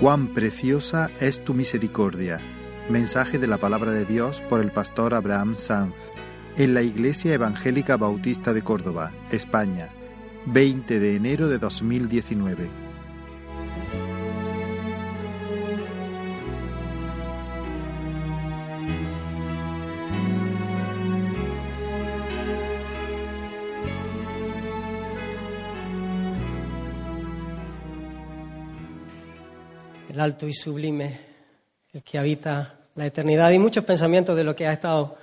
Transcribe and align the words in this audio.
Cuán 0.00 0.28
preciosa 0.28 1.10
es 1.18 1.42
tu 1.42 1.54
misericordia. 1.54 2.38
Mensaje 2.88 3.36
de 3.36 3.48
la 3.48 3.58
palabra 3.58 3.90
de 3.90 4.04
Dios 4.04 4.40
por 4.48 4.60
el 4.60 4.70
pastor 4.70 5.12
Abraham 5.12 5.56
Sanz 5.56 5.96
en 6.56 6.72
la 6.72 6.82
Iglesia 6.82 7.34
Evangélica 7.34 7.96
Bautista 7.96 8.52
de 8.52 8.62
Córdoba, 8.62 9.10
España, 9.32 9.88
20 10.46 11.00
de 11.00 11.16
enero 11.16 11.48
de 11.48 11.58
2019. 11.58 12.87
Alto 30.28 30.46
y 30.46 30.52
sublime, 30.52 31.18
el 31.94 32.02
que 32.02 32.18
habita 32.18 32.74
la 32.96 33.06
eternidad, 33.06 33.50
y 33.50 33.58
muchos 33.58 33.82
pensamientos 33.82 34.36
de 34.36 34.44
lo 34.44 34.54
que 34.54 34.66
ha 34.66 34.74
estado 34.74 35.16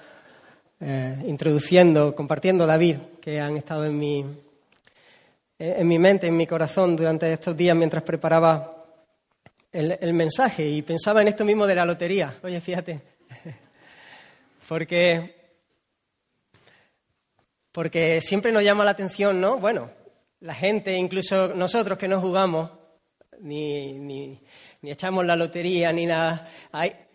eh, 0.79 1.15
introduciendo, 1.27 2.15
compartiendo 2.15 2.65
David, 2.65 2.97
que 3.21 3.39
han 3.39 3.55
estado 3.55 3.85
en 3.85 3.99
mi, 3.99 4.25
en 5.59 5.87
mi 5.87 5.99
mente, 5.99 6.25
en 6.25 6.35
mi 6.35 6.47
corazón 6.47 6.95
durante 6.95 7.31
estos 7.31 7.55
días 7.55 7.77
mientras 7.77 8.01
preparaba 8.01 8.83
el, 9.71 10.13
mensaje 10.13 10.67
y 10.67 10.81
pensaba 10.81 11.21
en 11.21 11.27
esto 11.27 11.45
mismo 11.45 11.67
de 11.67 11.75
la 11.75 11.85
lotería. 11.85 12.39
Oye, 12.41 12.59
fíjate, 12.59 13.01
porque, 14.67 15.35
porque 17.71 18.21
siempre 18.21 18.51
nos 18.51 18.63
llama 18.63 18.83
la 18.83 18.91
atención, 18.91 19.39
¿no? 19.39 19.59
Bueno, 19.59 19.91
la 20.39 20.55
gente, 20.55 20.95
incluso 20.95 21.49
nosotros 21.49 21.95
que 21.95 22.07
no 22.07 22.19
jugamos, 22.19 22.71
ni, 23.41 23.93
ni, 23.93 24.41
ni 24.85 24.91
echamos 24.91 25.25
la 25.25 25.35
lotería, 25.35 25.91
ni 25.91 26.05
nada. 26.05 26.47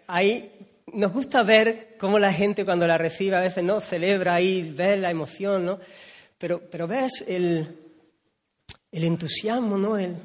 Hay, 0.09 0.51
nos 0.93 1.13
gusta 1.13 1.45
ver 1.45 1.95
cómo 2.01 2.19
la 2.19 2.33
gente 2.33 2.65
cuando 2.65 2.85
la 2.85 2.99
recibe 2.99 3.37
a 3.37 3.41
veces 3.41 3.63
no 3.63 3.79
celebra 3.79 4.35
ahí, 4.35 4.73
ves 4.77 4.99
la 4.99 5.09
emoción, 5.09 5.67
¿no? 5.67 5.79
Pero, 6.37 6.63
pero 6.69 6.89
ves 6.89 7.25
el, 7.29 7.79
el 8.91 9.05
entusiasmo, 9.05 9.79
¿no? 9.79 9.97
El, 9.97 10.17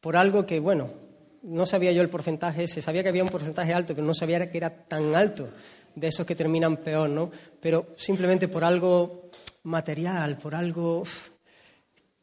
por 0.00 0.16
algo 0.16 0.44
que, 0.44 0.58
bueno, 0.58 0.90
no 1.42 1.66
sabía 1.66 1.92
yo 1.92 2.02
el 2.02 2.08
porcentaje 2.08 2.64
ese, 2.64 2.82
sabía 2.82 3.04
que 3.04 3.10
había 3.10 3.22
un 3.22 3.30
porcentaje 3.30 3.72
alto, 3.72 3.94
pero 3.94 4.04
no 4.04 4.14
sabía 4.14 4.50
que 4.50 4.58
era 4.58 4.70
tan 4.70 5.14
alto 5.14 5.50
de 5.94 6.08
esos 6.08 6.26
que 6.26 6.34
terminan 6.34 6.78
peor, 6.78 7.08
¿no? 7.08 7.30
Pero 7.60 7.94
simplemente 7.96 8.48
por 8.48 8.64
algo 8.64 9.30
material, 9.62 10.36
por 10.36 10.56
algo 10.56 11.04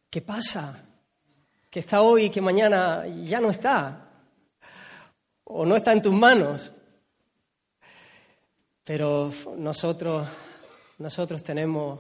que 0.09 0.21
pasa, 0.21 0.83
que 1.69 1.79
está 1.79 2.01
hoy 2.01 2.25
y 2.25 2.29
que 2.29 2.41
mañana 2.41 3.07
ya 3.07 3.39
no 3.39 3.51
está 3.51 4.08
o 5.51 5.65
no 5.65 5.75
está 5.75 5.91
en 5.93 6.01
tus 6.01 6.13
manos. 6.13 6.71
Pero 8.83 9.31
nosotros, 9.57 10.27
nosotros 10.97 11.43
tenemos, 11.43 11.99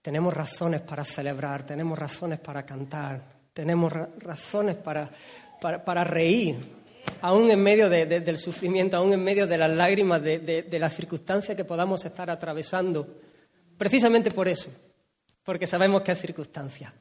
tenemos 0.00 0.32
razones 0.32 0.80
para 0.82 1.04
celebrar, 1.04 1.64
tenemos 1.66 1.98
razones 1.98 2.38
para 2.40 2.64
cantar, 2.64 3.22
tenemos 3.52 3.92
razones 4.18 4.76
para, 4.76 5.10
para, 5.60 6.04
reír, 6.04 6.58
aún 7.20 7.50
en 7.50 7.62
medio 7.62 7.90
del 7.90 8.38
sufrimiento, 8.38 8.96
aún 8.96 9.12
en 9.12 9.22
medio 9.22 9.46
de 9.46 9.58
las 9.58 9.70
lágrimas, 9.70 10.22
de, 10.22 10.38
de 10.38 10.78
las 10.78 10.94
circunstancias 10.94 11.56
que 11.56 11.64
podamos 11.64 12.04
estar 12.04 12.30
atravesando. 12.30 13.20
Precisamente 13.76 14.30
por 14.30 14.48
eso, 14.48 14.70
porque 15.44 15.66
sabemos 15.66 16.02
que 16.02 16.12
es 16.12 16.20
circunstancia, 16.20 16.92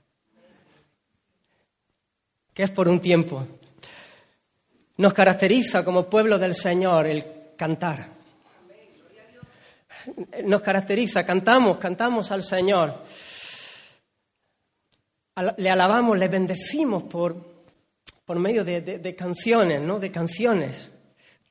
que 2.54 2.64
es 2.64 2.72
por 2.72 2.88
un 2.88 3.00
tiempo, 3.00 3.48
nos 4.98 5.14
caracteriza 5.14 5.84
como 5.84 6.10
pueblo 6.10 6.38
del 6.38 6.56
Señor 6.56 7.08
el 7.08 7.24
cantar. 7.56 8.08
Nos 10.44 10.62
caracteriza, 10.62 11.26
cantamos, 11.26 11.78
cantamos 11.78 12.32
al 12.32 12.44
Señor. 12.44 13.04
Le 15.58 15.70
alabamos, 15.70 16.18
le 16.18 16.28
bendecimos 16.28 17.04
por, 17.04 17.36
por 18.26 18.40
medio 18.40 18.64
de, 18.64 19.16
canciones, 19.16 19.82
¿no? 19.82 20.00
De 20.00 20.12
canciones. 20.12 20.92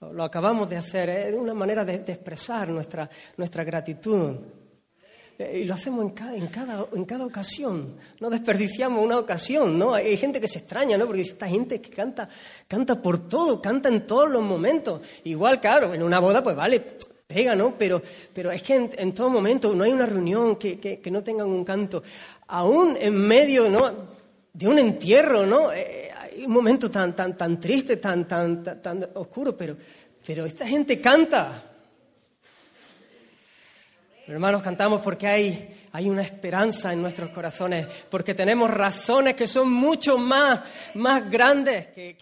Lo, 0.01 0.25
acabamos 0.25 0.69
de 0.69 0.77
hacer, 0.77 1.09
es 1.09 1.35
una 1.35 1.55
manera 1.55 1.85
de, 1.85 1.95
expresar 1.95 2.69
nuestra, 2.69 3.09
nuestra 3.37 3.63
gratitud. 3.63 4.37
Eh, 5.39 5.61
y 5.63 5.65
lo 5.65 5.75
hacemos 5.75 6.03
en 6.03 6.11
cada, 6.11 6.35
en, 6.35 6.47
cada, 6.47 6.87
en 6.95 7.05
cada 7.05 7.27
ocasión. 7.27 7.97
No 8.21 8.31
desperdiciamos 8.31 9.05
una 9.05 9.19
ocasión, 9.19 9.79
¿no? 9.79 9.95
Hay 9.95 10.17
gente 10.17 10.41
que 10.41 10.49
se 10.49 10.61
extraña, 10.61 10.97
¿no? 10.97 11.07
Porque 11.07 11.23
esta 11.23 11.47
gente 11.47 11.81
que 11.81 11.91
canta, 11.91 12.29
canta 12.67 13.01
por 13.01 13.29
todo, 13.29 13.61
canta 13.61 13.89
en 13.89 14.07
todos 14.07 14.31
los 14.31 14.43
momentos. 14.43 15.03
Igual, 15.25 15.61
claro, 15.61 15.93
en 15.93 16.03
una 16.03 16.21
boda, 16.21 16.43
pues 16.43 16.57
vale, 16.57 16.83
pega, 17.27 17.55
¿no? 17.55 17.77
Pero, 17.77 18.01
pero 18.33 18.51
es 18.51 18.63
que 18.63 18.89
en, 18.97 19.13
todo 19.13 19.29
momento 19.29 19.75
no 19.75 19.85
hay 19.85 19.93
una 19.93 20.07
reunión 20.07 20.57
que, 20.57 20.79
que, 20.79 21.11
no 21.11 21.23
tengan 21.23 21.49
un 21.49 21.65
canto. 21.65 22.03
Aún 22.49 22.97
en 22.99 23.15
medio, 23.15 23.69
¿no? 23.69 23.93
De 24.55 24.67
un 24.67 24.79
entierro, 24.79 25.45
¿no? 25.45 25.71
Eh, 25.71 26.11
hay 26.19 26.47
un 26.47 26.53
momento 26.53 26.91
tan, 26.91 27.15
tan, 27.15 27.37
tan 27.37 27.61
triste, 27.61 27.99
tan, 27.99 28.27
tan, 28.27 28.63
tan, 28.63 28.81
tan 28.81 29.09
oscuro, 29.15 29.55
pero, 29.55 29.77
pero 30.27 30.47
esta 30.47 30.67
gente 30.67 30.99
canta. 30.99 31.73
Hermanos, 34.29 34.61
cantamos 34.61 35.03
porque 35.03 35.29
hay, 35.29 35.89
hay 35.93 36.09
una 36.09 36.23
esperanza 36.23 36.93
en 36.93 37.01
nuestros 37.01 37.31
corazones, 37.31 37.87
porque 38.11 38.35
tenemos 38.35 38.69
razones 38.69 39.37
que 39.37 39.47
son 39.47 39.71
mucho 39.71 40.19
más, 40.19 40.63
más 40.95 41.31
grandes 41.31 41.87
que, 41.89 42.17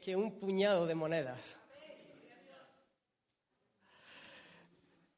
que, 0.00 0.16
un 0.16 0.38
puñado 0.38 0.86
de 0.86 0.94
monedas. 0.94 1.40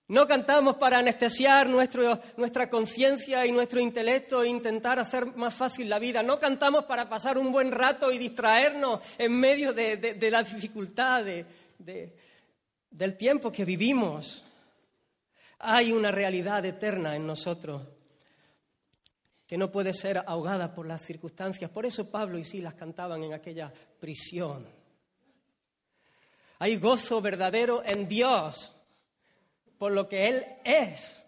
No 0.08 0.26
cantamos 0.26 0.76
para 0.76 0.98
anestesiar 0.98 1.68
nuestro, 1.68 2.18
nuestra 2.38 2.70
conciencia 2.70 3.44
y 3.44 3.52
nuestro 3.52 3.78
intelecto 3.78 4.42
e 4.42 4.48
intentar 4.48 4.98
hacer 4.98 5.26
más 5.36 5.54
fácil 5.54 5.90
la 5.90 5.98
vida. 5.98 6.22
No 6.22 6.40
cantamos 6.40 6.86
para 6.86 7.06
pasar 7.06 7.36
un 7.36 7.52
buen 7.52 7.70
rato 7.70 8.10
y 8.10 8.16
distraernos 8.16 9.00
en 9.18 9.38
medio 9.38 9.74
de, 9.74 9.98
de, 9.98 10.30
la 10.30 10.42
dificultad 10.42 11.22
del 12.90 13.16
tiempo 13.18 13.52
que 13.52 13.66
vivimos. 13.66 14.42
Hay 15.60 15.92
una 15.92 16.10
realidad 16.10 16.64
eterna 16.64 17.14
en 17.14 17.26
nosotros 17.26 17.82
que 19.46 19.58
no 19.58 19.70
puede 19.70 19.92
ser 19.92 20.18
ahogada 20.18 20.72
por 20.72 20.86
las 20.86 21.02
circunstancias. 21.02 21.70
Por 21.70 21.84
eso 21.84 22.10
Pablo 22.10 22.38
y 22.38 22.44
Silas 22.44 22.74
cantaban 22.74 23.22
en 23.24 23.34
aquella 23.34 23.68
prisión. 23.98 24.66
Hay 26.60 26.76
gozo 26.76 27.20
verdadero 27.20 27.82
en 27.84 28.06
Dios 28.06 28.72
por 29.76 29.92
lo 29.92 30.08
que 30.08 30.28
Él 30.28 30.44
es 30.64 31.26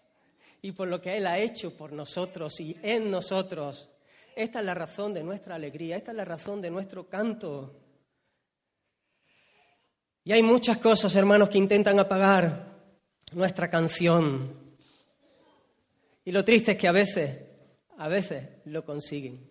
y 0.61 0.71
por 0.71 0.87
lo 0.87 1.01
que 1.01 1.17
Él 1.17 1.27
ha 1.27 1.37
hecho 1.37 1.75
por 1.75 1.91
nosotros 1.91 2.59
y 2.59 2.77
en 2.81 3.11
nosotros. 3.11 3.89
Esta 4.35 4.59
es 4.59 4.65
la 4.65 4.73
razón 4.73 5.13
de 5.13 5.23
nuestra 5.23 5.55
alegría, 5.55 5.97
esta 5.97 6.11
es 6.11 6.17
la 6.17 6.25
razón 6.25 6.61
de 6.61 6.71
nuestro 6.71 7.07
canto. 7.09 7.75
Y 10.23 10.31
hay 10.31 10.41
muchas 10.41 10.77
cosas, 10.77 11.15
hermanos, 11.15 11.49
que 11.49 11.57
intentan 11.57 11.99
apagar 11.99 12.72
nuestra 13.35 13.69
canción. 13.69 14.53
Y 16.25 16.31
lo 16.31 16.43
triste 16.43 16.71
es 16.71 16.77
que 16.77 16.87
a 16.87 16.91
veces, 16.91 17.37
a 17.97 18.07
veces 18.07 18.49
lo 18.65 18.85
consiguen. 18.85 19.49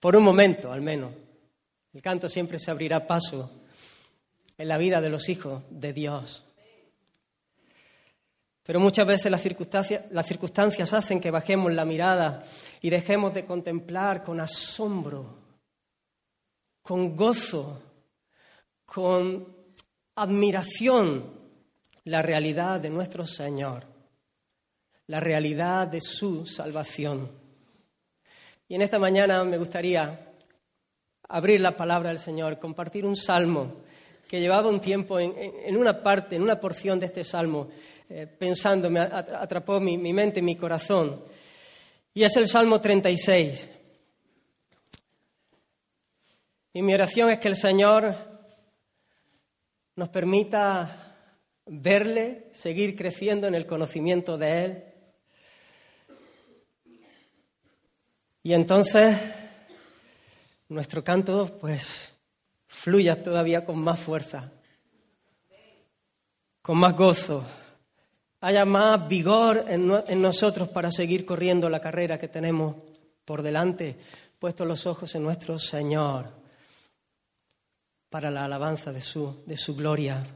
Por 0.00 0.16
un 0.16 0.22
momento, 0.22 0.72
al 0.72 0.80
menos. 0.80 1.12
El 1.92 2.02
canto 2.02 2.28
siempre 2.28 2.58
se 2.58 2.70
abrirá 2.70 3.06
paso 3.06 3.64
en 4.56 4.68
la 4.68 4.78
vida 4.78 5.00
de 5.00 5.08
los 5.08 5.28
hijos 5.28 5.64
de 5.70 5.92
Dios. 5.92 6.44
Pero 8.62 8.80
muchas 8.80 9.06
veces 9.06 9.30
las 9.30 9.40
circunstancias, 9.40 10.04
las 10.10 10.26
circunstancias 10.26 10.92
hacen 10.92 11.20
que 11.20 11.30
bajemos 11.30 11.72
la 11.72 11.86
mirada 11.86 12.44
y 12.82 12.90
dejemos 12.90 13.32
de 13.32 13.46
contemplar 13.46 14.22
con 14.22 14.40
asombro, 14.40 15.38
con 16.82 17.16
gozo, 17.16 17.82
con 18.84 19.57
admiración 20.22 21.38
la 22.04 22.22
realidad 22.22 22.80
de 22.80 22.90
nuestro 22.90 23.24
Señor, 23.24 23.84
la 25.06 25.20
realidad 25.20 25.86
de 25.86 26.00
su 26.00 26.46
salvación. 26.46 27.30
Y 28.68 28.74
en 28.74 28.82
esta 28.82 28.98
mañana 28.98 29.44
me 29.44 29.58
gustaría 29.58 30.32
abrir 31.28 31.60
la 31.60 31.76
palabra 31.76 32.08
del 32.08 32.18
Señor, 32.18 32.58
compartir 32.58 33.06
un 33.06 33.16
salmo 33.16 33.76
que 34.26 34.40
llevaba 34.40 34.68
un 34.68 34.80
tiempo 34.80 35.18
en, 35.20 35.76
una 35.76 36.02
parte, 36.02 36.36
en 36.36 36.42
una 36.42 36.60
porción 36.60 36.98
de 36.98 37.06
este 37.06 37.24
salmo, 37.24 37.68
eh, 38.10 38.26
pensando, 38.26 38.90
me 38.90 39.00
atrapó 39.00 39.80
mi, 39.80 39.96
mi 39.96 40.12
mente, 40.12 40.42
mi 40.42 40.56
corazón. 40.56 41.22
Y 42.12 42.24
es 42.24 42.36
el 42.36 42.48
Salmo 42.48 42.80
36. 42.80 43.70
Y 46.74 46.82
mi 46.82 46.92
oración 46.92 47.30
es 47.30 47.38
que 47.38 47.48
el 47.48 47.56
Señor 47.56 48.37
nos 49.98 50.10
permita 50.10 51.16
verle, 51.66 52.50
seguir 52.52 52.94
creciendo 52.94 53.48
en 53.48 53.56
el 53.56 53.66
conocimiento 53.66 54.38
de 54.38 54.64
Él. 54.64 54.84
Y 58.44 58.52
entonces 58.52 59.18
nuestro 60.68 61.02
canto 61.02 61.58
pues 61.58 62.16
fluya 62.68 63.20
todavía 63.20 63.64
con 63.64 63.80
más 63.80 63.98
fuerza, 63.98 64.52
con 66.62 66.78
más 66.78 66.94
gozo, 66.94 67.44
haya 68.40 68.64
más 68.64 69.08
vigor 69.08 69.64
en, 69.66 69.90
en 70.06 70.22
nosotros 70.22 70.68
para 70.68 70.92
seguir 70.92 71.26
corriendo 71.26 71.68
la 71.68 71.80
carrera 71.80 72.20
que 72.20 72.28
tenemos 72.28 72.76
por 73.24 73.42
delante, 73.42 73.98
puestos 74.38 74.64
los 74.64 74.86
ojos 74.86 75.12
en 75.16 75.24
nuestro 75.24 75.58
Señor, 75.58 76.37
para 78.10 78.30
la 78.30 78.44
alabanza 78.44 78.92
de 78.92 79.00
su, 79.00 79.42
de 79.46 79.56
su 79.56 79.74
gloria, 79.74 80.26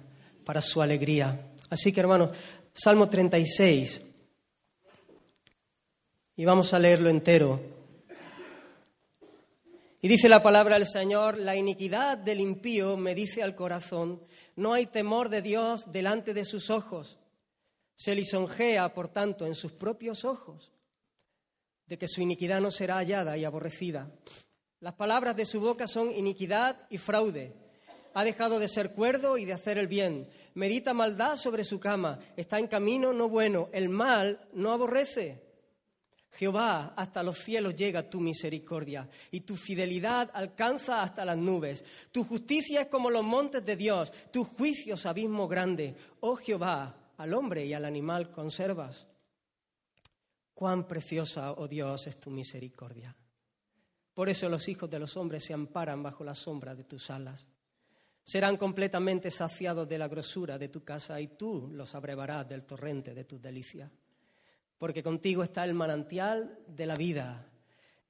para 0.45 0.61
su 0.61 0.83
alegría. 0.83 1.53
Así 1.71 1.93
que 1.93 2.01
hermanos, 2.01 2.37
Salmo 2.75 3.09
36, 3.09 4.03
y 6.37 6.45
vamos 6.45 6.73
a 6.73 6.79
leerlo 6.79 7.09
entero. 7.09 7.61
Y 10.01 10.09
dice 10.09 10.29
la 10.29 10.43
palabra 10.43 10.75
del 10.75 10.87
Señor, 10.87 11.39
la 11.39 11.55
iniquidad 11.55 12.19
del 12.19 12.41
impío 12.41 12.97
me 12.97 13.15
dice 13.15 13.43
al 13.43 13.55
corazón, 13.55 14.21
no 14.57 14.73
hay 14.73 14.87
temor 14.87 15.29
de 15.29 15.43
Dios 15.43 15.93
delante 15.93 16.35
de 16.35 16.45
sus 16.45 16.71
ojos. 16.71 17.19
Se 17.95 18.15
lisonjea, 18.15 18.93
por 18.95 19.09
tanto, 19.09 19.47
en 19.47 19.55
sus 19.55 19.73
propios 19.73 20.25
ojos, 20.25 20.73
de 21.87 21.99
que 21.99 22.09
su 22.09 22.21
iniquidad 22.21 22.61
no 22.61 22.71
será 22.71 22.97
hallada 22.97 23.37
y 23.37 23.45
aborrecida. 23.45 24.11
Las 24.81 24.95
palabras 24.95 25.37
de 25.37 25.47
su 25.47 25.61
boca 25.61 25.87
son 25.87 26.11
iniquidad 26.11 26.89
y 26.91 26.99
fraude. 26.99 27.62
Ha 28.15 28.25
dejado 28.25 28.59
de 28.59 28.69
ser 28.69 28.93
cuerdo 28.93 29.39
y 29.39 29.45
de 29.45 29.53
hacer 29.53 29.79
el 29.79 29.87
bien. 29.87 30.29
Medita 30.55 30.93
maldad 30.93 31.37
sobre 31.37 31.65
su 31.65 31.81
cama. 31.81 32.19
Está 32.37 32.59
en 32.59 32.67
camino 32.67 33.13
no 33.13 33.29
bueno. 33.29 33.69
El 33.73 33.89
mal 33.89 34.49
no 34.53 34.73
aborrece. 34.73 35.53
Jehová, 36.33 36.95
hasta 36.97 37.23
los 37.23 37.39
cielos 37.39 37.77
llega 37.77 38.09
tu 38.09 38.19
misericordia 38.19 39.09
y 39.31 39.41
tu 39.41 39.55
fidelidad 39.55 40.31
alcanza 40.33 41.03
hasta 41.03 41.25
las 41.25 41.37
nubes. 41.37 41.85
Tu 42.11 42.25
justicia 42.25 42.83
es 42.83 42.87
como 42.89 43.11
los 43.11 43.23
montes 43.23 43.65
de 43.65 43.77
Dios, 43.77 44.13
tus 44.31 44.49
juicios 44.49 45.05
abismo 45.05 45.47
grande. 45.47 45.95
Oh 46.21 46.37
Jehová, 46.37 47.13
al 47.19 47.35
hombre 47.35 47.67
y 47.67 47.75
al 47.75 47.85
animal 47.85 48.31
conservas. 48.31 49.07
Cuán 50.55 50.87
preciosa, 50.87 51.53
oh 51.53 51.69
Dios, 51.69 52.07
es 52.07 52.19
tu 52.19 52.31
misericordia. 52.31 53.15
Por 54.15 54.29
eso 54.29 54.49
los 54.49 54.69
hijos 54.69 54.89
de 54.89 54.99
los 54.99 55.17
hombres 55.17 55.45
se 55.45 55.53
amparan 55.53 56.03
bajo 56.03 56.25
la 56.25 56.35
sombra 56.35 56.75
de 56.75 56.85
tus 56.85 57.11
alas. 57.11 57.47
Serán 58.25 58.57
completamente 58.57 59.31
saciados 59.31 59.89
de 59.89 59.99
la 59.99 60.09
grosura 60.09 60.59
de 60.59 60.69
tu 60.69 60.85
casa 60.85 61.21
y 61.21 61.29
tú 61.29 61.69
los 61.73 61.95
abrevarás 61.95 62.49
del 62.49 62.65
torrente 62.65 63.15
de 63.15 63.25
tus 63.25 63.41
delicias 63.41 63.91
porque 64.83 65.05
contigo 65.05 65.45
está 65.45 65.63
el 65.63 65.75
manantial 65.75 66.59
de 66.67 66.87
la 66.87 66.97
vida. 66.97 67.49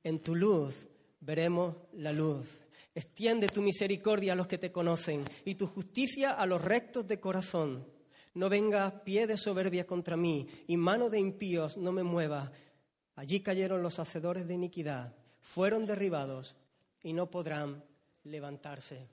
En 0.02 0.20
tu 0.20 0.34
luz 0.34 0.74
veremos 1.20 1.76
la 1.92 2.12
luz. 2.12 2.48
Extiende 2.94 3.48
tu 3.48 3.60
misericordia 3.60 4.32
a 4.32 4.36
los 4.36 4.46
que 4.46 4.56
te 4.56 4.72
conocen 4.72 5.22
y 5.44 5.56
tu 5.56 5.66
justicia 5.66 6.30
a 6.30 6.46
los 6.46 6.64
rectos 6.64 7.06
de 7.06 7.20
corazón. 7.20 7.86
No 8.32 8.48
venga 8.48 9.04
pie 9.04 9.26
de 9.26 9.36
soberbia 9.36 9.86
contra 9.86 10.16
mí 10.16 10.48
y 10.66 10.78
mano 10.78 11.10
de 11.10 11.18
impíos 11.18 11.76
no 11.76 11.92
me 11.92 12.04
mueva. 12.04 12.50
Allí 13.16 13.40
cayeron 13.40 13.82
los 13.82 13.98
hacedores 13.98 14.48
de 14.48 14.54
iniquidad, 14.54 15.14
fueron 15.40 15.84
derribados 15.84 16.56
y 17.02 17.12
no 17.12 17.30
podrán 17.30 17.84
levantarse. 18.24 19.10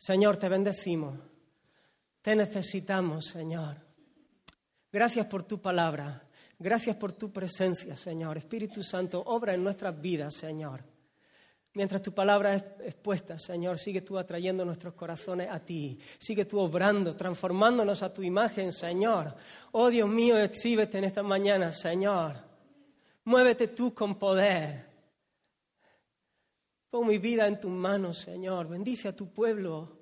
Señor, 0.00 0.38
te 0.38 0.48
bendecimos. 0.48 1.18
Te 2.22 2.34
necesitamos, 2.34 3.26
Señor. 3.26 3.76
Gracias 4.90 5.26
por 5.26 5.42
tu 5.42 5.60
palabra. 5.60 6.26
Gracias 6.58 6.96
por 6.96 7.12
tu 7.12 7.30
presencia, 7.30 7.94
Señor. 7.94 8.38
Espíritu 8.38 8.82
Santo, 8.82 9.22
obra 9.26 9.52
en 9.52 9.62
nuestras 9.62 10.00
vidas, 10.00 10.32
Señor. 10.32 10.82
Mientras 11.74 12.00
tu 12.00 12.14
palabra 12.14 12.54
es 12.54 12.64
expuesta, 12.82 13.38
Señor, 13.38 13.78
sigue 13.78 14.00
tú 14.00 14.18
atrayendo 14.18 14.64
nuestros 14.64 14.94
corazones 14.94 15.50
a 15.50 15.60
ti. 15.60 15.98
Sigue 16.18 16.46
tú 16.46 16.60
obrando, 16.60 17.14
transformándonos 17.14 18.02
a 18.02 18.10
tu 18.10 18.22
imagen, 18.22 18.72
Señor. 18.72 19.36
Oh 19.72 19.90
Dios 19.90 20.08
mío, 20.08 20.38
exhíbete 20.38 20.96
en 20.96 21.04
esta 21.04 21.22
mañana, 21.22 21.72
Señor. 21.72 22.36
Muévete 23.24 23.68
tú 23.68 23.92
con 23.92 24.18
poder. 24.18 24.89
Pon 26.90 27.06
mi 27.06 27.18
vida 27.18 27.46
en 27.46 27.60
tus 27.60 27.70
manos, 27.70 28.18
Señor. 28.18 28.68
Bendice 28.68 29.08
a 29.08 29.14
tu 29.14 29.32
pueblo. 29.32 29.96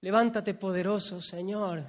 Levántate 0.00 0.54
poderoso, 0.54 1.20
Señor. 1.20 1.84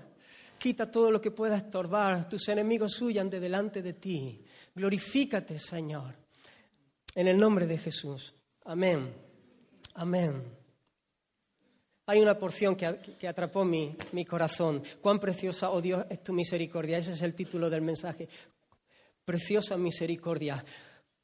Quita 0.59 0.91
todo 0.91 1.09
lo 1.09 1.21
que 1.21 1.31
pueda 1.31 1.55
estorbar. 1.55 2.27
Tus 2.27 2.47
enemigos 2.49 3.01
huyan 3.01 3.29
de 3.29 3.39
delante 3.39 3.81
de 3.81 3.93
ti. 3.93 4.43
Glorifícate, 4.75 5.57
Señor. 5.57 6.13
En 7.15 7.27
el 7.27 7.37
nombre 7.37 7.65
de 7.65 7.77
Jesús. 7.77 8.33
Amén. 8.65 9.13
Amén. 9.95 10.43
Hay 12.05 12.19
una 12.19 12.37
porción 12.37 12.75
que, 12.75 13.27
atrapó 13.27 13.63
mi, 13.63 13.95
mi, 14.11 14.25
corazón. 14.25 14.83
Cuán 15.01 15.19
preciosa, 15.19 15.69
oh 15.69 15.81
Dios, 15.81 16.05
es 16.09 16.21
tu 16.21 16.33
misericordia. 16.33 16.97
Ese 16.97 17.11
es 17.11 17.21
el 17.21 17.33
título 17.33 17.69
del 17.69 17.81
mensaje. 17.81 18.27
Preciosa 19.23 19.77
misericordia. 19.77 20.61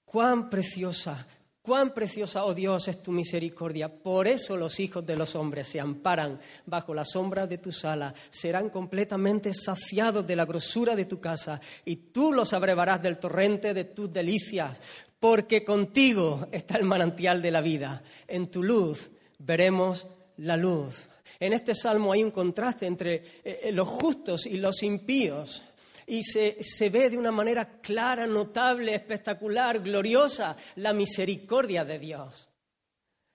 Cuán 0.06 0.50
preciosa, 0.50 1.28
Cuán 1.70 1.94
preciosa, 1.94 2.46
oh 2.46 2.56
Dios, 2.56 2.88
es 2.88 3.00
tu 3.00 3.12
misericordia. 3.12 3.94
Por 3.94 4.28
eso 4.28 4.58
los 4.58 4.80
hijos 4.80 5.06
de 5.06 5.16
los 5.16 5.36
hombres 5.36 5.68
se 5.68 5.80
amparan 5.80 6.40
bajo 6.66 6.96
la 6.96 7.06
sombra 7.06 7.46
de 7.46 7.60
tu 7.60 7.72
sala, 7.72 8.12
serán 8.32 8.72
completamente 8.72 9.54
saciados 9.54 10.26
de 10.26 10.36
la 10.36 10.46
grosura 10.46 10.96
de 10.96 11.06
tu 11.06 11.20
casa, 11.20 11.62
y 11.86 11.96
tú 11.96 12.34
los 12.34 12.54
abrevarás 12.54 13.04
del 13.04 13.20
torrente 13.20 13.76
de 13.76 13.84
tus 13.84 14.12
delicias, 14.12 14.82
porque 15.20 15.64
contigo 15.64 16.48
está 16.52 16.76
el 16.80 16.86
manantial 16.86 17.40
de 17.40 17.52
la 17.52 17.62
vida. 17.62 18.02
En 18.28 18.50
tu 18.50 18.64
luz 18.64 19.12
veremos 19.38 20.08
la 20.38 20.58
luz. 20.58 21.08
En 21.40 21.54
este 21.54 21.76
salmo 21.76 22.12
hay 22.12 22.24
un 22.24 22.32
contraste 22.32 22.88
entre 22.88 23.14
eh, 23.14 23.60
eh, 23.66 23.72
los 23.72 23.88
justos 23.88 24.48
y 24.48 24.58
los 24.58 24.82
impíos 24.82 25.62
y 26.10 26.24
se, 26.24 26.90
ve 26.90 27.12
de 27.12 27.18
una 27.18 27.32
manera 27.32 27.80
clara, 27.80 28.26
notable, 28.26 28.96
espectacular, 28.96 29.80
gloriosa 29.80 30.58
la 30.78 30.92
misericordia 30.92 31.86
de 31.86 32.00
Dios. 32.00 32.50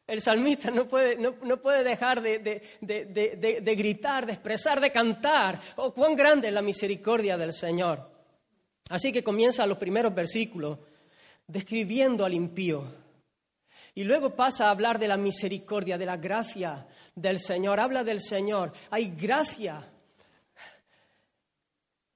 El 0.06 0.20
salmista 0.20 0.72
no 0.72 0.88
puede, 0.88 1.84
dejar 1.84 2.20
de, 2.20 3.76
gritar, 3.76 4.26
de 4.26 4.32
expresar, 4.32 4.80
de 4.80 4.90
cantar, 4.90 5.60
oh, 5.76 5.94
cuán 5.94 6.16
grande 6.16 6.48
es 6.48 6.54
la 6.54 6.62
misericordia 6.62 7.36
del 7.36 7.52
Señor. 7.52 8.10
Así 8.90 9.12
que 9.12 9.22
comienza 9.22 9.64
los 9.66 9.78
primeros 9.78 10.12
versículos 10.12 10.78
describiendo 11.46 12.24
al 12.24 12.34
impío. 12.34 12.84
Y 13.94 14.02
luego 14.02 14.34
pasa 14.34 14.66
a 14.66 14.70
hablar 14.70 14.98
de 14.98 15.06
la 15.06 15.16
misericordia, 15.16 15.96
de 15.96 16.06
la 16.06 16.16
gracia 16.16 16.88
del 17.14 17.38
Señor. 17.38 17.78
Habla 17.78 18.02
del 18.02 18.20
Señor. 18.20 18.72
Hay 18.90 19.14
gracia 19.14 19.88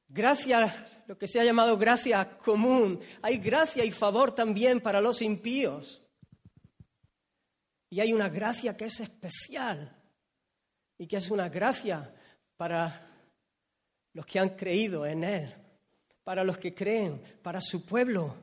Gracia, 0.09 1.03
lo 1.07 1.19
que 1.19 1.29
se 1.29 1.39
ha 1.39 1.45
llamado 1.45 1.77
gracia 1.77 2.39
común. 2.39 3.01
Hay 3.21 3.39
gracia 3.39 3.85
y 3.85 3.91
favor 3.91 4.35
también 4.35 4.81
para 4.81 5.01
los 5.01 5.21
impíos. 5.21 6.03
Y 7.91 8.01
hay 8.01 8.13
una 8.13 8.29
gracia 8.29 8.77
que 8.77 8.87
es 8.87 9.01
especial 9.01 9.95
y 10.99 11.07
que 11.07 11.17
es 11.17 11.31
una 11.31 11.49
gracia 11.49 12.11
para 12.57 13.07
los 14.15 14.27
que 14.27 14.39
han 14.39 14.51
creído 14.51 15.07
en 15.07 15.25
Él, 15.25 15.55
para 16.25 16.43
los 16.43 16.59
que 16.59 16.75
creen, 16.75 17.23
para 17.43 17.61
su 17.61 17.85
pueblo. 17.87 18.35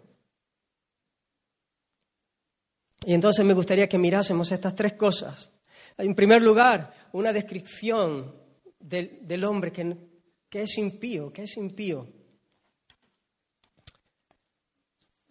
Y 3.06 3.14
entonces 3.14 3.46
me 3.46 3.54
gustaría 3.54 3.90
que 3.90 3.98
mirásemos 3.98 4.52
estas 4.52 4.74
tres 4.74 4.94
cosas. 4.94 5.52
En 5.98 6.16
primer 6.16 6.42
lugar, 6.42 7.10
una 7.14 7.32
descripción 7.32 8.36
del, 8.80 9.20
del 9.22 9.44
hombre 9.44 9.72
que 9.72 10.15
¿Qué 10.50 10.64
es 10.64 10.78
impío? 10.78 11.32
¿Qué 11.34 11.44
es 11.44 11.58
impío? 11.58 12.08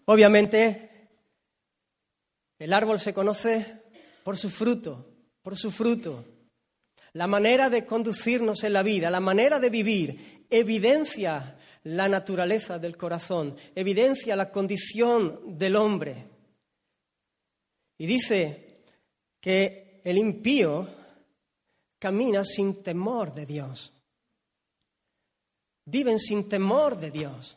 Obviamente, 0.06 1.08
el 2.58 2.72
árbol 2.72 2.98
se 2.98 3.14
conoce 3.14 3.82
por 4.22 4.36
su 4.36 4.50
fruto, 4.50 5.06
por 5.42 5.56
su 5.56 5.70
fruto. 5.70 6.24
La 7.12 7.26
manera 7.26 7.70
de 7.70 7.86
conducirnos 7.86 8.64
en 8.64 8.72
la 8.72 8.82
vida, 8.82 9.10
la 9.10 9.20
manera 9.20 9.58
de 9.60 9.70
vivir, 9.70 10.46
evidencia 10.50 11.56
la 11.84 12.08
naturaleza 12.08 12.78
del 12.78 12.96
corazón, 12.96 13.56
evidencia 13.74 14.36
la 14.36 14.50
condición 14.50 15.56
del 15.56 15.76
hombre. 15.76 16.26
Y 17.98 18.06
dice 18.06 18.82
que 19.40 20.00
el 20.04 20.18
impío 20.18 20.88
camina 21.98 22.44
sin 22.44 22.82
temor 22.82 23.32
de 23.32 23.46
Dios. 23.46 23.93
Viven 25.86 26.18
sin 26.18 26.48
temor 26.48 26.96
de 26.96 27.10
Dios. 27.10 27.56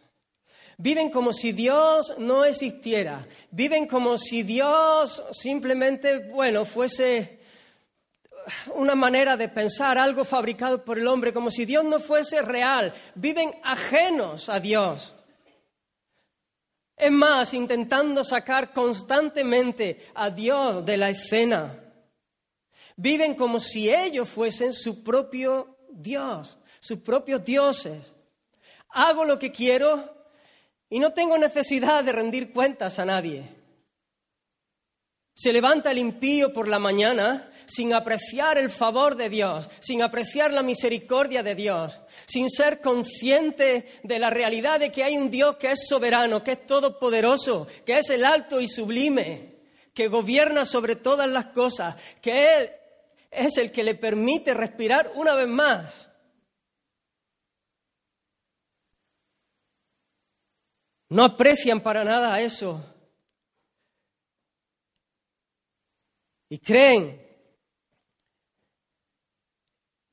Viven 0.77 1.09
como 1.09 1.33
si 1.33 1.53
Dios 1.53 2.13
no 2.19 2.45
existiera. 2.45 3.27
Viven 3.49 3.87
como 3.87 4.17
si 4.17 4.43
Dios 4.43 5.23
simplemente, 5.31 6.29
bueno, 6.29 6.65
fuese 6.65 7.39
una 8.75 8.95
manera 8.95 9.35
de 9.35 9.49
pensar, 9.49 9.97
algo 9.97 10.23
fabricado 10.23 10.83
por 10.83 10.99
el 10.99 11.07
hombre, 11.07 11.33
como 11.33 11.49
si 11.49 11.65
Dios 11.65 11.83
no 11.83 11.99
fuese 11.99 12.41
real. 12.41 12.93
Viven 13.15 13.53
ajenos 13.63 14.49
a 14.49 14.59
Dios. 14.59 15.15
Es 16.95 17.11
más, 17.11 17.53
intentando 17.53 18.23
sacar 18.23 18.73
constantemente 18.73 20.07
a 20.15 20.29
Dios 20.29 20.85
de 20.85 20.97
la 20.97 21.09
escena. 21.09 21.83
Viven 22.95 23.35
como 23.35 23.59
si 23.59 23.93
ellos 23.93 24.27
fuesen 24.27 24.73
su 24.73 25.03
propio 25.03 25.77
Dios, 25.91 26.57
sus 26.79 26.99
propios 26.99 27.43
dioses. 27.43 28.13
Hago 28.99 29.25
lo 29.25 29.37
que 29.37 29.51
quiero 29.51 30.11
y 30.89 30.97
no 30.97 31.13
tengo 31.13 31.37
necesidad 31.37 32.03
de 32.03 32.11
rendir 32.11 32.51
cuentas 32.51 32.97
a 32.97 33.05
nadie. 33.05 33.47
Se 35.35 35.53
levanta 35.53 35.91
el 35.91 35.99
impío 35.99 36.51
por 36.51 36.67
la 36.67 36.79
mañana 36.79 37.51
sin 37.67 37.93
apreciar 37.93 38.57
el 38.57 38.71
favor 38.71 39.15
de 39.15 39.29
Dios, 39.29 39.69
sin 39.81 40.01
apreciar 40.01 40.51
la 40.51 40.63
misericordia 40.63 41.43
de 41.43 41.53
Dios, 41.53 42.01
sin 42.25 42.49
ser 42.49 42.81
consciente 42.81 43.99
de 44.01 44.17
la 44.17 44.31
realidad 44.31 44.79
de 44.79 44.91
que 44.91 45.03
hay 45.03 45.15
un 45.15 45.29
Dios 45.29 45.57
que 45.57 45.73
es 45.73 45.87
soberano, 45.87 46.43
que 46.43 46.53
es 46.53 46.65
todopoderoso, 46.65 47.67
que 47.85 47.99
es 47.99 48.09
el 48.09 48.25
alto 48.25 48.59
y 48.59 48.67
sublime, 48.67 49.57
que 49.93 50.07
gobierna 50.07 50.65
sobre 50.65 50.95
todas 50.95 51.29
las 51.29 51.45
cosas, 51.47 51.97
que 52.19 52.55
Él 52.55 52.71
es 53.29 53.57
el 53.57 53.71
que 53.71 53.83
le 53.83 53.93
permite 53.93 54.55
respirar 54.55 55.11
una 55.13 55.35
vez 55.35 55.47
más. 55.47 56.09
No 61.09 61.23
aprecian 61.23 61.81
para 61.81 62.03
nada 62.03 62.39
eso. 62.41 62.83
Y 66.49 66.59
creen 66.59 67.27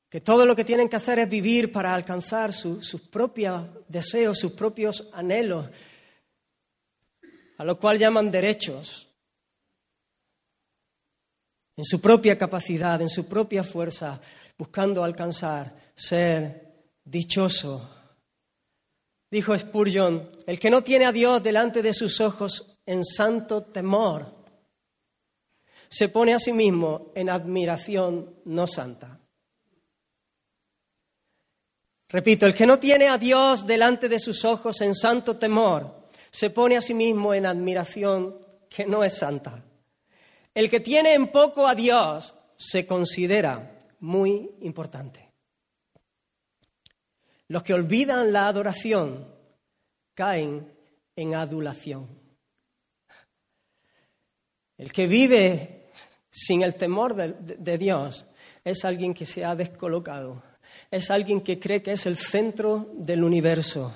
que 0.09 0.21
todo 0.21 0.45
lo 0.45 0.55
que 0.55 0.63
tienen 0.63 0.87
que 0.87 0.95
hacer 0.95 1.19
es 1.19 1.29
vivir 1.29 1.71
para 1.71 1.93
alcanzar 1.93 2.53
sus 2.53 3.01
propios 3.11 3.67
deseos, 3.87 4.39
sus 4.39 4.53
propios 4.53 5.09
anhelos, 5.13 5.69
a 7.57 7.63
lo 7.65 7.79
cual 7.79 7.97
llaman 7.97 8.31
derechos, 8.31 9.09
en 11.77 11.83
su 11.83 11.99
propia 11.99 12.37
capacidad, 12.37 13.01
en 13.01 13.09
su 13.09 13.27
propia 13.27 13.63
fuerza, 13.63 14.21
buscando 14.57 15.03
alcanzar, 15.03 15.91
ser 15.95 16.87
dichoso. 17.03 18.04
Dijo 19.35 19.57
Spurgeon, 19.59 20.31
el 20.47 20.57
que 20.57 20.69
no 20.69 20.81
tiene 20.81 21.05
a 21.05 21.11
Dios 21.11 21.43
delante 21.43 21.81
de 21.81 21.93
sus 21.93 22.21
ojos 22.21 22.77
en 22.85 23.03
santo 23.03 23.63
temor, 23.63 24.33
se 25.89 26.07
pone 26.07 26.33
a 26.33 26.39
sí 26.39 26.53
mismo 26.53 27.11
en 27.13 27.29
admiración 27.29 28.33
no 28.45 28.65
santa. 28.65 29.19
Repito, 32.07 32.45
el 32.45 32.55
que 32.55 32.65
no 32.65 32.79
tiene 32.79 33.09
a 33.09 33.17
Dios 33.17 33.67
delante 33.67 34.07
de 34.07 34.21
sus 34.21 34.45
ojos 34.45 34.79
en 34.79 34.95
santo 34.95 35.35
temor, 35.35 36.07
se 36.31 36.49
pone 36.49 36.77
a 36.77 36.81
sí 36.81 36.93
mismo 36.93 37.33
en 37.33 37.45
admiración 37.45 38.37
que 38.69 38.85
no 38.85 39.03
es 39.03 39.17
santa. 39.17 39.65
El 40.53 40.69
que 40.69 40.79
tiene 40.79 41.13
en 41.13 41.27
poco 41.27 41.67
a 41.67 41.75
Dios 41.75 42.33
se 42.55 42.87
considera 42.87 43.81
muy 43.99 44.49
importante. 44.61 45.24
Los 47.47 47.63
que 47.63 47.73
olvidan 47.73 48.31
la 48.33 48.47
adoración 48.47 49.27
caen 50.13 50.71
en 51.15 51.35
adulación. 51.35 52.07
El 54.77 54.91
que 54.91 55.07
vive 55.07 55.89
sin 56.29 56.63
el 56.63 56.75
temor 56.75 57.15
de, 57.15 57.33
de 57.33 57.77
Dios 57.77 58.27
es 58.63 58.83
alguien 58.83 59.13
que 59.13 59.25
se 59.25 59.45
ha 59.45 59.55
descolocado 59.55 60.43
es 60.91 61.11
alguien 61.11 61.41
que 61.41 61.59
cree 61.59 61.81
que 61.81 61.93
es 61.93 62.05
el 62.05 62.17
centro 62.17 62.89
del 62.93 63.23
universo. 63.23 63.93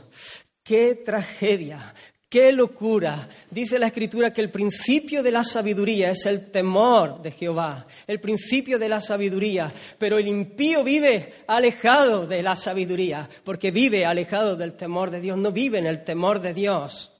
¡Qué 0.63 0.95
tragedia! 0.95 1.93
¡Qué 2.29 2.51
locura! 2.51 3.27
Dice 3.49 3.79
la 3.79 3.87
Escritura 3.87 4.31
que 4.31 4.41
el 4.41 4.51
principio 4.51 5.23
de 5.23 5.31
la 5.31 5.43
sabiduría 5.43 6.11
es 6.11 6.27
el 6.27 6.51
temor 6.51 7.23
de 7.23 7.31
Jehová, 7.31 7.83
el 8.05 8.21
principio 8.21 8.77
de 8.77 8.87
la 8.87 9.01
sabiduría, 9.01 9.73
pero 9.97 10.19
el 10.19 10.27
impío 10.27 10.83
vive 10.83 11.33
alejado 11.47 12.27
de 12.27 12.43
la 12.43 12.55
sabiduría, 12.55 13.27
porque 13.43 13.71
vive 13.71 14.05
alejado 14.05 14.55
del 14.55 14.75
temor 14.75 15.09
de 15.09 15.21
Dios, 15.21 15.39
no 15.39 15.51
vive 15.51 15.79
en 15.79 15.87
el 15.87 16.03
temor 16.03 16.39
de 16.39 16.53
Dios. 16.53 17.19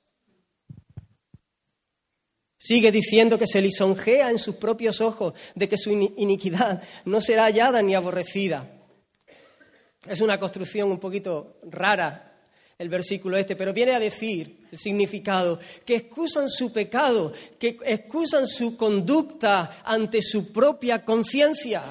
Sigue 2.60 2.92
diciendo 2.92 3.40
que 3.40 3.48
se 3.48 3.64
lisonjea 3.64 4.30
en 4.30 4.38
sus 4.38 4.58
propios 4.58 5.02
ojos 5.02 5.34
de 5.56 5.68
que 5.68 5.78
su 5.78 5.90
iniquidad 5.90 6.84
no 7.06 7.20
será 7.20 7.46
hallada 7.46 7.82
ni 7.82 7.96
aborrecida. 7.96 8.70
Es 10.06 10.22
una 10.22 10.38
construcción 10.38 10.92
un 10.92 11.00
poquito 11.00 11.58
rara 11.64 12.29
el 12.80 12.88
versículo 12.88 13.36
este, 13.36 13.58
pero 13.58 13.74
viene 13.74 13.92
a 13.92 14.00
decir 14.00 14.68
el 14.72 14.80
significado, 14.80 15.60
que 15.86 15.98
excusan 15.98 16.50
su 16.50 16.72
pecado, 16.72 17.34
que 17.60 17.78
excusan 17.84 18.48
su 18.48 18.78
conducta 18.78 19.82
ante 19.84 20.22
su 20.22 20.54
propia 20.54 21.04
conciencia. 21.04 21.84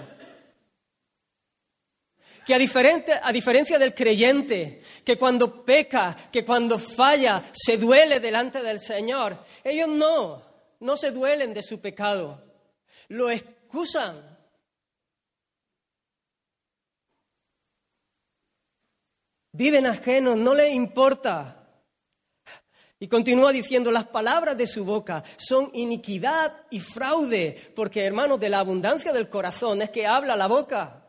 Que 2.46 2.54
a, 2.54 2.56
a, 2.56 3.32
diferencia 3.32 3.78
del 3.78 3.94
creyente, 3.94 4.80
que 5.04 5.18
cuando 5.18 5.62
peca, 5.62 6.16
que 6.32 6.46
cuando 6.46 6.78
falla, 6.78 7.50
se 7.52 7.76
duele 7.76 8.18
delante 8.18 8.62
del 8.62 8.80
Señor, 8.80 9.44
ellos 9.62 9.88
no, 9.88 10.42
no 10.80 10.96
se 10.96 11.10
duelen 11.10 11.52
de 11.52 11.62
su 11.62 11.82
pecado, 11.82 12.42
lo 13.08 13.28
excusan 13.28 14.27
Viven 19.58 19.86
ajenos, 19.86 20.36
no 20.36 20.54
les 20.54 20.72
importa. 20.72 21.66
Y 23.00 23.08
continúa 23.08 23.50
diciendo, 23.50 23.90
las 23.90 24.06
palabras 24.06 24.56
de 24.56 24.68
su 24.68 24.84
boca 24.84 25.24
son 25.36 25.72
iniquidad 25.74 26.54
y 26.70 26.78
fraude, 26.78 27.72
porque 27.74 28.04
hermanos, 28.04 28.38
de 28.38 28.50
la 28.50 28.60
abundancia 28.60 29.12
del 29.12 29.28
corazón 29.28 29.82
es 29.82 29.90
que 29.90 30.06
habla 30.06 30.36
la 30.36 30.46
boca. 30.46 31.02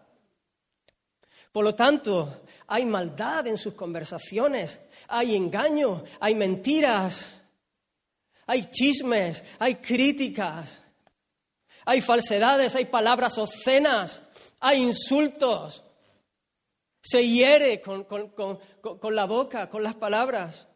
Por 1.51 1.63
lo 1.63 1.75
tanto, 1.75 2.41
hay 2.65 2.86
maldad 2.86 3.46
en 3.46 3.56
sus 3.56 3.75
conversaciones, 3.75 4.79
hay 5.08 5.36
engaño, 5.36 6.03
hay 6.20 6.34
mentiras, 6.34 7.39
hay 8.48 8.65
chismes, 8.65 9.44
hay 9.60 9.75
críticas, 9.75 10.84
hay 11.86 12.01
falsedades, 12.01 12.75
hay 12.75 12.86
palabras 12.86 13.38
obscenas, 13.38 14.24
hay 14.60 14.82
insultos, 14.82 15.84
se 17.01 17.27
hiere 17.27 17.82
con, 17.82 18.06
la 19.15 19.25
boca, 19.25 19.70
con 19.70 19.84
las 19.84 19.96
palabras. 19.96 20.68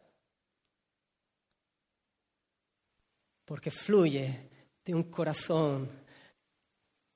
Porque 3.44 3.70
fluye 3.70 4.50
de 4.84 4.94
un 4.94 5.04
corazón 5.04 5.90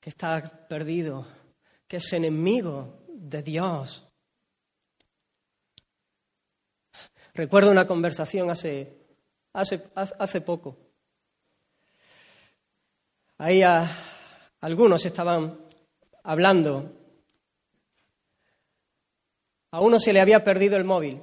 que 0.00 0.10
está 0.10 0.66
perdido, 0.68 1.26
que 1.86 1.96
es 1.96 2.12
enemigo 2.12 3.04
de 3.08 3.42
Dios. 3.42 4.06
Recuerdo 7.32 7.70
una 7.70 7.86
conversación 7.86 8.50
hace, 8.50 9.06
hace, 9.52 9.90
hace 9.94 10.40
poco. 10.40 10.76
Ahí 13.38 13.62
algunos 14.60 15.06
estaban 15.06 15.58
hablando 16.24 16.97
a 19.70 19.80
uno 19.80 19.98
se 19.98 20.12
le 20.12 20.20
había 20.20 20.44
perdido 20.44 20.76
el 20.76 20.84
móvil 20.84 21.20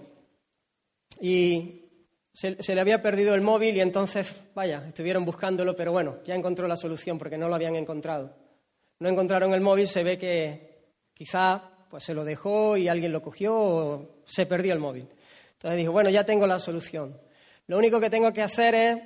y 1.20 1.82
se, 2.34 2.75
le 2.75 2.82
había 2.82 3.02
perdido 3.02 3.34
el 3.34 3.42
móvil 3.42 3.78
y 3.78 3.82
entonces, 3.82 4.34
vaya, 4.54 4.84
estuvieron 4.88 5.24
buscándolo, 5.24 5.75
pero 5.75 5.92
bueno, 5.92 6.18
ya 6.25 6.36
encontró 6.36 6.68
la 6.68 6.75
solución 6.75 7.18
porque 7.18 7.38
no 7.38 7.48
lo 7.48 7.56
habían 7.56 7.75
encontrado. 7.75 8.36
No 9.00 9.10
encontraron 9.10 9.54
el 9.54 9.62
móvil, 9.62 9.88
se 9.88 10.04
ve 10.04 10.18
que 10.18 10.94
quizá 11.14 11.72
pues 11.90 12.04
se 12.04 12.14
lo 12.14 12.25
dejó 12.25 12.75
y 12.75 12.90
alguien 12.90 13.14
lo 13.14 13.22
cogió 13.22 13.56
o 13.56 14.22
se 14.25 14.46
perdió 14.46 14.74
el 14.74 14.80
móvil. 14.80 15.08
Entonces 15.54 15.78
dijo, 15.78 15.94
bueno, 15.94 16.10
ya 16.10 16.25
tengo 16.25 16.46
la 16.46 16.60
solución. 16.60 17.18
Lo 17.68 17.78
único 17.78 18.00
que 18.00 18.10
tengo 18.10 18.34
que 18.34 18.42
hacer 18.42 18.75
es 18.75 18.98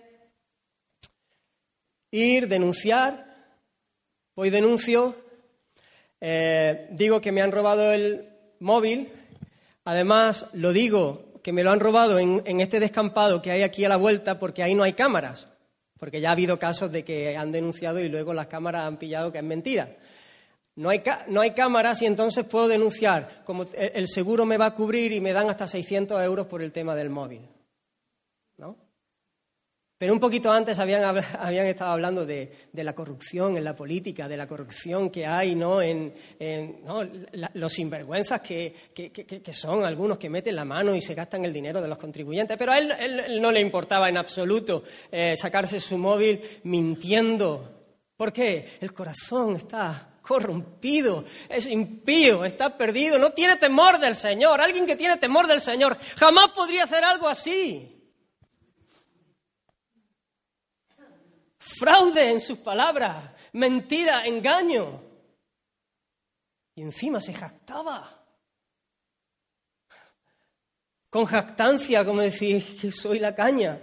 ir, 2.12 2.48
denunciar, 2.48 3.25
voy 4.36 4.50
denuncio, 4.50 5.15
eh, 6.19 6.88
digo 6.91 7.22
que 7.22 7.31
me 7.31 7.41
han 7.41 7.51
robado 7.51 7.93
el 7.93 8.27
móvil 8.60 9.12
Además, 9.89 10.46
lo 10.53 10.72
digo, 10.72 11.31
que 11.41 11.51
me 11.51 11.63
lo 11.63 11.72
han 11.72 11.79
robado 11.79 12.19
en, 12.19 12.60
este 12.60 12.79
descampado 12.79 13.41
que 13.41 13.50
hay 13.50 13.63
aquí 13.63 13.84
a 13.86 13.89
la 13.89 13.98
vuelta 13.98 14.38
porque 14.38 14.62
ahí 14.62 14.75
no 14.75 14.84
hay 14.84 14.93
cámaras, 14.93 15.48
porque 15.98 16.22
ya 16.22 16.29
ha 16.29 16.34
habido 16.34 16.60
casos 16.60 16.91
de 16.91 17.03
que 17.03 17.36
han 17.36 17.51
denunciado 17.51 18.00
y 18.00 18.08
luego 18.08 18.31
las 18.31 18.46
cámaras 18.46 18.86
han 18.86 18.98
pillado 18.98 19.31
que 19.31 19.39
es 19.39 19.43
mentira. 19.43 19.98
No 20.75 20.89
hay, 20.89 21.01
no 21.29 21.41
hay 21.41 21.55
cámaras 21.55 22.03
y 22.03 22.05
entonces 22.05 22.46
puedo 22.46 22.67
denunciar, 22.67 23.41
como 23.46 23.65
el 23.74 24.08
seguro 24.08 24.46
me 24.46 24.58
va 24.58 24.67
a 24.67 24.75
cubrir 24.75 25.12
y 25.12 25.22
me 25.22 25.34
dan 25.34 25.50
hasta 25.50 25.65
600 25.65 26.22
euros 26.24 26.46
por 26.46 26.62
el 26.62 26.72
tema 26.72 26.93
del 26.93 27.10
móvil. 27.10 27.41
Pero 30.00 30.13
un 30.13 30.20
poquito 30.22 30.50
antes 30.50 30.79
habían, 30.79 31.03
habían 31.39 31.65
estado 31.65 31.91
hablando 31.91 32.25
de, 32.25 32.70
la 32.72 32.96
corrupción 32.96 33.58
en 33.58 33.65
la 33.65 33.75
política, 33.75 34.29
de 34.29 34.38
la 34.38 34.48
corrupción 34.48 35.10
que 35.10 35.27
hay 35.27 35.56
¿no? 35.56 35.82
en, 35.82 36.13
los 37.53 37.74
sinvergüenzas 37.74 38.39
que, 38.39 38.74
son 39.51 39.84
algunos 39.84 40.18
que 40.18 40.29
meten 40.29 40.56
la 40.56 40.63
mano 40.63 40.96
y 40.96 41.01
se 41.01 41.13
gastan 41.13 41.44
el 41.44 41.51
dinero 41.51 41.82
de 41.82 41.89
los 41.89 41.98
contribuyentes. 41.98 42.58
Pero 42.58 42.72
a 42.72 42.77
él, 42.77 43.41
no 43.41 43.51
le 43.51 43.60
importaba 43.60 44.08
en 44.08 44.18
absoluto 44.18 44.84
eh, 45.12 45.36
sacarse 45.36 45.82
su 45.82 45.98
móvil 45.98 46.41
mintiendo. 46.63 47.98
¿Por 48.15 48.32
qué? 48.32 48.77
El 48.79 48.94
corazón 48.94 49.58
está 49.58 50.20
corrompido, 50.22 51.25
es 51.50 51.68
impío, 51.68 52.46
está 52.46 52.77
perdido, 52.77 53.20
no 53.20 53.32
tiene 53.32 53.58
temor 53.58 54.00
del 54.00 54.15
Señor. 54.15 54.62
Alguien 54.62 54.86
que 54.86 54.96
tiene 54.96 55.18
temor 55.18 55.46
del 55.46 55.60
Señor 55.60 55.98
jamás 56.15 56.51
podría 56.56 56.86
hacer 56.86 57.03
algo 57.03 57.27
así. 57.27 57.99
Fraude 61.59 62.31
en 62.31 62.39
sus 62.39 62.57
palabras, 62.57 63.35
mentira, 63.53 64.25
engaño. 64.25 65.01
Y 66.75 66.81
encima 66.81 67.21
se 67.21 67.33
jactaba. 67.33 68.15
Con 71.09 71.25
jactancia, 71.25 72.05
como 72.05 72.21
decir 72.21 72.79
que 72.79 72.91
soy 72.91 73.19
la 73.19 73.35
caña. 73.35 73.81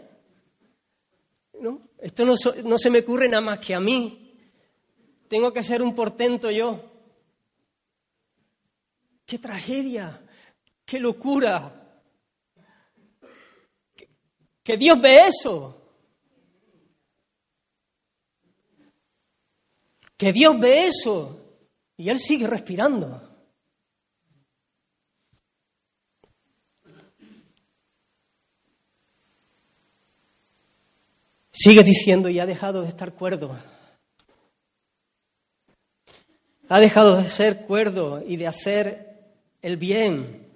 ¿No? 1.61 1.88
Esto 1.99 2.25
no, 2.25 2.35
no 2.64 2.78
se 2.78 2.90
me 2.90 3.00
ocurre 3.00 3.28
nada 3.28 3.40
más 3.40 3.59
que 3.59 3.75
a 3.75 3.80
mí. 3.80 4.35
Tengo 5.28 5.52
que 5.52 5.62
ser 5.62 5.83
un 5.83 5.95
portento 5.95 6.50
yo. 6.50 6.92
¡Qué 9.25 9.38
tragedia! 9.38 10.23
¡Qué 10.85 11.00
locura! 11.00 11.83
que 14.66 14.76
Dios 14.76 15.00
ve 15.00 15.28
eso. 15.28 15.86
Que 20.17 20.33
Dios 20.33 20.59
ve 20.59 20.87
eso 20.87 21.63
y 21.97 22.09
Él 22.09 22.19
sigue 22.19 22.47
respirando. 22.47 23.23
Sigue 31.53 31.83
diciendo 31.83 32.29
y 32.29 32.39
ha 32.39 32.47
dejado 32.47 32.83
de 32.83 32.89
estar 32.89 33.15
cuerdo. 33.15 33.59
Ha 36.69 36.81
dejado 36.81 37.17
de 37.17 37.29
ser 37.29 37.63
cuerdo 37.63 38.23
y 38.27 38.37
de 38.37 38.47
hacer 38.47 39.25
el 39.63 39.77
bien. 39.77 40.47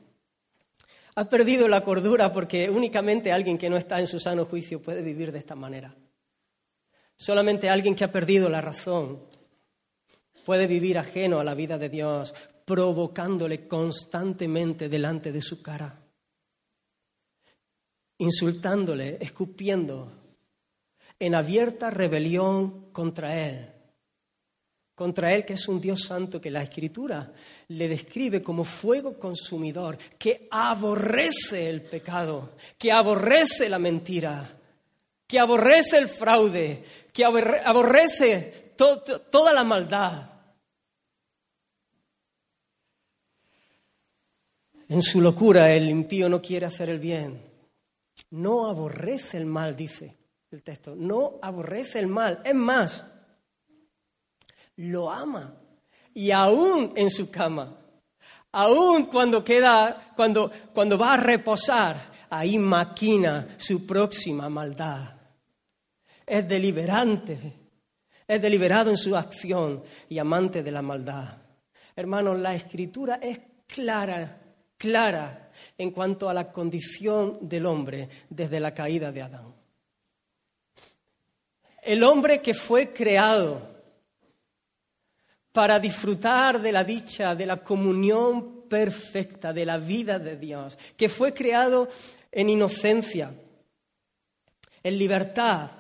Ha 1.15 1.29
perdido 1.29 1.69
la 1.69 1.83
cordura 1.83 2.33
porque 2.33 2.69
únicamente 2.69 3.33
alguien 3.33 3.57
que 3.57 3.71
no 3.71 3.77
está 3.77 3.99
en 3.99 4.07
su 4.07 4.21
sano 4.21 4.45
juicio 4.45 4.83
puede 4.83 5.03
vivir 5.03 5.33
de 5.33 5.39
esta 5.39 5.55
manera. 5.55 5.95
Solamente 7.17 7.71
alguien 7.71 7.95
que 7.95 8.05
ha 8.05 8.13
perdido 8.13 8.49
la 8.49 8.61
razón 8.61 9.30
puede 10.45 10.67
vivir 10.67 10.99
ajeno 10.99 11.39
a 11.39 11.45
la 11.45 11.55
vida 11.55 11.79
de 11.79 11.89
Dios, 11.89 12.35
provocándole 12.65 13.67
constantemente 13.67 14.89
delante 14.89 15.33
de 15.33 15.41
su 15.41 15.61
cara, 15.61 15.99
insultándole, 18.19 19.19
escupiendo, 19.21 20.13
en 21.19 21.35
abierta 21.35 21.91
rebelión 21.91 22.93
contra 22.93 23.37
Él, 23.37 23.71
contra 24.95 25.35
Él 25.35 25.45
que 25.45 25.55
es 25.55 25.67
un 25.67 25.81
Dios 25.81 26.03
santo 26.03 26.41
que 26.41 26.51
la 26.51 26.63
Escritura 26.63 27.33
le 27.69 27.89
describe 27.89 28.43
como 28.43 28.65
fuego 28.65 29.19
consumidor, 29.19 29.99
que 30.19 30.47
aborrece 30.51 31.69
el 31.69 31.83
pecado, 31.83 32.53
que 32.79 32.93
aborrece 32.93 33.69
la 33.69 33.79
mentira, 33.79 34.59
que 35.27 35.39
aborrece 35.39 35.99
el 35.99 36.09
fraude, 36.09 36.85
que 37.13 37.25
aborrece 37.25 38.70
toda 39.31 39.53
la 39.53 39.65
maldad. 39.65 40.31
En 44.89 45.03
su 45.03 45.21
locura 45.21 45.73
el 45.73 45.89
impío 45.89 46.29
no 46.29 46.43
quiere 46.43 46.67
hacer 46.67 46.89
el 46.91 46.99
bien. 46.99 47.49
No 48.31 48.69
aborrece 48.69 49.37
el 49.37 49.47
mal, 49.47 49.77
dice 49.77 50.17
el 50.51 50.63
texto. 50.63 50.97
No 50.97 51.39
aborrece 51.41 52.01
el 52.01 52.09
mal. 52.09 52.43
Es 52.45 52.55
más, 52.55 53.05
lo 54.77 55.11
ama. 55.11 55.55
Y 56.13 56.33
aún 56.33 56.93
en 56.97 57.11
su 57.11 57.31
cama, 57.31 57.79
aún 58.51 59.07
cuando 59.07 59.45
queda, 59.45 60.13
cuando, 60.17 60.51
cuando 60.75 60.99
va 60.99 61.15
a 61.15 61.19
reposar, 61.19 62.11
ahí 62.29 62.59
maquina 62.59 63.55
su 63.59 63.87
próxima 63.87 64.49
maldad. 64.49 65.15
Es 66.27 66.49
deliberante, 66.49 67.70
es 68.35 68.41
deliberado 68.41 68.91
en 68.91 68.97
su 68.97 69.17
acción 69.17 69.83
y 70.09 70.19
amante 70.19 70.63
de 70.63 70.71
la 70.71 70.83
maldad. 70.83 71.39
Hermanos, 71.97 72.39
la 72.39 72.55
escritura 72.55 73.19
es 73.23 73.41
clara 73.67 74.41
clara 74.81 75.51
en 75.77 75.91
cuanto 75.91 76.29
a 76.29 76.35
la 76.35 76.51
condición 76.51 77.39
del 77.43 77.67
hombre 77.67 78.09
desde 78.31 78.59
la 78.59 78.73
caída 78.73 79.13
de 79.13 79.23
Adán. 79.23 79.55
El 81.83 82.03
hombre 82.03 82.41
que 82.41 82.55
fue 82.55 82.93
creado 82.93 83.61
para 85.53 85.79
disfrutar 85.79 86.63
de 86.63 86.73
la 86.73 86.83
dicha, 86.83 87.35
de 87.35 87.45
la 87.45 87.59
comunión 87.59 88.69
perfecta, 88.69 89.53
de 89.53 89.67
la 89.67 89.77
vida 89.77 90.19
de 90.19 90.37
Dios, 90.37 90.79
que 90.97 91.09
fue 91.09 91.35
creado 91.35 91.89
en 92.33 92.49
inocencia, 92.49 93.35
en 94.83 94.99
libertad, 94.99 95.71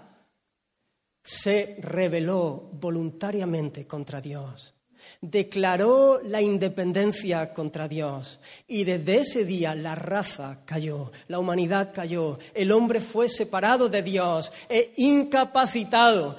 se 1.22 1.76
rebeló 1.80 2.70
voluntariamente 2.72 3.86
contra 3.86 4.20
Dios 4.20 4.74
declaró 5.20 6.20
la 6.22 6.40
independencia 6.40 7.52
contra 7.52 7.88
Dios 7.88 8.40
y 8.66 8.84
desde 8.84 9.18
ese 9.18 9.44
día 9.44 9.74
la 9.74 9.94
raza 9.94 10.60
cayó, 10.64 11.12
la 11.28 11.38
humanidad 11.38 11.92
cayó, 11.94 12.38
el 12.54 12.72
hombre 12.72 13.00
fue 13.00 13.28
separado 13.28 13.88
de 13.88 14.02
Dios 14.02 14.52
e 14.68 14.94
incapacitado 14.96 16.36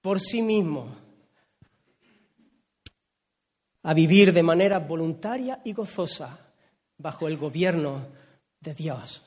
por 0.00 0.20
sí 0.20 0.40
mismo 0.42 0.96
a 3.82 3.94
vivir 3.94 4.32
de 4.32 4.42
manera 4.42 4.78
voluntaria 4.78 5.60
y 5.64 5.72
gozosa 5.72 6.38
bajo 6.98 7.28
el 7.28 7.36
gobierno 7.36 8.06
de 8.60 8.74
Dios. 8.74 9.22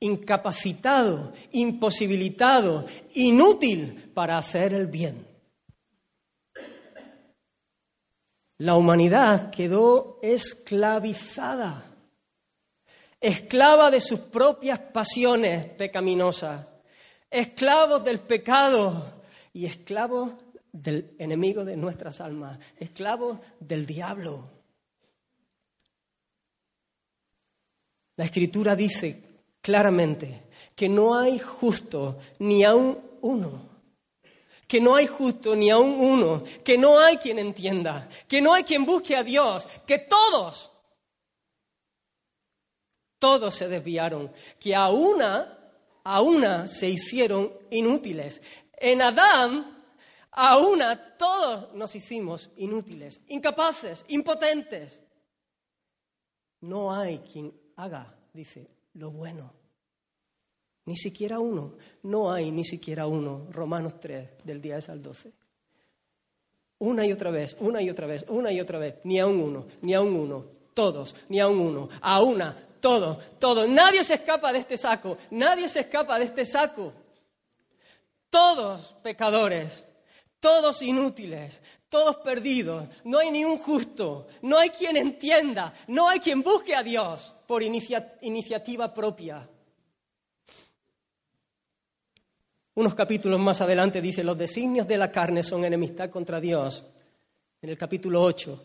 Incapacitado, 0.00 1.32
imposibilitado, 1.52 2.86
inútil 3.14 4.10
para 4.14 4.38
hacer 4.38 4.74
el 4.74 4.86
bien. 4.86 5.26
La 8.58 8.76
humanidad 8.76 9.50
quedó 9.50 10.18
esclavizada, 10.22 11.84
esclava 13.20 13.90
de 13.90 14.00
sus 14.00 14.20
propias 14.20 14.78
pasiones 14.78 15.66
pecaminosas, 15.72 16.66
esclavos 17.30 18.02
del 18.02 18.20
pecado 18.20 19.22
y 19.52 19.66
esclavos 19.66 20.32
del 20.72 21.14
enemigo 21.18 21.64
de 21.64 21.76
nuestras 21.76 22.20
almas, 22.20 22.58
esclavos 22.78 23.40
del 23.60 23.84
diablo. 23.84 24.50
La 28.16 28.24
escritura 28.24 28.74
dice 28.74 29.25
claramente 29.66 30.44
que 30.76 30.88
no 30.88 31.18
hay 31.18 31.40
justo 31.40 32.18
ni 32.38 32.62
aún 32.62 33.02
uno 33.20 33.68
que 34.68 34.80
no 34.80 34.94
hay 34.94 35.06
justo 35.06 35.54
ni 35.54 35.70
aún 35.70 35.92
uno, 35.92 36.42
que 36.64 36.76
no 36.76 36.98
hay 36.98 37.18
quien 37.18 37.38
entienda, 37.38 38.08
que 38.26 38.40
no 38.40 38.52
hay 38.52 38.64
quien 38.64 38.84
busque 38.84 39.14
a 39.16 39.22
Dios, 39.22 39.66
que 39.86 40.00
todos, 40.00 40.72
todos 43.20 43.54
se 43.54 43.68
desviaron, 43.68 44.32
que 44.58 44.74
a 44.74 44.88
una, 44.88 45.56
a 46.02 46.20
una 46.20 46.66
se 46.66 46.88
hicieron 46.88 47.52
inútiles. 47.70 48.42
En 48.72 49.02
Adán, 49.02 49.84
a 50.32 50.58
una 50.58 51.16
todos 51.16 51.72
nos 51.72 51.94
hicimos 51.94 52.50
inútiles, 52.56 53.20
incapaces, 53.28 54.04
impotentes. 54.08 55.00
No 56.60 56.92
hay 56.92 57.20
quien 57.20 57.54
haga, 57.76 58.12
dice, 58.32 58.75
lo 58.96 59.10
bueno. 59.10 59.52
Ni 60.86 60.96
siquiera 60.96 61.38
uno. 61.38 61.74
No 62.02 62.32
hay 62.32 62.50
ni 62.50 62.64
siquiera 62.64 63.06
uno. 63.06 63.46
Romanos 63.50 63.98
3, 64.00 64.44
del 64.44 64.60
10 64.60 64.88
al 64.88 65.02
12. 65.02 65.32
Una 66.78 67.06
y 67.06 67.12
otra 67.12 67.30
vez, 67.30 67.56
una 67.60 67.80
y 67.80 67.88
otra 67.88 68.06
vez, 68.06 68.24
una 68.28 68.52
y 68.52 68.60
otra 68.60 68.78
vez. 68.78 68.96
Ni 69.04 69.18
a 69.18 69.26
un 69.26 69.40
uno, 69.40 69.66
ni 69.82 69.94
a 69.94 70.00
un 70.00 70.14
uno. 70.14 70.46
Todos, 70.74 71.16
ni 71.28 71.40
a 71.40 71.48
un 71.48 71.58
uno. 71.58 71.88
A 72.00 72.22
una, 72.22 72.68
todo, 72.80 73.18
todo. 73.38 73.66
Nadie 73.66 74.04
se 74.04 74.14
escapa 74.14 74.52
de 74.52 74.58
este 74.58 74.76
saco. 74.76 75.16
Nadie 75.30 75.68
se 75.68 75.80
escapa 75.80 76.18
de 76.18 76.26
este 76.26 76.44
saco. 76.44 76.92
Todos 78.30 78.94
pecadores. 79.02 79.85
Todos 80.46 80.80
inútiles, 80.80 81.60
todos 81.88 82.18
perdidos, 82.18 82.88
no 83.02 83.18
hay 83.18 83.32
ni 83.32 83.44
un 83.44 83.58
justo, 83.58 84.28
no 84.42 84.56
hay 84.56 84.70
quien 84.70 84.96
entienda, 84.96 85.74
no 85.88 86.08
hay 86.08 86.20
quien 86.20 86.40
busque 86.40 86.72
a 86.72 86.84
Dios 86.84 87.34
por 87.48 87.64
iniciativa 87.64 88.94
propia. 88.94 89.50
Unos 92.74 92.94
capítulos 92.94 93.40
más 93.40 93.60
adelante 93.60 94.00
dice, 94.00 94.22
los 94.22 94.38
designios 94.38 94.86
de 94.86 94.96
la 94.96 95.10
carne 95.10 95.42
son 95.42 95.64
enemistad 95.64 96.10
contra 96.10 96.38
Dios. 96.38 96.84
En 97.60 97.68
el 97.68 97.76
capítulo 97.76 98.22
8. 98.22 98.64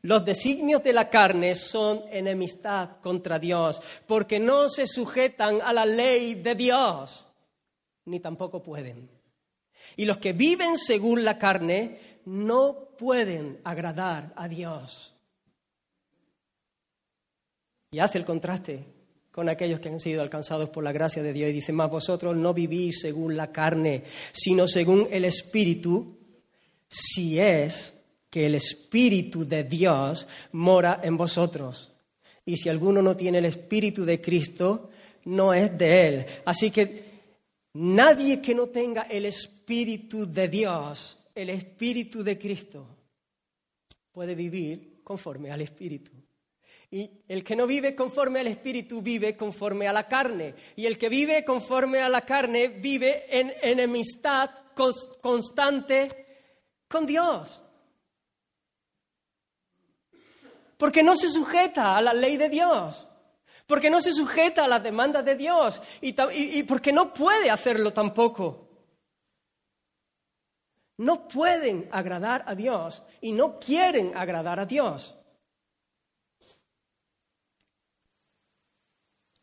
Los 0.00 0.24
designios 0.24 0.82
de 0.82 0.94
la 0.94 1.08
carne 1.08 1.54
son 1.54 2.02
enemistad 2.10 3.00
contra 3.00 3.38
Dios, 3.38 3.80
porque 4.08 4.40
no 4.40 4.68
se 4.68 4.88
sujetan 4.88 5.62
a 5.62 5.72
la 5.72 5.86
ley 5.86 6.34
de 6.34 6.56
Dios, 6.56 7.24
ni 8.06 8.18
tampoco 8.18 8.60
pueden. 8.60 9.21
Y 9.96 10.04
los 10.04 10.18
que 10.18 10.32
viven 10.32 10.78
según 10.78 11.24
la 11.24 11.38
carne 11.38 11.98
no 12.24 12.88
pueden 12.98 13.60
agradar 13.64 14.32
a 14.36 14.48
Dios. 14.48 15.14
Y 17.90 17.98
hace 17.98 18.18
el 18.18 18.24
contraste 18.24 18.84
con 19.30 19.48
aquellos 19.48 19.80
que 19.80 19.88
han 19.88 20.00
sido 20.00 20.22
alcanzados 20.22 20.68
por 20.68 20.84
la 20.84 20.92
gracia 20.92 21.22
de 21.22 21.32
Dios 21.32 21.50
y 21.50 21.54
dice, 21.54 21.72
más 21.72 21.90
vosotros 21.90 22.36
no 22.36 22.52
vivís 22.54 23.00
según 23.00 23.36
la 23.36 23.50
carne, 23.50 24.04
sino 24.32 24.68
según 24.68 25.08
el 25.10 25.24
Espíritu, 25.24 26.18
si 26.88 27.38
es 27.38 27.94
que 28.30 28.46
el 28.46 28.54
Espíritu 28.54 29.46
de 29.46 29.64
Dios 29.64 30.26
mora 30.52 31.00
en 31.02 31.16
vosotros. 31.16 31.92
Y 32.44 32.56
si 32.56 32.68
alguno 32.68 33.02
no 33.02 33.16
tiene 33.16 33.38
el 33.38 33.46
Espíritu 33.46 34.04
de 34.04 34.20
Cristo, 34.20 34.90
no 35.24 35.54
es 35.54 35.76
de 35.76 36.06
Él. 36.06 36.26
Así 36.44 36.70
que 36.70 37.11
nadie 37.74 38.40
que 38.40 38.54
no 38.54 38.68
tenga 38.68 39.02
el 39.02 39.26
Espíritu 39.26 40.30
de 40.30 40.48
Dios, 40.48 41.18
el 41.34 41.50
Espíritu 41.50 42.22
de 42.22 42.38
Cristo, 42.38 42.86
puede 44.12 44.34
vivir 44.34 45.00
conforme 45.02 45.50
al 45.50 45.60
Espíritu. 45.60 46.12
Y 46.90 47.10
el 47.26 47.42
que 47.42 47.56
no 47.56 47.66
vive 47.66 47.94
conforme 47.94 48.40
al 48.40 48.48
Espíritu 48.48 49.00
vive 49.00 49.34
conforme 49.34 49.88
a 49.88 49.94
la 49.94 50.06
carne. 50.06 50.54
Y 50.76 50.84
el 50.84 50.98
que 50.98 51.08
vive 51.08 51.42
conforme 51.42 52.00
a 52.02 52.08
la 52.10 52.20
carne 52.20 52.68
vive 52.68 53.24
en 53.30 53.50
enemistad 53.62 54.50
constante 55.22 56.08
con 56.88 57.06
Dios. 57.06 57.62
Porque 60.76 61.02
no 61.02 61.16
se 61.16 61.30
sujeta 61.30 61.96
a 61.96 62.02
la 62.02 62.12
ley 62.12 62.36
de 62.36 62.50
Dios. 62.50 63.08
Porque 63.66 63.90
no 63.90 64.00
se 64.00 64.12
sujeta 64.12 64.64
a 64.64 64.68
las 64.68 64.82
demandas 64.82 65.24
de 65.24 65.36
Dios. 65.36 65.80
Y, 66.00 66.62
porque 66.64 66.92
no 66.92 67.12
puede 67.12 67.50
hacerlo 67.50 67.92
tampoco. 67.92 68.68
No 70.98 71.26
pueden 71.26 71.88
agradar 71.90 72.44
a 72.46 72.54
Dios 72.54 73.02
y 73.20 73.32
no 73.32 73.58
quieren 73.58 74.16
agradar 74.16 74.60
a 74.60 74.66
Dios. 74.66 75.16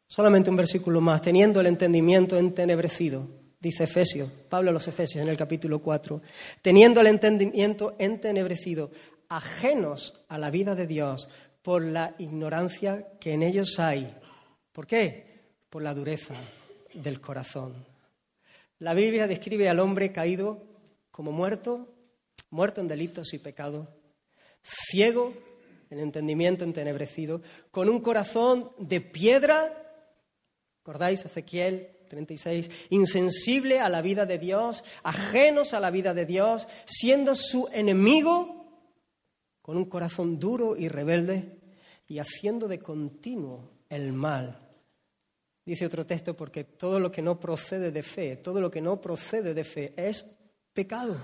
Solamente 0.08 0.50
un 0.50 0.56
versículo 0.56 1.02
más, 1.02 1.22
teniendo 1.22 1.60
el 1.60 1.68
entendimiento 1.68 2.38
entenebrecido, 2.38 3.28
dice 3.60 3.84
Efesios, 3.84 4.48
Pablo 4.50 4.72
a 4.72 4.74
los 4.74 4.88
Efesios 4.88 5.22
en 5.22 5.30
el 5.30 5.38
capítulo 5.38 5.82
4, 5.82 6.22
teniendo 6.62 7.02
el 7.02 7.08
entendimiento 7.08 7.96
entenebrecido, 8.00 8.90
ajenos 9.28 10.26
a 10.28 10.40
la 10.40 10.50
vida 10.50 10.74
de 10.74 10.88
Dios 10.88 11.30
por 11.62 11.84
la 11.84 12.16
ignorancia 12.18 13.18
que 13.20 13.34
en 13.34 13.44
ellos 13.44 13.80
hay. 13.80 14.16
¿Por 14.72 14.88
qué? 14.88 15.42
Por 15.70 15.82
la 15.82 15.94
dureza 15.94 16.36
del 16.94 17.20
corazón. 17.22 17.86
La 18.80 18.94
Biblia 18.94 19.28
describe 19.28 19.70
al 19.70 19.80
hombre 19.80 20.12
caído 20.12 20.64
como 21.12 21.32
muerto, 21.32 21.94
muerto 22.50 22.82
en 22.82 22.88
delitos 22.88 23.34
y 23.34 23.40
pecados, 23.40 23.88
ciego 24.62 25.34
en 25.90 26.00
entendimiento 26.00 26.64
entenebrecido, 26.64 27.42
con 27.72 27.90
un 27.90 28.00
corazón 28.00 28.72
de 28.78 29.02
piedra 29.02 29.80
¿Recordáis 30.90 31.24
Ezequiel 31.24 31.88
36? 32.10 32.68
Insensible 32.90 33.80
a 33.80 33.90
la 33.90 34.02
vida 34.02 34.26
de 34.26 34.40
Dios, 34.40 34.84
ajenos 35.04 35.76
a 35.76 35.80
la 35.80 35.92
vida 35.92 36.16
de 36.16 36.26
Dios, 36.26 36.68
siendo 36.86 37.36
su 37.36 37.70
enemigo, 37.72 38.59
con 39.70 39.78
un 39.78 39.86
corazón 39.86 40.40
duro 40.40 40.76
y 40.76 40.88
rebelde 40.88 41.60
y 42.08 42.18
haciendo 42.18 42.68
de 42.68 42.80
continuo 42.80 43.70
el 43.88 44.12
mal. 44.12 44.60
Dice 45.64 45.86
otro 45.86 46.08
texto, 46.08 46.36
porque 46.36 46.64
todo 46.64 47.00
lo 47.00 47.12
que 47.12 47.22
no 47.22 47.40
procede 47.40 47.92
de 47.92 48.02
fe, 48.02 48.38
todo 48.38 48.62
lo 48.62 48.72
que 48.72 48.82
no 48.82 49.00
procede 49.00 49.54
de 49.54 49.64
fe 49.64 49.94
es 49.96 50.26
pecado. 50.74 51.18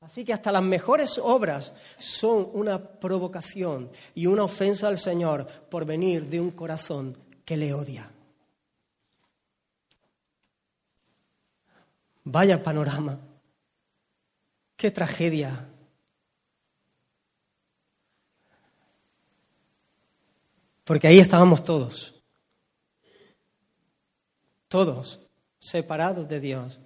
Así 0.00 0.24
que 0.24 0.32
hasta 0.32 0.50
las 0.50 0.64
mejores 0.64 1.16
obras 1.16 1.72
son 1.96 2.50
una 2.54 2.98
provocación 2.98 3.92
y 4.12 4.26
una 4.26 4.42
ofensa 4.42 4.88
al 4.88 4.98
Señor 4.98 5.46
por 5.70 5.84
venir 5.84 6.28
de 6.28 6.40
un 6.40 6.50
corazón 6.50 7.16
que 7.44 7.56
le 7.56 7.72
odia. 7.72 8.10
Vaya 12.24 12.60
panorama. 12.60 13.20
Qué 14.76 14.90
tragedia. 14.90 15.68
Porque 20.86 21.08
ahí 21.08 21.18
estábamos 21.18 21.64
todos. 21.64 22.14
Todos 24.68 25.20
separados 25.58 26.28
de 26.28 26.38
Dios, 26.38 26.80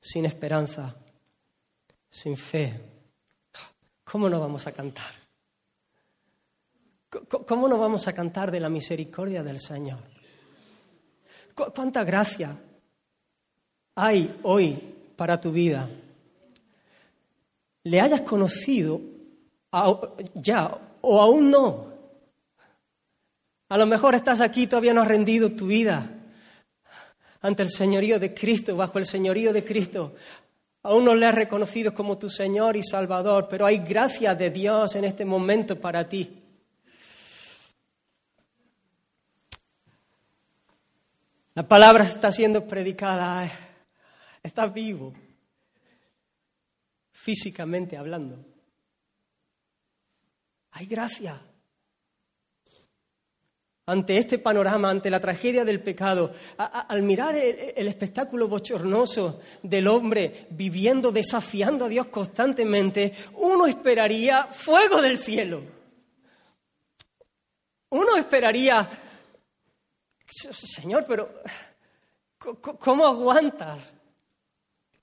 sin 0.00 0.26
esperanza, 0.26 0.96
sin 2.10 2.36
fe. 2.36 2.80
¿Cómo 4.02 4.28
no 4.28 4.40
vamos 4.40 4.66
a 4.66 4.72
cantar? 4.72 5.12
¿Cómo 7.46 7.68
no 7.68 7.78
vamos 7.78 8.08
a 8.08 8.12
cantar 8.12 8.50
de 8.50 8.58
la 8.58 8.68
misericordia 8.68 9.44
del 9.44 9.60
Señor? 9.60 10.00
¿Cuánta 11.54 12.02
gracia 12.02 12.58
hay 13.94 14.40
hoy 14.42 14.76
para 15.16 15.40
tu 15.40 15.52
vida? 15.52 15.88
Le 17.84 18.00
hayas 18.00 18.22
conocido 18.22 19.00
ya 20.34 20.78
o 21.00 21.20
aún 21.22 21.50
no. 21.50 21.95
A 23.68 23.76
lo 23.76 23.86
mejor 23.86 24.14
estás 24.14 24.40
aquí 24.40 24.66
todavía 24.66 24.94
no 24.94 25.02
has 25.02 25.08
rendido 25.08 25.52
tu 25.52 25.66
vida 25.66 26.08
ante 27.40 27.62
el 27.62 27.70
señorío 27.70 28.18
de 28.18 28.32
Cristo, 28.32 28.76
bajo 28.76 28.98
el 28.98 29.06
señorío 29.06 29.52
de 29.52 29.64
Cristo. 29.64 30.14
Aún 30.82 31.04
no 31.04 31.14
le 31.14 31.26
has 31.26 31.34
reconocido 31.34 31.92
como 31.92 32.16
tu 32.16 32.28
Señor 32.28 32.76
y 32.76 32.82
Salvador, 32.82 33.48
pero 33.50 33.66
hay 33.66 33.78
gracia 33.78 34.36
de 34.36 34.50
Dios 34.50 34.94
en 34.94 35.04
este 35.04 35.24
momento 35.24 35.80
para 35.80 36.08
ti. 36.08 36.42
La 41.54 41.66
palabra 41.66 42.04
está 42.04 42.30
siendo 42.30 42.66
predicada, 42.66 43.50
está 44.42 44.66
vivo, 44.66 45.12
físicamente 47.12 47.96
hablando. 47.96 48.44
Hay 50.72 50.86
gracia. 50.86 51.40
Ante 53.86 54.18
este 54.18 54.38
panorama, 54.38 54.90
ante 54.90 55.10
la 55.10 55.20
tragedia 55.20 55.64
del 55.64 55.80
pecado, 55.80 56.32
al 56.56 57.02
mirar 57.02 57.36
el 57.36 57.86
espectáculo 57.86 58.48
bochornoso 58.48 59.40
del 59.62 59.86
hombre 59.86 60.48
viviendo, 60.50 61.12
desafiando 61.12 61.84
a 61.84 61.88
Dios 61.88 62.08
constantemente, 62.08 63.12
uno 63.34 63.66
esperaría 63.66 64.46
fuego 64.46 65.00
del 65.00 65.18
cielo. 65.18 65.62
Uno 67.90 68.16
esperaría 68.16 68.90
Señor, 70.28 71.04
pero 71.06 71.30
¿cómo 72.78 73.06
aguantas? 73.06 73.94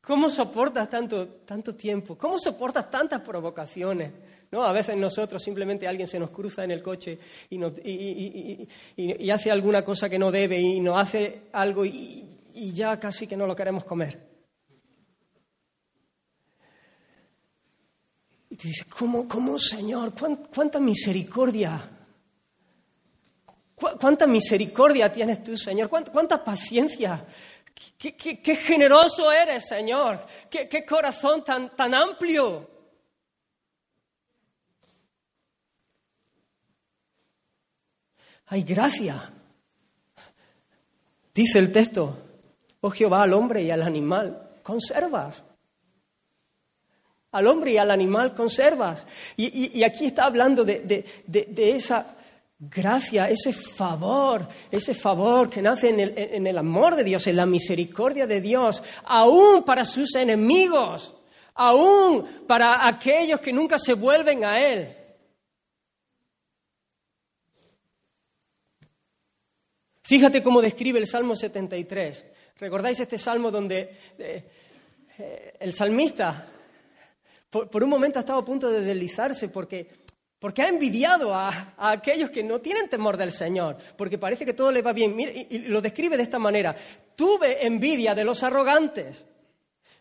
¿Cómo 0.02 0.30
soportas 0.30 0.89
tanto, 0.89 1.28
tanto 1.46 1.76
tiempo? 1.76 2.17
¿Cómo 2.17 2.38
soportas 2.38 2.91
tantas 2.91 3.22
provocaciones? 3.22 4.12
¿No? 4.54 4.63
A 4.63 4.72
veces 4.72 4.96
nosotros 4.96 5.42
simplemente 5.42 5.88
alguien 5.88 6.08
se 6.08 6.20
nos 6.20 6.30
cruza 6.30 6.63
en 6.63 6.70
el 6.70 6.84
coche 6.84 7.18
y, 7.50 7.60
hace 9.32 9.50
alguna 9.50 9.84
cosa 9.84 10.08
que 10.08 10.20
no 10.20 10.32
debe 10.32 10.60
y 10.60 10.80
nos 10.80 11.02
hace 11.02 11.46
algo 11.54 11.84
y, 11.84 12.30
ya 12.54 13.00
casi 13.00 13.26
que 13.26 13.36
no 13.36 13.48
lo 13.48 13.56
queremos 13.56 13.84
comer. 13.84 14.20
Y 18.52 18.56
te 18.56 18.68
dices, 18.68 18.86
¿cómo, 18.86 19.28
cómo 19.28 19.58
Señor? 19.58 20.13
¿Cuánta 20.54 20.80
misericordia? 20.80 21.89
¿Cuánta 23.76 24.28
misericordia 24.28 25.12
tienes 25.12 25.44
tú, 25.44 25.58
Señor? 25.58 25.89
¿Cuánta, 25.89 26.44
paciencia? 26.44 27.24
Qué, 27.98 28.56
generoso 28.56 29.32
eres, 29.32 29.68
Señor. 29.68 30.24
Qué, 30.48 30.86
corazón 30.86 31.44
tan, 31.44 31.76
tan 31.76 31.96
amplio. 31.96 32.73
Hay 38.54 38.62
gracia. 38.62 39.32
Dice 41.34 41.58
el 41.58 41.72
texto, 41.72 42.16
oh 42.82 42.92
Jehová, 42.92 43.24
al 43.24 43.34
hombre 43.34 43.63
y 43.63 43.72
al 43.72 43.82
animal, 43.82 44.60
conservas. 44.62 45.44
Al 47.32 47.48
hombre 47.48 47.72
y 47.72 47.78
al 47.78 47.89
animal 47.89 48.36
conservas. 48.36 49.08
Y, 49.38 49.82
aquí 49.82 50.06
está 50.06 50.26
hablando 50.26 50.63
de 50.63 51.04
esa 51.58 52.16
gracia, 52.60 53.28
ese 53.28 53.54
favor, 53.54 54.48
ese 54.70 54.94
favor 54.94 55.50
que 55.50 55.63
nace 55.63 55.89
en 55.89 56.00
el, 56.00 56.13
en 56.16 56.46
el, 56.46 56.60
amor 56.60 56.96
de 56.96 57.06
Dios, 57.06 57.26
en 57.26 57.38
la 57.38 57.48
misericordia 57.48 58.28
de 58.28 58.39
Dios, 58.39 58.84
aún 59.06 59.63
para 59.63 59.84
sus 59.84 60.13
enemigos, 60.13 61.12
aún 61.56 62.46
para 62.46 62.88
aquellos 62.88 63.39
que 63.39 63.52
nunca 63.52 63.80
se 63.80 63.96
vuelven 63.96 64.46
a 64.46 64.60
Él. 64.60 65.03
Fíjate 70.04 70.44
cómo 70.44 70.62
describe 70.62 71.00
el 71.00 71.08
Salmo 71.08 71.36
73. 71.36 72.26
¿Recordáis 72.60 73.00
este 73.00 73.18
salmo 73.18 73.50
donde 73.50 73.89
eh, 74.20 74.44
eh, 75.18 75.54
el 75.60 75.74
salmista 75.74 76.48
por, 77.50 77.84
un 77.84 77.89
momento 77.89 78.20
ha 78.20 78.22
estado 78.22 78.39
a 78.39 78.46
punto 78.46 78.70
de 78.70 78.82
deslizarse 78.82 79.48
porque, 79.48 79.88
porque 80.39 80.63
ha 80.63 80.68
envidiado 80.68 81.34
a, 81.34 81.74
aquellos 81.78 82.32
que 82.32 82.44
no 82.44 82.60
tienen 82.60 82.89
temor 82.89 83.16
del 83.16 83.32
Señor, 83.32 83.78
porque 83.96 84.18
parece 84.18 84.46
que 84.46 84.54
todo 84.54 84.72
le 84.72 84.82
va 84.82 84.92
bien. 84.92 85.18
y, 85.20 85.60
lo 85.60 85.80
describe 85.82 86.18
de 86.18 86.24
esta 86.24 86.39
manera. 86.39 86.76
Tuve 87.16 87.66
envidia 87.66 88.16
de 88.16 88.26
los 88.26 88.44
arrogantes, 88.44 89.24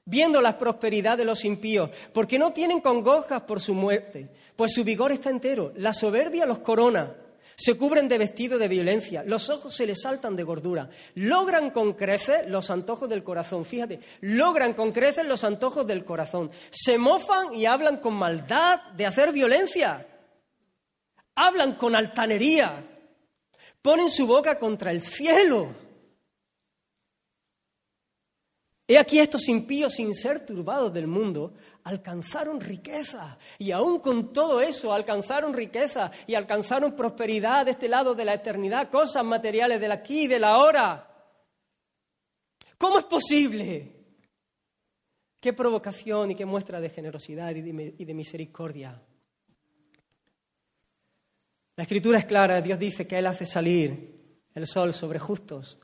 viendo 0.05 0.41
la 0.41 0.59
prosperidad 0.59 1.17
de 1.17 1.27
los 1.27 1.45
impíos, 1.45 1.91
porque 2.13 2.39
no 2.39 2.53
tienen 2.53 2.81
congojas 2.81 3.43
por 3.43 3.61
su 3.61 3.75
muerte, 3.75 4.31
pues 4.57 4.73
su 4.73 4.83
vigor 4.83 5.13
está 5.13 5.31
entero. 5.31 5.73
La 5.77 5.93
soberbia 5.93 6.47
los 6.47 6.59
corona 6.59 7.15
se 7.63 7.79
cubren 7.79 8.09
de 8.09 8.19
vestido 8.19 8.59
de 8.59 8.67
violencia, 8.67 9.23
los 9.25 9.49
ojos 9.49 9.77
se 9.77 9.87
les 9.87 10.03
saltan 10.03 10.35
de 10.35 10.43
gordura, 10.43 10.91
logran 11.15 11.71
con 11.71 11.93
creces 11.93 12.49
los 12.49 12.71
antojos 12.71 13.09
del 13.09 13.23
corazón, 13.23 13.65
fíjate, 13.65 14.01
logran 14.21 14.73
con 14.73 14.91
creces 14.91 15.25
los 15.25 15.45
antojos 15.45 15.87
del 15.87 16.05
corazón, 16.05 16.51
se 16.71 16.99
mofan 16.99 17.55
y 17.55 17.67
hablan 17.67 17.99
con 17.99 18.15
maldad 18.15 18.81
de 18.97 19.07
hacer 19.07 19.31
violencia, 19.31 20.05
hablan 21.37 21.75
con 21.75 21.95
altanería, 21.95 22.85
ponen 23.81 24.11
su 24.11 24.27
boca 24.27 24.59
contra 24.59 24.91
el 24.91 25.01
cielo. 25.01 25.69
He 28.93 28.99
aquí 28.99 29.19
estos 29.19 29.49
impíos, 29.49 29.95
sin 29.95 30.15
ser 30.15 30.45
turbados 30.45 30.93
del 30.93 31.07
mundo, 31.07 31.55
alcanzaron 31.85 32.61
riqueza. 32.61 33.39
Y 33.59 33.71
aún 33.71 34.01
con 34.01 34.35
todo 34.35 34.61
eso, 34.61 34.93
alcanzaron 34.93 35.55
riqueza 35.55 36.11
y 36.27 36.35
alcanzaron 36.35 36.95
prosperidad 36.95 37.65
de 37.65 37.71
este 37.71 37.89
lado 37.89 38.15
de 38.15 38.27
la 38.27 38.35
eternidad, 38.35 38.91
cosas 38.91 39.25
materiales 39.25 39.81
del 39.81 39.93
aquí 39.93 40.25
y 40.25 40.27
del 40.27 40.45
ahora. 40.45 41.09
¿Cómo 42.77 42.99
es 42.99 43.07
posible? 43.07 43.97
Qué 45.41 45.55
provocación 45.55 46.33
y 46.33 46.35
qué 46.35 46.45
muestra 46.45 46.79
de 46.79 46.91
generosidad 46.91 47.55
y 47.55 48.05
de 48.05 48.13
misericordia. 48.13 49.03
La 51.77 51.85
escritura 51.85 52.19
es 52.19 52.27
clara, 52.27 52.61
Dios 52.61 52.79
dice 52.79 53.07
que 53.07 53.19
Él 53.19 53.27
hace 53.27 53.47
salir 53.47 54.37
el 54.55 54.67
sol 54.67 54.93
sobre 54.93 55.19
justos 55.19 55.79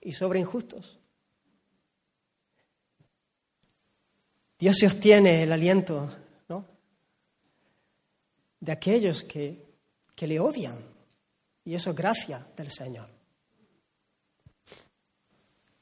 y 0.00 0.12
sobre 0.12 0.40
injustos. 0.40 0.98
Dios 4.58 4.76
sostiene 4.78 5.44
el 5.44 5.52
aliento 5.52 6.10
de 8.60 8.72
aquellos 8.72 9.22
que, 9.22 9.64
que 10.14 10.26
le 10.26 10.40
odian. 10.40 10.76
Y 11.64 11.74
eso 11.74 11.90
es 11.90 11.96
gracia 11.96 12.46
del 12.56 12.70
Señor. 12.70 13.08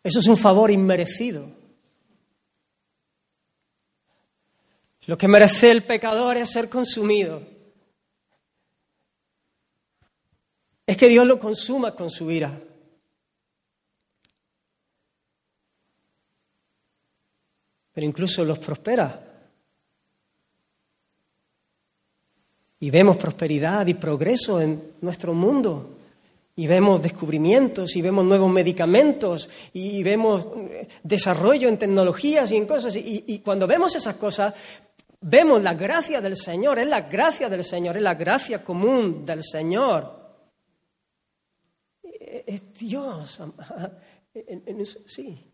Eso 0.02 0.20
es 0.20 0.26
un 0.26 0.36
favor 0.36 0.70
inmerecido. 0.70 1.50
Lo 5.06 5.16
que 5.16 5.28
merece 5.28 5.70
el 5.70 5.84
pecador 5.84 6.36
es 6.36 6.50
ser 6.50 6.68
consumido. 6.68 7.42
Es 10.84 10.96
que 10.96 11.08
Dios 11.08 11.26
lo 11.26 11.38
consuma 11.38 11.94
con 11.94 12.10
su 12.10 12.30
ira. 12.30 12.60
Pero 17.96 18.06
incluso 18.06 18.44
los 18.44 18.58
prospera. 18.58 19.18
Y 22.78 22.90
vemos 22.90 23.16
prosperidad 23.16 23.86
y 23.86 23.94
progreso 23.94 24.60
en 24.60 24.96
nuestro 25.00 25.32
mundo. 25.32 25.96
Y 26.56 26.66
vemos 26.66 27.02
descubrimientos, 27.02 27.96
y 27.96 28.02
vemos 28.02 28.26
nuevos 28.26 28.52
medicamentos, 28.52 29.48
y 29.72 30.02
vemos 30.02 30.46
eh, 30.56 30.86
desarrollo 31.02 31.70
en 31.70 31.78
tecnologías 31.78 32.52
y 32.52 32.58
en 32.58 32.66
cosas. 32.66 32.94
Y, 32.96 33.38
cuando 33.38 33.66
vemos 33.66 33.96
esas 33.96 34.16
cosas, 34.16 34.52
vemos 35.22 35.62
la 35.62 35.72
gracia 35.72 36.20
del 36.20 36.36
Señor, 36.36 36.78
es 36.78 36.86
la 36.86 37.00
gracia 37.00 37.48
del 37.48 37.64
Señor, 37.64 37.96
es 37.96 38.02
la 38.02 38.14
gracia 38.14 38.62
común 38.62 39.24
del 39.24 39.42
Señor. 39.42 40.36
Es 42.02 42.74
Dios, 42.74 43.40
sí, 45.06 45.50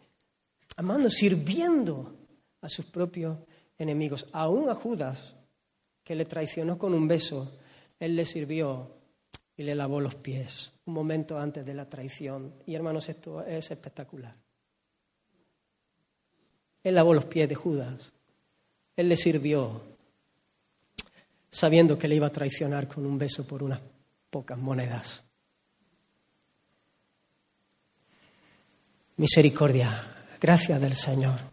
amando, 0.75 1.09
sirviendo 1.09 2.19
a 2.63 2.69
sus 2.69 2.87
propios 2.87 3.39
enemigos. 3.79 4.27
Aún 4.33 4.71
a 4.71 4.75
Judas, 4.75 5.35
que 6.03 6.15
le 6.15 6.25
traicionó 6.25 6.79
con 6.79 6.95
un 6.95 7.07
beso, 7.07 7.53
él 8.01 8.17
le 8.17 8.25
sirvió 8.25 8.91
y 9.57 9.63
le 9.63 9.75
lavó 9.75 10.01
los 10.01 10.15
pies 10.15 10.73
un 10.87 10.95
momento 10.95 11.39
antes 11.39 11.65
de 11.65 11.75
la 11.75 11.89
traición. 11.89 12.55
Y 12.67 12.75
hermanos, 12.75 13.09
esto 13.09 13.45
es 13.45 13.71
espectacular. 13.71 14.35
Él 16.83 16.95
lavó 16.95 17.15
los 17.15 17.27
pies 17.27 17.49
de 17.49 17.55
Judas. 17.55 18.13
Él 18.97 19.09
le 19.09 19.17
sirvió 19.17 19.81
sabiendo 21.51 21.99
que 21.99 22.09
le 22.09 22.17
iba 22.17 22.27
a 22.27 22.33
traicionar 22.33 22.89
con 22.89 23.07
un 23.07 23.19
beso 23.19 23.47
por 23.47 23.63
unas 23.63 23.81
pocas 24.31 24.59
monedas. 24.59 25.23
Misericordia, 29.17 30.25
gracias 30.41 30.81
del 30.81 30.95
Señor. 30.95 31.52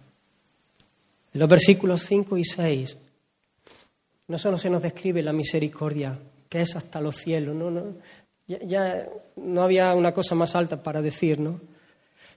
En 1.33 1.39
los 1.39 1.49
versículos 1.49 2.03
5 2.03 2.37
y 2.37 2.43
6 2.43 2.97
no 4.27 4.37
solo 4.37 4.57
se 4.57 4.69
nos 4.69 4.81
describe 4.81 5.23
la 5.23 5.33
misericordia, 5.33 6.17
que 6.47 6.61
es 6.61 6.75
hasta 6.75 7.01
los 7.01 7.15
cielos, 7.15 7.55
no, 7.55 7.71
no, 7.71 7.95
ya, 8.47 9.07
no 9.35 9.61
había 9.63 9.93
una 9.93 10.13
cosa 10.13 10.35
más 10.35 10.55
alta 10.55 10.81
para 10.81 11.01
decir, 11.01 11.39
¿no? 11.39 11.59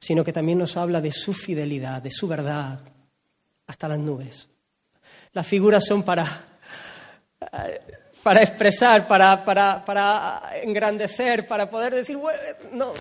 sino 0.03 0.25
que 0.25 0.33
también 0.33 0.59
nos 0.59 0.77
habla 0.77 1.01
de 1.01 1.13
su 1.13 1.33
fidelidad, 1.33 2.03
de 2.03 2.11
su 2.11 2.27
verdad, 2.27 2.81
hasta 3.69 3.87
las 3.89 4.01
nubes. 4.01 4.49
Las 5.33 5.47
figuras 5.47 5.85
son 5.85 6.03
para, 6.03 6.27
para 8.23 8.43
expresar, 8.43 9.07
para, 9.07 9.45
para, 9.45 9.85
para 9.85 10.51
engrandecer, 10.61 11.47
para 11.47 11.71
poder 11.71 11.95
decir, 11.95 12.17
bueno, 12.17 12.41
no, 12.73 12.93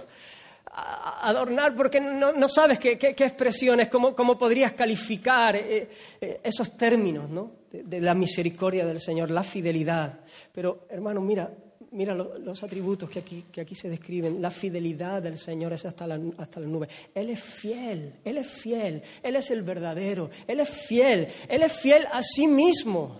adornar 0.73 1.75
porque 1.75 1.99
no, 1.99 2.47
sabes 2.47 2.79
qué, 2.79 2.97
expresiones, 3.01 3.89
cómo, 3.89 4.37
podrías 4.37 4.73
calificar 4.73 5.55
eh, 5.55 5.89
eh, 6.19 6.39
esos 6.43 6.77
términos 6.77 7.29
¿no? 7.29 7.51
de, 7.71 7.99
la 7.99 8.13
misericordia 8.13 8.85
del 8.85 8.99
Señor, 8.99 9.29
la 9.31 9.43
fidelidad. 9.43 10.19
Pero, 10.51 10.85
hermano, 10.89 11.21
mira, 11.21 11.51
mira 11.91 12.15
los 12.15 12.63
atributos 12.63 13.09
que 13.09 13.19
aquí, 13.19 13.45
que 13.51 13.61
aquí 13.61 13.75
se 13.75 13.89
describen. 13.89 14.41
La 14.41 14.49
fidelidad 14.49 15.21
del 15.21 15.37
Señor 15.37 15.73
es 15.73 15.85
hasta 15.85 16.07
la, 16.07 16.19
hasta 16.37 16.59
la 16.59 16.67
nube. 16.67 16.87
Él 17.13 17.29
es 17.29 17.41
fiel, 17.41 18.15
Él 18.23 18.37
es 18.37 18.47
fiel, 18.47 19.03
Él 19.21 19.35
es 19.35 19.51
el 19.51 19.63
verdadero, 19.63 20.29
Él 20.47 20.61
es 20.61 20.69
fiel, 20.69 21.27
Él 21.49 21.63
es 21.63 21.73
fiel 21.73 22.07
a 22.11 22.21
sí 22.21 22.47
mismo. 22.47 23.19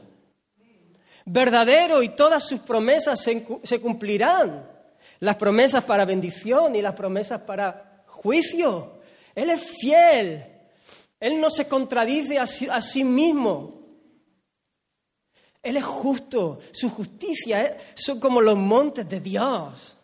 Verdadero 1.26 2.02
y 2.02 2.10
todas 2.10 2.48
sus 2.48 2.62
promesas 2.62 3.20
se 3.22 3.80
cumplirán 3.80 4.71
las 5.22 5.36
promesas 5.36 5.84
para 5.84 6.04
bendición 6.04 6.76
y 6.76 6.82
las 6.82 6.96
promesas 6.96 7.42
para 7.42 8.04
juicio. 8.08 9.00
Él 9.36 9.52
es 9.52 9.62
fiel. 9.80 10.44
Él 11.20 11.40
no 11.40 11.52
se 11.52 11.68
contradice 11.68 12.40
a 12.40 12.48
sí, 12.48 13.04
mismo. 13.04 13.86
Él 15.62 15.78
es 15.78 15.86
justo. 15.86 16.60
Su 16.72 16.90
justicia 16.90 17.78
son 17.94 18.20
como 18.20 18.42
los 18.42 18.58
montes 18.58 19.08
de 19.08 19.20
Dios. 19.20 19.96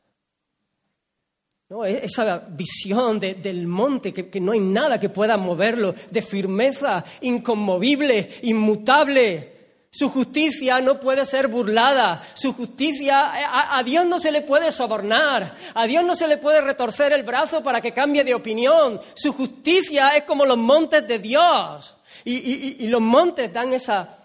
¿No? 1.69 1.83
Esa 1.83 2.37
visión 2.49 3.19
del 3.19 3.65
monte, 3.65 4.13
que, 4.13 4.29
que 4.29 4.39
no 4.39 4.51
hay 4.51 4.59
nada 4.59 4.99
que 4.99 5.09
pueda 5.09 5.35
moverlo, 5.35 5.95
de 6.11 6.21
firmeza, 6.21 7.03
inconmovible, 7.21 8.29
inmutable. 8.43 9.56
Su 9.97 10.11
justicia 10.11 10.79
no 10.79 10.99
puede 10.99 11.25
ser 11.25 11.47
burlada. 11.47 12.21
Su 12.35 12.53
justicia, 12.53 13.31
a, 13.75 13.81
Dios 13.81 14.05
no 14.05 14.19
se 14.19 14.31
le 14.31 14.41
puede 14.41 14.71
sobornar. 14.71 15.55
A 15.73 15.87
Dios 15.87 16.05
no 16.05 16.15
se 16.15 16.27
le 16.27 16.37
puede 16.37 16.61
retorcer 16.61 17.13
el 17.13 17.23
brazo 17.23 17.63
para 17.63 17.81
que 17.81 17.93
cambie 17.93 18.23
de 18.23 18.35
opinión. 18.35 19.01
Su 19.15 19.33
justicia 19.33 20.15
es 20.15 20.25
como 20.25 20.45
los 20.45 20.59
montes 20.59 21.07
de 21.07 21.17
Dios. 21.17 21.97
Y, 22.23 22.87
los 22.89 23.01
montes 23.01 23.51
dan 23.51 23.73
esa, 23.73 24.19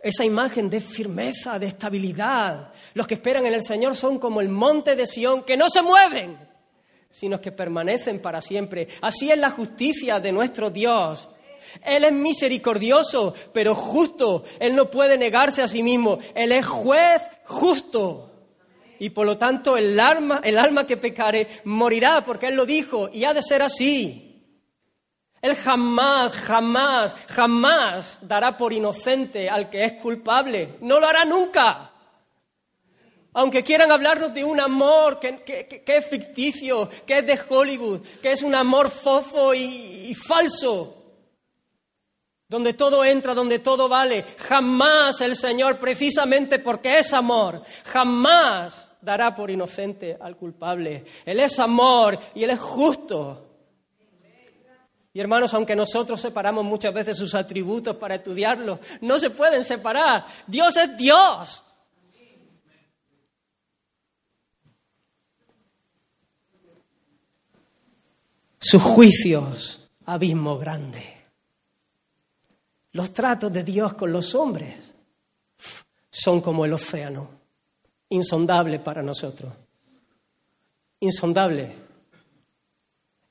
esa 0.00 0.24
imagen 0.24 0.68
de 0.68 0.80
firmeza, 0.80 1.60
de 1.60 1.68
estabilidad. 1.68 2.72
Los 2.94 3.06
que 3.06 3.14
esperan 3.14 3.46
en 3.46 3.54
el 3.54 3.62
Señor 3.62 3.94
son 3.94 4.18
como 4.18 4.40
el 4.40 4.48
monte 4.48 4.96
de 4.96 5.06
Sión, 5.06 5.44
que 5.44 5.56
no 5.56 5.70
se 5.70 5.80
mueven, 5.80 6.40
sino 7.08 7.40
que 7.40 7.52
permanecen 7.52 8.20
para 8.20 8.40
siempre. 8.40 8.88
Así 9.00 9.30
es 9.30 9.38
la 9.38 9.52
justicia 9.52 10.18
de 10.18 10.32
nuestro 10.32 10.70
Dios. 10.70 11.28
Él 11.82 12.04
es 12.04 12.12
misericordioso, 12.12 13.34
pero 13.52 13.74
justo. 13.74 14.44
Él 14.58 14.74
no 14.74 14.90
puede 14.90 15.18
negarse 15.18 15.62
a 15.62 15.68
sí 15.68 15.82
mismo. 15.82 16.18
Él 16.34 16.52
es 16.52 16.66
juez 16.66 17.22
justo. 17.44 18.32
y 18.98 19.10
por 19.10 19.26
lo 19.26 19.36
tanto 19.36 19.76
el 19.76 20.00
alma, 20.00 20.40
el 20.42 20.58
alma 20.58 20.86
que 20.86 20.96
pecare 20.96 21.60
morirá, 21.64 22.24
porque 22.24 22.48
Él 22.48 22.54
lo 22.54 22.64
dijo, 22.64 23.10
y 23.12 23.24
ha 23.24 23.34
de 23.34 23.42
ser 23.42 23.60
así. 23.60 24.26
Él 25.42 25.54
jamás, 25.54 26.32
jamás, 26.32 27.14
jamás 27.28 28.18
dará 28.22 28.56
por 28.56 28.72
inocente 28.72 29.48
al 29.48 29.70
que 29.70 29.84
es 29.84 29.92
culpable. 30.02 30.76
No 30.80 30.98
lo 30.98 31.06
hará 31.06 31.24
nunca. 31.24 31.92
Aunque 33.32 33.62
quieran 33.62 33.92
hablarnos 33.92 34.32
de 34.32 34.42
un 34.42 34.58
amor 34.58 35.20
que, 35.20 35.84
es 35.86 36.06
ficticio, 36.06 36.88
que 37.06 37.18
es 37.18 37.26
de 37.26 37.38
Hollywood, 37.48 38.00
que 38.22 38.32
es 38.32 38.42
un 38.42 38.54
amor 38.54 38.90
fofo 38.90 39.52
y 39.52 40.14
falso, 40.14 40.95
donde 42.48 42.74
todo 42.74 43.04
entra, 43.04 43.34
donde 43.34 43.58
todo 43.58 43.88
vale, 43.88 44.24
jamás 44.38 45.20
el 45.20 45.36
Señor, 45.36 45.78
precisamente 45.78 46.58
porque 46.58 46.98
es 46.98 47.12
amor, 47.12 47.62
jamás 47.84 48.88
dará 49.00 49.34
por 49.34 49.50
inocente 49.50 50.16
al 50.20 50.36
culpable. 50.36 51.04
Él 51.24 51.40
es 51.40 51.58
amor 51.58 52.18
y 52.34 52.44
Él 52.44 52.50
es 52.50 52.60
justo. 52.60 53.42
Y 55.12 55.20
hermanos, 55.20 55.54
aunque 55.54 55.74
nosotros 55.74 56.20
separamos 56.20 56.64
muchas 56.64 56.92
veces 56.92 57.16
sus 57.16 57.34
atributos 57.34 57.96
para 57.96 58.16
estudiarlos, 58.16 58.80
no 59.00 59.18
se 59.18 59.30
pueden 59.30 59.64
separar. 59.64 60.26
Dios 60.46 60.76
es 60.76 60.96
Dios. 60.96 61.64
Sus 68.58 68.82
juicios, 68.82 69.88
abismo 70.04 70.58
grande. 70.58 71.15
Los 72.96 73.12
tratos 73.12 73.52
de 73.52 73.62
Dios 73.62 73.92
con 73.92 74.10
los 74.10 74.34
hombres 74.34 74.94
son 76.10 76.40
como 76.40 76.64
el 76.64 76.72
océano, 76.72 77.28
insondable 78.08 78.78
para 78.78 79.02
nosotros. 79.02 79.52
Insondable. 81.00 81.74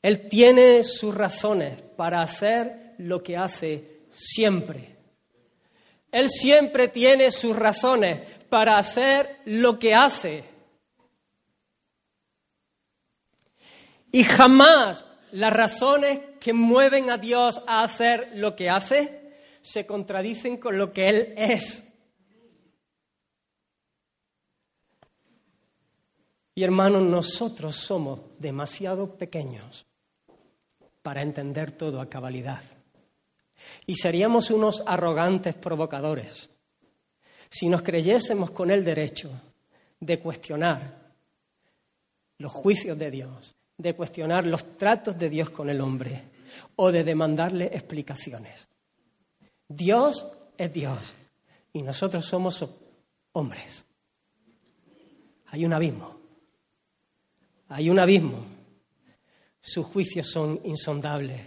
Él 0.04 0.30
tiene 0.30 0.84
sus 0.84 1.16
razones 1.16 1.82
para 1.82 2.22
hacer 2.22 2.94
lo 3.00 3.24
que 3.24 3.38
hace 3.38 4.02
siempre. 4.12 4.98
Él 6.12 6.30
siempre 6.30 6.88
tiene 6.88 7.32
sus 7.32 7.56
razones 7.56 8.22
para 8.50 8.78
hacer 8.78 9.40
lo 9.46 9.80
que 9.80 9.96
hace. 9.96 10.44
Y 14.12 14.24
jamás 14.26 15.08
las 15.32 15.52
razones 15.52 16.20
que 16.40 16.54
mueven 16.54 17.10
a 17.10 17.18
Dios 17.18 17.64
a 17.66 17.82
hacer 17.82 18.30
lo 18.36 18.56
que 18.56 18.70
hace 18.70 19.25
se 19.66 19.88
contradicen 19.88 20.58
con 20.58 20.78
lo 20.78 20.94
que 20.94 21.10
Él 21.10 21.34
es. 21.38 21.92
Y 26.54 26.64
hermanos, 26.64 27.02
nosotros 27.02 27.76
somos 27.76 28.20
demasiado 28.38 29.18
pequeños 29.18 29.88
para 31.02 31.24
entender 31.24 31.72
todo 31.72 32.00
a 32.00 32.08
cabalidad. 32.08 32.62
Y 33.88 33.96
seríamos 33.96 34.52
unos 34.52 34.84
arrogantes 34.86 35.56
provocadores 35.56 36.52
si 37.50 37.68
nos 37.68 37.82
creyésemos 37.82 38.52
con 38.52 38.70
el 38.70 38.86
derecho 38.86 39.32
de 40.00 40.20
cuestionar 40.20 41.12
los 42.38 42.52
juicios 42.52 43.00
de 43.00 43.10
Dios, 43.10 43.56
de 43.78 43.96
cuestionar 43.96 44.46
los 44.46 44.78
tratos 44.78 45.18
de 45.18 45.30
Dios 45.32 45.50
con 45.50 45.72
el 45.72 45.82
hombre 45.82 46.22
o 46.76 46.92
de 46.92 47.04
demandarle 47.04 47.66
explicaciones. 47.74 48.68
Dios 49.68 50.26
es 50.58 50.74
Dios 50.74 51.16
y 51.74 51.82
nosotros 51.82 52.26
somos 52.26 52.66
hombres. 53.34 53.86
Hay 55.48 55.66
un 55.66 55.74
abismo. 55.74 56.20
Hay 57.70 57.90
un 57.90 58.00
abismo. 58.00 58.46
Sus 59.60 59.86
juicios 59.86 60.30
son 60.30 60.62
insondables. 60.64 61.42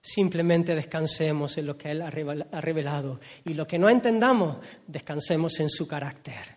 Simplemente 0.00 0.74
descansemos 0.74 1.58
en 1.58 1.66
lo 1.66 1.76
que 1.76 1.90
Él 1.90 2.02
ha 2.02 2.10
revelado. 2.60 3.20
Y 3.44 3.54
lo 3.54 3.66
que 3.66 3.78
no 3.78 3.88
entendamos, 3.88 4.58
descansemos 4.86 5.58
en 5.58 5.68
su 5.68 5.88
carácter. 5.88 6.56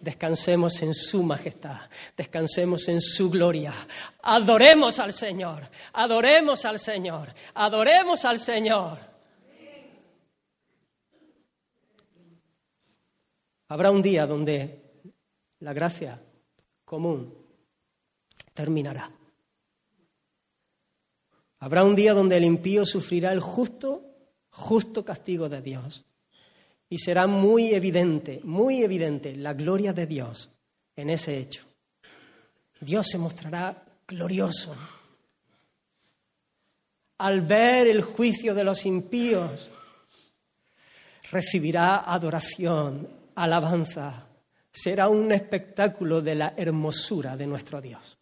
Descansemos 0.00 0.80
en 0.82 0.94
su 0.94 1.22
majestad. 1.22 1.78
Descansemos 2.16 2.88
en 2.88 3.00
su 3.00 3.30
gloria. 3.30 3.72
Adoremos 4.22 4.98
al 4.98 5.12
Señor. 5.12 5.68
Adoremos 5.92 6.64
al 6.64 6.78
Señor. 6.78 7.32
Adoremos 7.54 8.24
al 8.24 8.40
Señor. 8.40 9.09
Habrá 13.70 13.92
un 13.92 14.02
día 14.02 14.26
donde 14.26 14.82
la 15.60 15.72
gracia 15.72 16.20
común 16.84 17.32
terminará. 18.52 19.12
Habrá 21.60 21.84
un 21.84 21.94
día 21.94 22.12
donde 22.12 22.36
el 22.36 22.42
impío 22.42 22.84
sufrirá 22.84 23.32
el 23.32 23.38
justo, 23.38 24.02
justo 24.50 25.04
castigo 25.04 25.48
de 25.48 25.62
Dios. 25.62 26.04
Y 26.88 26.98
será 26.98 27.28
muy 27.28 27.72
evidente, 27.72 28.40
muy 28.42 28.82
evidente 28.82 29.36
la 29.36 29.54
gloria 29.54 29.92
de 29.92 30.06
Dios 30.08 30.50
en 30.96 31.08
ese 31.08 31.38
hecho. 31.38 31.64
Dios 32.80 33.06
se 33.06 33.18
mostrará 33.18 33.84
glorioso. 34.08 34.74
Al 37.18 37.42
ver 37.42 37.86
el 37.86 38.02
juicio 38.02 38.52
de 38.52 38.64
los 38.64 38.84
impíos, 38.84 39.70
recibirá 41.30 42.12
adoración, 42.12 43.19
alabanza 43.42 44.26
será 44.72 45.08
un 45.08 45.32
espectáculo 45.32 46.22
de 46.22 46.34
la 46.34 46.54
hermosura 46.56 47.36
de 47.36 47.46
nuestro 47.46 47.80
Dios. 47.80 48.18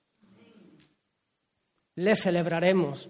Le 1.96 2.16
celebraremos. 2.16 3.08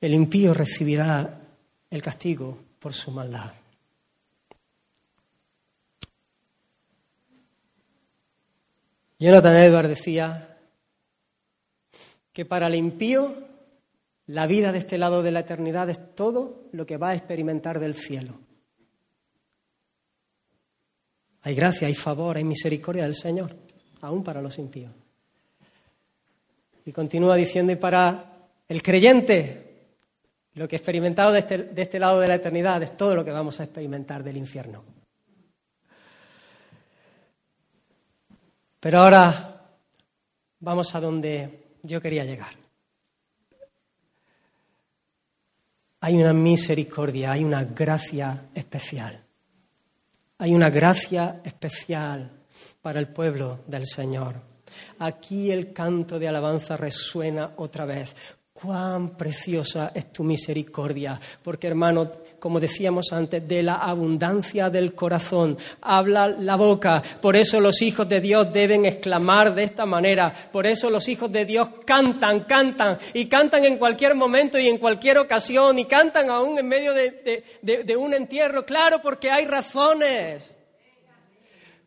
El 0.00 0.14
impío 0.14 0.54
recibirá 0.54 1.40
el 1.90 2.02
castigo 2.02 2.58
por 2.78 2.92
su 2.92 3.10
maldad. 3.10 3.52
Jonathan 9.18 9.56
Edwards 9.56 9.88
decía 9.88 10.58
que 12.32 12.44
para 12.44 12.68
el 12.68 12.76
impío 12.76 13.47
la 14.28 14.46
vida 14.46 14.72
de 14.72 14.78
este 14.78 14.98
lado 14.98 15.22
de 15.22 15.30
la 15.30 15.40
eternidad 15.40 15.88
es 15.88 16.14
todo 16.14 16.68
lo 16.72 16.84
que 16.84 16.98
va 16.98 17.10
a 17.10 17.14
experimentar 17.14 17.80
del 17.80 17.94
cielo. 17.94 18.38
Hay 21.42 21.54
gracia, 21.54 21.88
hay 21.88 21.94
favor, 21.94 22.36
hay 22.36 22.44
misericordia 22.44 23.04
del 23.04 23.14
Señor, 23.14 23.56
aún 24.02 24.22
para 24.22 24.42
los 24.42 24.58
impíos. 24.58 24.92
Y 26.84 26.92
continúa 26.92 27.36
diciendo, 27.36 27.72
y 27.72 27.76
para 27.76 28.48
el 28.68 28.82
creyente, 28.82 29.86
lo 30.54 30.68
que 30.68 30.76
he 30.76 30.78
experimentado 30.78 31.32
de 31.32 31.38
este, 31.38 31.58
de 31.58 31.82
este 31.82 31.98
lado 31.98 32.20
de 32.20 32.28
la 32.28 32.34
eternidad 32.34 32.82
es 32.82 32.94
todo 32.94 33.14
lo 33.14 33.24
que 33.24 33.30
vamos 33.30 33.58
a 33.60 33.64
experimentar 33.64 34.22
del 34.22 34.36
infierno. 34.36 34.84
Pero 38.78 39.00
ahora 39.00 39.78
vamos 40.60 40.94
a 40.94 41.00
donde 41.00 41.76
yo 41.82 41.98
quería 41.98 42.24
llegar. 42.24 42.67
Hay 46.00 46.16
una 46.16 46.32
misericordia, 46.32 47.32
hay 47.32 47.44
una 47.44 47.64
gracia 47.64 48.48
especial. 48.54 49.24
Hay 50.38 50.54
una 50.54 50.70
gracia 50.70 51.40
especial 51.44 52.30
para 52.80 53.00
el 53.00 53.08
pueblo 53.08 53.60
del 53.66 53.86
Señor. 53.86 54.36
Aquí 55.00 55.50
el 55.50 55.72
canto 55.72 56.18
de 56.18 56.28
alabanza 56.28 56.76
resuena 56.76 57.52
otra 57.56 57.84
vez. 57.84 58.14
Cuán 58.60 59.10
preciosa 59.10 59.92
es 59.94 60.12
tu 60.12 60.24
misericordia, 60.24 61.20
porque 61.44 61.68
hermano, 61.68 62.08
como 62.40 62.58
decíamos 62.58 63.12
antes, 63.12 63.46
de 63.46 63.62
la 63.62 63.76
abundancia 63.76 64.68
del 64.68 64.96
corazón 64.96 65.56
habla 65.80 66.26
la 66.26 66.56
boca. 66.56 67.00
Por 67.20 67.36
eso 67.36 67.60
los 67.60 67.80
hijos 67.82 68.08
de 68.08 68.20
Dios 68.20 68.52
deben 68.52 68.84
exclamar 68.84 69.54
de 69.54 69.62
esta 69.62 69.86
manera. 69.86 70.50
Por 70.50 70.66
eso 70.66 70.90
los 70.90 71.06
hijos 71.06 71.30
de 71.30 71.44
Dios 71.44 71.68
cantan, 71.84 72.40
cantan 72.40 72.98
y 73.14 73.26
cantan 73.26 73.64
en 73.64 73.78
cualquier 73.78 74.16
momento 74.16 74.58
y 74.58 74.66
en 74.66 74.78
cualquier 74.78 75.18
ocasión 75.18 75.78
y 75.78 75.84
cantan 75.84 76.28
aún 76.28 76.58
en 76.58 76.66
medio 76.66 76.92
de, 76.92 77.44
de 77.62 77.96
un 77.96 78.12
entierro. 78.12 78.66
Claro, 78.66 79.00
porque 79.00 79.30
hay 79.30 79.44
razones. 79.44 80.52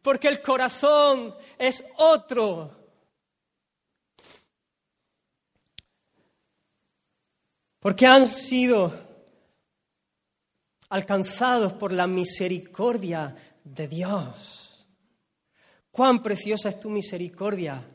Porque 0.01 0.30
el 0.30 0.41
corazón 0.41 1.36
es 1.59 1.84
otro. 1.97 2.80
Porque 7.82 8.05
han 8.07 8.29
sido 8.29 8.93
alcanzados 10.88 11.73
por 11.73 11.91
la 11.91 12.07
misericordia 12.07 13.36
de 13.65 13.88
Dios. 13.89 14.88
Cuán 15.91 16.23
preciosa 16.23 16.69
es 16.69 16.79
tu 16.79 16.89
misericordia. 16.89 17.86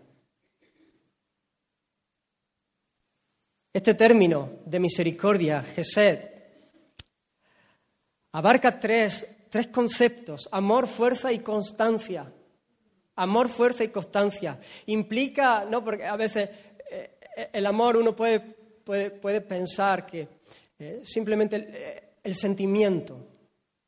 Este 3.72 3.94
término 3.94 4.58
de 4.66 4.80
misericordia, 4.80 5.62
Gesed, 5.62 6.28
abarca 8.32 8.78
tres 8.78 9.36
tres 9.56 9.68
conceptos, 9.68 10.48
amor, 10.52 10.86
fuerza 10.86 11.32
y 11.32 11.38
constancia. 11.38 12.30
Amor, 13.14 13.48
fuerza 13.48 13.84
y 13.84 13.88
constancia. 13.88 14.60
Implica, 14.84 15.64
no, 15.64 15.82
porque 15.82 16.04
a 16.04 16.16
veces 16.16 16.50
eh, 16.90 17.48
el 17.52 17.64
amor 17.64 17.96
uno 17.96 18.14
puede, 18.14 18.54
puede, 18.86 19.40
pensar 19.40 20.06
que 20.06 20.28
eh, 20.78 21.00
simplemente 21.02 21.56
el, 21.56 21.74
el, 22.22 22.34
sentimiento, 22.36 23.18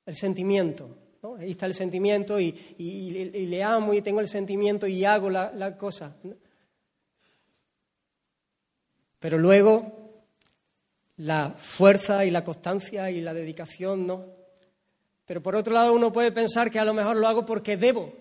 el 0.04 0.16
sentimiento, 0.16 0.88
¿no? 1.22 1.36
ahí 1.36 1.52
está 1.52 1.66
el 1.66 1.74
sentimiento 1.74 2.40
y, 2.40 2.52
le 2.78 3.62
amo 3.62 3.94
y 3.94 4.02
tengo 4.02 4.18
el 4.18 4.26
sentimiento 4.26 4.88
y 4.88 5.04
hago 5.04 5.30
la, 5.30 5.52
la 5.52 5.76
cosa. 5.76 6.16
Pero 9.20 9.38
luego 9.38 9.92
la 11.18 11.54
fuerza 11.58 12.24
y 12.24 12.30
la 12.30 12.42
constancia 12.42 13.08
y 13.10 13.20
la 13.20 13.34
dedicación, 13.34 14.04
¿no? 14.04 14.24
Pero 15.26 15.42
por 15.42 15.54
otro 15.54 15.74
lado 15.74 15.92
uno 15.92 16.12
puede 16.12 16.32
pensar 16.32 16.70
que 16.70 16.78
a 16.80 16.84
lo 16.84 16.94
mejor 16.94 17.16
lo 17.16 17.28
hago 17.28 17.46
porque 17.46 17.76
debo, 17.76 18.12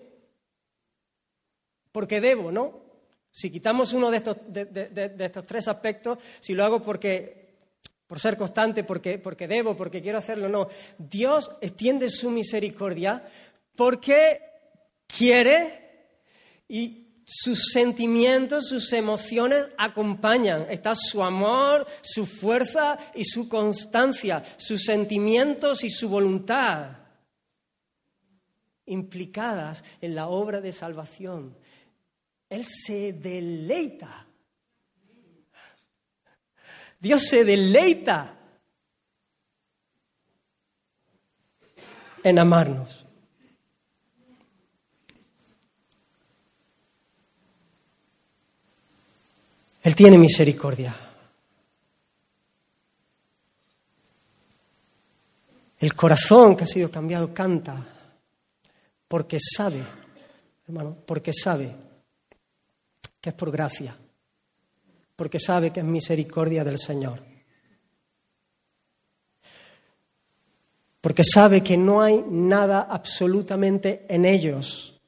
porque 1.90 2.20
debo, 2.20 2.52
¿no? 2.52 2.87
Si 3.38 3.52
quitamos 3.52 3.92
uno 3.92 4.10
de 4.10 4.16
estos, 4.16 4.36
de, 4.48 5.14
estos 5.20 5.46
tres 5.46 5.68
aspectos, 5.68 6.18
si 6.40 6.54
lo 6.54 6.64
hago 6.64 6.82
porque, 6.82 7.54
por 8.04 8.18
ser 8.18 8.36
constante, 8.36 8.82
porque, 8.82 9.16
porque 9.18 9.46
debo, 9.46 9.76
porque 9.76 10.02
quiero 10.02 10.18
hacerlo, 10.18 10.48
no. 10.48 10.66
Dios 10.98 11.48
extiende 11.60 12.10
su 12.10 12.32
misericordia 12.32 13.22
porque 13.76 14.40
quiere 15.06 16.08
y 16.66 17.22
sus 17.24 17.70
sentimientos, 17.72 18.66
sus 18.66 18.92
emociones 18.92 19.68
acompañan. 19.78 20.66
Está 20.68 20.96
su 20.96 21.22
amor, 21.22 21.86
su 22.02 22.26
fuerza 22.26 22.98
y 23.14 23.22
su 23.22 23.48
constancia, 23.48 24.42
sus 24.56 24.82
sentimientos 24.82 25.84
y 25.84 25.90
su 25.90 26.08
voluntad 26.08 26.90
implicadas 28.86 29.84
en 30.00 30.16
la 30.16 30.26
obra 30.26 30.60
de 30.60 30.72
salvación. 30.72 31.54
Él 32.48 32.64
se 32.64 33.12
deleita. 33.12 34.26
Dios 36.98 37.26
se 37.26 37.44
deleita 37.44 38.34
en 42.22 42.38
amarnos. 42.38 43.04
Él 49.82 49.94
tiene 49.94 50.18
misericordia. 50.18 50.96
El 55.78 55.94
corazón 55.94 56.56
que 56.56 56.64
ha 56.64 56.66
sido 56.66 56.90
cambiado 56.90 57.32
canta 57.32 57.86
porque 59.06 59.38
sabe, 59.40 59.80
hermano, 60.66 60.96
porque 61.06 61.32
sabe 61.32 61.87
es 63.30 63.34
por 63.34 63.50
gracia, 63.50 63.96
porque 65.16 65.38
sabe 65.38 65.72
que 65.72 65.80
es 65.80 65.86
misericordia 65.86 66.64
del 66.64 66.78
Señor, 66.78 67.22
porque 71.00 71.24
sabe 71.24 71.62
que 71.62 71.76
no 71.76 72.02
hay 72.02 72.24
nada 72.28 72.82
absolutamente 72.82 74.06
en 74.08 74.24
ellos 74.24 75.00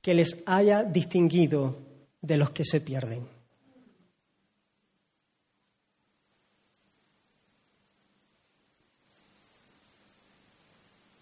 que 0.00 0.14
les 0.14 0.42
haya 0.46 0.82
distinguido 0.82 1.76
de 2.20 2.36
los 2.36 2.50
que 2.50 2.64
se 2.64 2.80
pierden. 2.80 3.26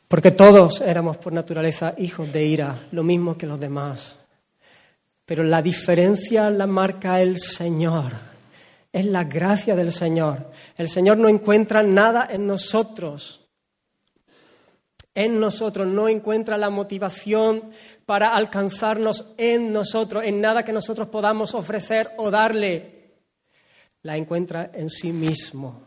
Porque 0.09 0.31
todos 0.31 0.83
éramos 0.83 1.17
por 1.17 1.33
naturaleza 1.33 1.95
hijos 1.97 2.31
de 2.31 2.45
ira, 2.45 2.87
lo 2.93 3.03
mismo 3.03 3.39
que 3.39 3.47
los 3.47 3.59
demás. 3.59 4.22
Pero 5.33 5.45
la 5.45 5.63
diferencia 5.63 6.51
la 6.51 6.67
marca 6.67 7.23
el 7.23 7.39
Señor. 7.41 8.13
Es 8.93 9.07
la 9.07 9.25
gracia 9.25 9.75
del 9.75 9.91
Señor. 9.91 10.51
El 10.77 10.91
Señor 10.91 11.17
no 11.17 11.27
encuentra 11.27 11.83
nada 11.83 12.29
en 12.31 12.47
nosotros. 12.47 13.41
En 15.15 15.41
nosotros 15.41 15.87
no 15.87 16.07
encuentra 16.07 16.59
la 16.59 16.69
motivación 16.69 17.71
para 18.05 18.37
alcanzarnos 18.37 19.33
en 19.39 19.73
nosotros, 19.73 20.23
en 20.27 20.39
nada 20.39 20.67
que 20.67 20.73
nosotros 20.75 21.09
podamos 21.09 21.55
ofrecer 21.55 22.11
o 22.19 22.31
darle. 22.31 23.15
La 24.03 24.19
encuentra 24.19 24.71
en 24.75 24.91
sí 24.91 25.13
mismo. 25.13 25.81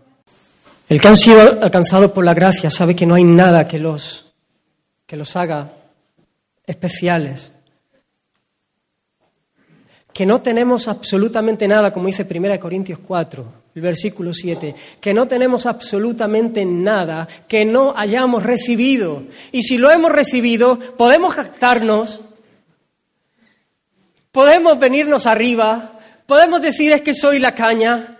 El 0.89 0.99
que 0.99 1.07
han 1.07 1.17
sido 1.17 1.61
alcanzados 1.61 2.11
por 2.13 2.25
la 2.25 2.33
gracia 2.33 2.71
sabe 2.71 2.95
que 2.95 3.05
no 3.05 3.13
hay 3.13 3.23
nada 3.23 3.67
que 3.67 3.77
los, 3.77 4.33
que 5.05 5.15
los 5.15 5.35
haga 5.35 5.71
especiales. 6.65 7.51
Que 10.15 10.25
no 10.25 10.39
tenemos 10.39 10.87
absolutamente 10.87 11.67
nada, 11.67 11.91
como 11.91 12.07
dice 12.07 12.25
1 12.29 12.57
Corintios 12.57 12.99
4, 13.05 13.45
el 13.75 13.81
versículo 13.81 14.33
7, 14.33 14.73
que 15.01 15.13
no 15.13 15.27
tenemos 15.27 15.65
absolutamente 15.65 16.63
nada 16.63 17.27
que 17.49 17.65
no 17.65 17.93
hayamos 17.97 18.43
recibido. 18.43 19.23
Y 19.51 19.63
si 19.63 19.77
lo 19.77 19.91
hemos 19.91 20.13
recibido, 20.13 20.79
podemos 20.79 21.35
jactarnos, 21.35 22.21
podemos 24.31 24.79
venirnos 24.79 25.25
arriba, 25.25 25.99
podemos 26.25 26.61
decir 26.61 26.93
es 26.93 27.01
que 27.01 27.13
soy 27.13 27.37
la 27.39 27.53
caña, 27.53 28.17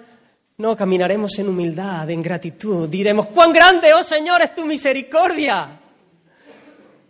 no, 0.57 0.75
caminaremos 0.75 1.39
en 1.39 1.47
humildad, 1.47 2.09
en 2.09 2.21
gratitud. 2.21 2.89
Diremos, 2.89 3.27
cuán 3.27 3.53
grande, 3.53 3.93
oh 3.93 4.03
Señor, 4.03 4.41
es 4.41 4.53
tu 4.53 4.65
misericordia. 4.65 5.79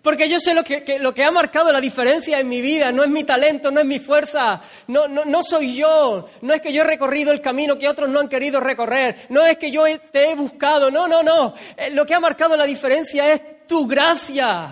Porque 0.06 0.30
yo 0.30 0.40
sé 0.40 0.54
lo 0.54 0.64
que, 0.64 1.00
lo 1.00 1.16
que 1.16 1.24
ha 1.24 1.32
marcado 1.32 1.72
la 1.72 1.82
diferencia 1.82 2.40
en 2.40 2.48
mi 2.48 2.62
vida. 2.62 2.92
No 2.92 3.04
es 3.04 3.10
mi 3.10 3.24
talento, 3.24 3.72
no 3.72 3.80
es 3.80 3.88
mi 3.88 3.98
fuerza, 3.98 4.62
no, 4.86 5.08
no, 5.08 5.26
no 5.26 5.42
soy 5.42 5.78
yo. 5.78 6.30
No 6.42 6.54
es 6.54 6.62
que 6.62 6.72
yo 6.72 6.84
he 6.84 6.86
recorrido 6.86 7.32
el 7.32 7.42
camino 7.42 7.76
que 7.80 7.90
otros 7.90 8.08
no 8.08 8.20
han 8.20 8.30
querido 8.30 8.60
recorrer. 8.60 9.26
No 9.30 9.44
es 9.44 9.58
que 9.58 9.72
yo 9.72 9.86
te 10.12 10.30
he 10.30 10.36
buscado. 10.36 10.92
No, 10.92 11.08
no, 11.08 11.24
no. 11.24 11.56
Eh, 11.76 11.90
lo 11.90 12.06
que 12.06 12.14
ha 12.14 12.20
marcado 12.20 12.56
la 12.56 12.68
diferencia 12.68 13.34
es 13.34 13.66
tu 13.66 13.88
gracia. 13.88 14.70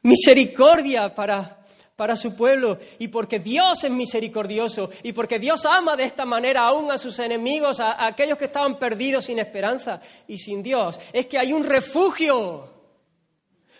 Misericordia 0.00 1.14
para 1.14 1.59
para 2.00 2.16
su 2.16 2.34
pueblo 2.34 2.78
y 2.98 3.08
porque 3.08 3.40
Dios 3.40 3.84
es 3.84 3.90
misericordioso 3.90 4.88
y 5.02 5.12
porque 5.12 5.38
Dios 5.38 5.66
ama 5.66 5.96
de 5.96 6.04
esta 6.04 6.24
manera 6.24 6.62
aún 6.62 6.90
a 6.90 6.96
sus 6.96 7.18
enemigos, 7.18 7.78
a, 7.78 8.06
aquellos 8.06 8.38
que 8.38 8.46
estaban 8.46 8.78
perdidos 8.78 9.26
sin 9.26 9.38
esperanza 9.38 10.00
y 10.26 10.38
sin 10.38 10.62
Dios. 10.62 10.98
Es 11.12 11.26
que 11.26 11.36
hay 11.36 11.52
un 11.52 11.62
refugio. 11.62 12.72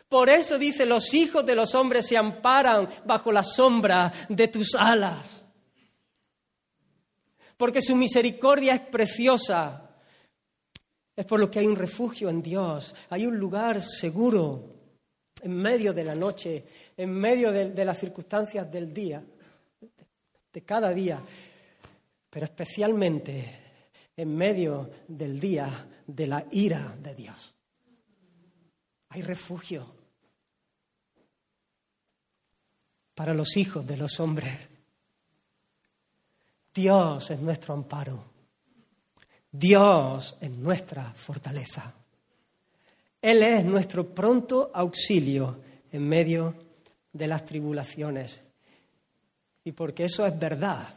Por 0.06 0.28
eso 0.28 0.58
dice, 0.58 0.84
los 0.84 1.14
hijos 1.14 1.46
de 1.46 1.54
los 1.54 1.74
hombres 1.74 2.08
se 2.08 2.18
amparan 2.18 2.90
bajo 3.06 3.32
la 3.32 3.42
sombra 3.42 4.12
de 4.28 4.48
tus 4.48 4.74
alas. 4.74 5.46
Porque 7.56 7.80
su 7.80 7.96
misericordia 7.96 8.74
es 8.74 8.80
preciosa. 8.82 9.96
Es 11.16 11.24
por 11.24 11.40
lo 11.40 11.50
que 11.50 11.60
hay 11.60 11.66
un 11.66 11.76
refugio 11.76 12.28
en 12.28 12.42
Dios, 12.42 12.94
hay 13.08 13.24
un 13.24 13.38
lugar 13.38 13.80
seguro 13.80 14.69
en 15.42 15.56
medio 15.56 15.92
de 15.92 16.04
la 16.04 16.14
noche, 16.14 16.64
en 16.96 17.10
medio 17.10 17.52
de, 17.52 17.84
las 17.84 17.98
circunstancias 17.98 18.70
del 18.70 18.92
día, 18.92 19.22
de 20.52 20.62
cada 20.62 20.90
día, 20.90 21.20
pero 22.28 22.44
especialmente 22.44 23.60
en 24.16 24.36
medio 24.36 24.90
del 25.08 25.40
día 25.40 25.86
de 26.06 26.26
la 26.26 26.44
ira 26.50 26.96
de 27.00 27.14
Dios. 27.14 27.54
Hay 29.10 29.22
refugio 29.22 29.86
para 33.14 33.34
los 33.34 33.56
hijos 33.56 33.86
de 33.86 33.96
los 33.96 34.20
hombres. 34.20 34.68
Dios 36.72 37.30
es 37.30 37.40
nuestro 37.40 37.74
amparo. 37.74 38.24
Dios 39.50 40.36
es 40.40 40.50
nuestra 40.50 41.12
fortaleza. 41.12 41.92
Él 43.22 43.42
es 43.42 43.64
nuestro 43.64 44.14
pronto 44.14 44.70
auxilio 44.72 45.60
en 45.92 46.08
medio 46.08 46.54
de 47.12 47.26
las 47.26 47.44
tribulaciones. 47.44 48.40
Y 49.64 49.72
porque 49.72 50.04
eso 50.04 50.24
es 50.26 50.38
verdad, 50.38 50.88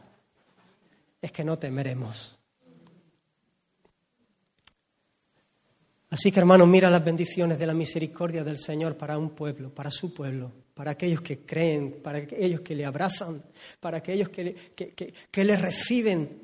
es 1.20 1.30
que 1.32 1.44
no 1.44 1.58
temeremos. 1.58 2.38
Así 6.08 6.30
que 6.30 6.40
hermanos, 6.40 6.68
mira 6.68 6.88
las 6.88 7.04
bendiciones 7.04 7.58
de 7.58 7.66
la 7.66 7.74
misericordia 7.74 8.44
del 8.44 8.56
Señor 8.56 8.96
para 8.96 9.18
un 9.18 9.30
pueblo, 9.30 9.74
para 9.74 9.90
su 9.90 10.14
pueblo, 10.14 10.50
para 10.72 10.92
aquellos 10.92 11.20
que 11.20 11.40
creen, 11.40 12.00
para 12.02 12.18
aquellos 12.18 12.60
que 12.60 12.74
le 12.74 12.86
abrazan, 12.86 13.42
para 13.80 13.98
aquellos 13.98 14.28
que, 14.28 14.54
que 15.30 15.44
le 15.44 15.56
reciben. 15.56 16.40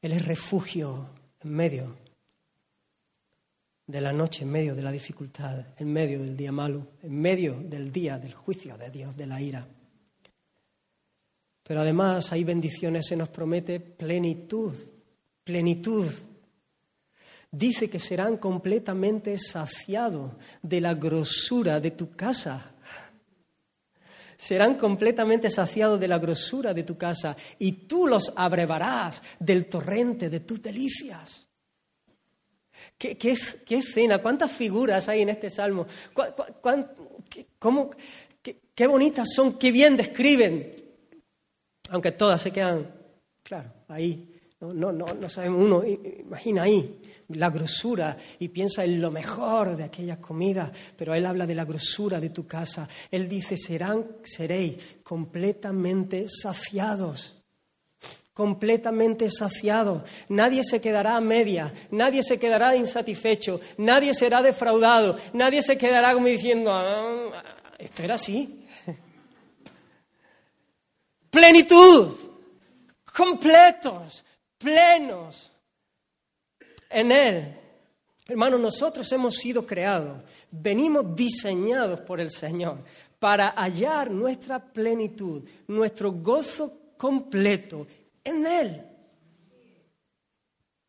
Él 0.00 0.12
es 0.12 0.24
refugio 0.24 1.10
en 1.40 1.50
medio 1.50 2.07
de 3.88 4.02
la 4.02 4.12
noche, 4.12 4.44
en 4.44 4.50
medio 4.50 4.74
de 4.74 4.82
la 4.82 4.92
dificultad, 4.92 5.64
en 5.78 5.90
medio 5.90 6.20
del 6.20 6.36
día 6.36 6.52
malo, 6.52 6.88
en 7.02 7.18
medio 7.18 7.54
del 7.54 7.90
día 7.90 8.18
del 8.18 8.34
juicio 8.34 8.76
de 8.76 8.90
Dios, 8.90 9.16
de 9.16 9.26
la 9.26 9.40
ira. 9.40 9.66
Pero 11.62 11.80
además 11.80 12.30
hay 12.30 12.44
bendiciones, 12.44 13.06
se 13.06 13.16
nos 13.16 13.30
promete 13.30 13.80
plenitud, 13.80 14.74
plenitud. 15.42 16.06
Dice 17.50 17.88
que 17.88 17.98
serán 17.98 18.36
completamente 18.36 19.38
saciados 19.38 20.32
de 20.62 20.82
la 20.82 20.92
grosura 20.92 21.80
de 21.80 21.92
tu 21.92 22.10
casa. 22.10 22.72
Serán 24.36 24.76
completamente 24.76 25.48
saciados 25.48 25.98
de 25.98 26.08
la 26.08 26.18
grosura 26.18 26.74
de 26.74 26.82
tu 26.82 26.98
casa 26.98 27.34
y 27.58 27.72
tú 27.72 28.06
los 28.06 28.34
abrevarás 28.36 29.22
del 29.40 29.66
torrente 29.66 30.28
de 30.28 30.40
tus 30.40 30.60
delicias. 30.60 31.47
¿Qué, 32.98 33.16
qué, 33.16 33.76
escena? 33.76 34.20
¿Cuántas 34.20 34.50
figuras 34.50 35.08
hay 35.08 35.22
en 35.22 35.28
este 35.28 35.48
salmo? 35.48 35.86
cómo, 37.60 37.90
qué, 38.42 38.86
bonitas 38.88 39.28
son, 39.32 39.56
qué 39.56 39.70
bien 39.70 39.96
describen. 39.96 40.74
Aunque 41.90 42.12
todas 42.12 42.42
se 42.42 42.50
quedan, 42.50 42.92
claro, 43.42 43.72
ahí. 43.86 44.34
No, 44.60 44.74
no, 44.74 44.90
no, 44.90 45.06
no 45.14 45.28
sabemos 45.28 45.64
uno, 45.64 45.84
imagina 45.86 46.62
ahí 46.62 47.00
la 47.28 47.50
grosura 47.50 48.16
y 48.40 48.48
piensa 48.48 48.84
en 48.84 49.00
lo 49.00 49.12
mejor 49.12 49.76
de 49.76 49.84
aquella 49.84 50.20
comida, 50.20 50.72
pero 50.96 51.14
él 51.14 51.24
habla 51.26 51.46
de 51.46 51.54
la 51.54 51.64
grosura 51.64 52.18
de 52.18 52.30
tu 52.30 52.46
casa. 52.46 52.88
Él 53.10 53.28
dice, 53.28 53.56
serán, 53.56 54.16
seréis 54.24 55.00
completamente 55.04 56.26
saciados 56.28 57.37
completamente 58.38 59.28
saciado. 59.28 60.04
Nadie 60.28 60.62
se 60.62 60.80
quedará 60.80 61.16
a 61.16 61.20
media, 61.20 61.74
nadie 61.90 62.22
se 62.22 62.38
quedará 62.38 62.76
insatisfecho, 62.76 63.60
nadie 63.78 64.14
será 64.14 64.40
defraudado, 64.40 65.18
nadie 65.32 65.60
se 65.60 65.76
quedará 65.76 66.14
como 66.14 66.28
diciendo, 66.28 66.70
ah, 66.72 67.42
esto 67.76 68.04
era 68.04 68.14
así. 68.14 68.64
Plenitud, 71.30 72.14
completos, 73.12 74.24
plenos 74.56 75.50
en 76.90 77.10
Él. 77.10 77.56
Hermanos, 78.24 78.60
nosotros 78.60 79.10
hemos 79.10 79.34
sido 79.34 79.66
creados, 79.66 80.22
venimos 80.52 81.12
diseñados 81.12 82.02
por 82.02 82.20
el 82.20 82.30
Señor 82.30 82.84
para 83.18 83.50
hallar 83.50 84.12
nuestra 84.12 84.60
plenitud, 84.60 85.42
nuestro 85.66 86.12
gozo 86.12 86.72
completo 86.96 87.88
en 88.28 88.46
Él. 88.46 88.84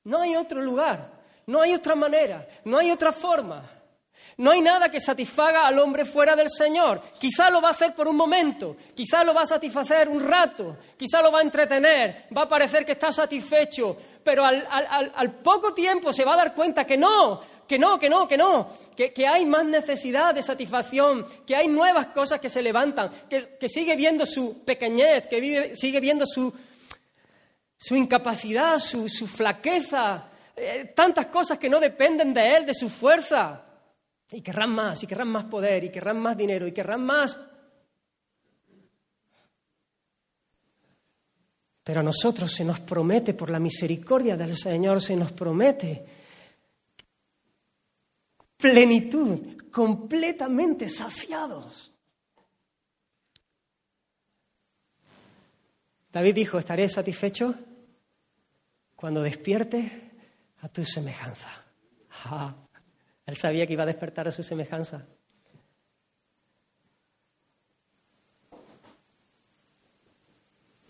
No 0.04 0.22
hay 0.22 0.36
otro 0.36 0.62
lugar, 0.62 1.12
no 1.46 1.62
hay 1.62 1.74
otra 1.74 1.96
manera, 1.96 2.48
no 2.64 2.78
hay 2.78 2.92
otra 2.92 3.12
forma. 3.12 3.80
No 4.38 4.52
hay 4.52 4.62
nada 4.62 4.90
que 4.90 5.02
satisfaga 5.02 5.68
al 5.68 5.78
hombre 5.80 6.06
fuera 6.06 6.34
del 6.34 6.50
Señor. 6.50 7.02
Quizá 7.20 7.50
lo 7.50 7.62
va 7.62 7.68
a 7.68 7.72
hacer 7.72 7.94
por 7.94 8.08
un 8.08 8.16
momento, 8.16 8.78
quizá 8.96 9.22
lo 9.22 9.34
va 9.34 9.42
a 9.42 9.46
satisfacer 9.46 10.08
un 10.08 10.26
rato, 10.26 10.78
quizá 10.98 11.22
lo 11.22 11.30
va 11.30 11.40
a 11.40 11.42
entretener, 11.42 12.28
va 12.36 12.44
a 12.44 12.50
parecer 12.50 12.86
que 12.86 12.94
está 12.94 13.12
satisfecho, 13.12 13.98
pero 14.24 14.46
al, 14.46 15.34
poco 15.44 15.74
tiempo 15.74 16.14
se 16.14 16.24
va 16.24 16.36
a 16.36 16.38
dar 16.38 16.56
cuenta 16.56 16.86
que 16.86 16.96
no, 16.98 17.42
que 17.68 17.78
no, 17.78 18.00
que 18.00 18.10
no, 18.10 18.28
que 18.30 18.38
no, 18.38 18.70
que, 18.96 19.28
hay 19.28 19.46
más 19.46 19.66
necesidad 19.66 20.34
de 20.34 20.42
satisfacción, 20.42 21.26
que 21.46 21.58
hay 21.58 21.68
nuevas 21.68 22.08
cosas 22.08 22.40
que 22.40 22.50
se 22.50 22.62
levantan, 22.62 23.12
que, 23.30 23.68
sigue 23.68 23.98
viendo 23.98 24.26
su 24.26 24.64
pequeñez, 24.64 25.28
que 25.28 25.74
sigue 25.76 26.00
viendo 26.00 26.26
su, 26.26 26.54
su 27.80 27.96
incapacidad, 27.96 28.78
su, 28.78 29.08
flaqueza, 29.26 30.30
eh, 30.54 30.92
tantas 30.94 31.28
cosas 31.28 31.58
que 31.58 31.70
no 31.70 31.80
dependen 31.80 32.34
de 32.34 32.58
él, 32.58 32.66
de 32.66 32.74
su 32.74 32.90
fuerza. 32.90 33.66
Y 34.30 34.42
querrán 34.42 34.72
más, 34.72 35.02
y 35.02 35.08
querrán 35.08 35.30
más 35.30 35.46
poder, 35.46 35.86
y 35.86 35.90
querrán 35.90 36.20
más 36.20 36.36
dinero, 36.36 36.68
y 36.68 36.74
querrán 36.74 37.06
más. 37.06 37.40
Pero 41.82 42.02
a 42.02 42.04
nosotros 42.04 42.52
se 42.52 42.66
nos 42.66 42.82
promete, 42.82 43.34
por 43.34 43.50
la 43.50 43.60
misericordia 43.60 44.36
del 44.36 44.56
Señor, 44.56 45.02
se 45.02 45.16
nos 45.16 45.32
promete 45.32 46.06
plenitud, 48.58 49.70
completamente 49.72 50.90
saciados. 50.90 51.94
David 56.12 56.36
dijo, 56.36 56.60
estaré 56.60 56.90
satisfecho 56.90 57.56
cuando 59.00 59.24
despierte 59.24 60.12
a 60.62 60.68
tu 60.68 60.84
semejanza. 60.84 61.48
él 63.26 63.38
sabía 63.38 63.66
que 63.66 63.72
iba 63.72 63.84
a 63.84 63.86
despertar 63.86 64.28
a 64.28 64.32
su 64.32 64.44
semejanza. 64.44 65.06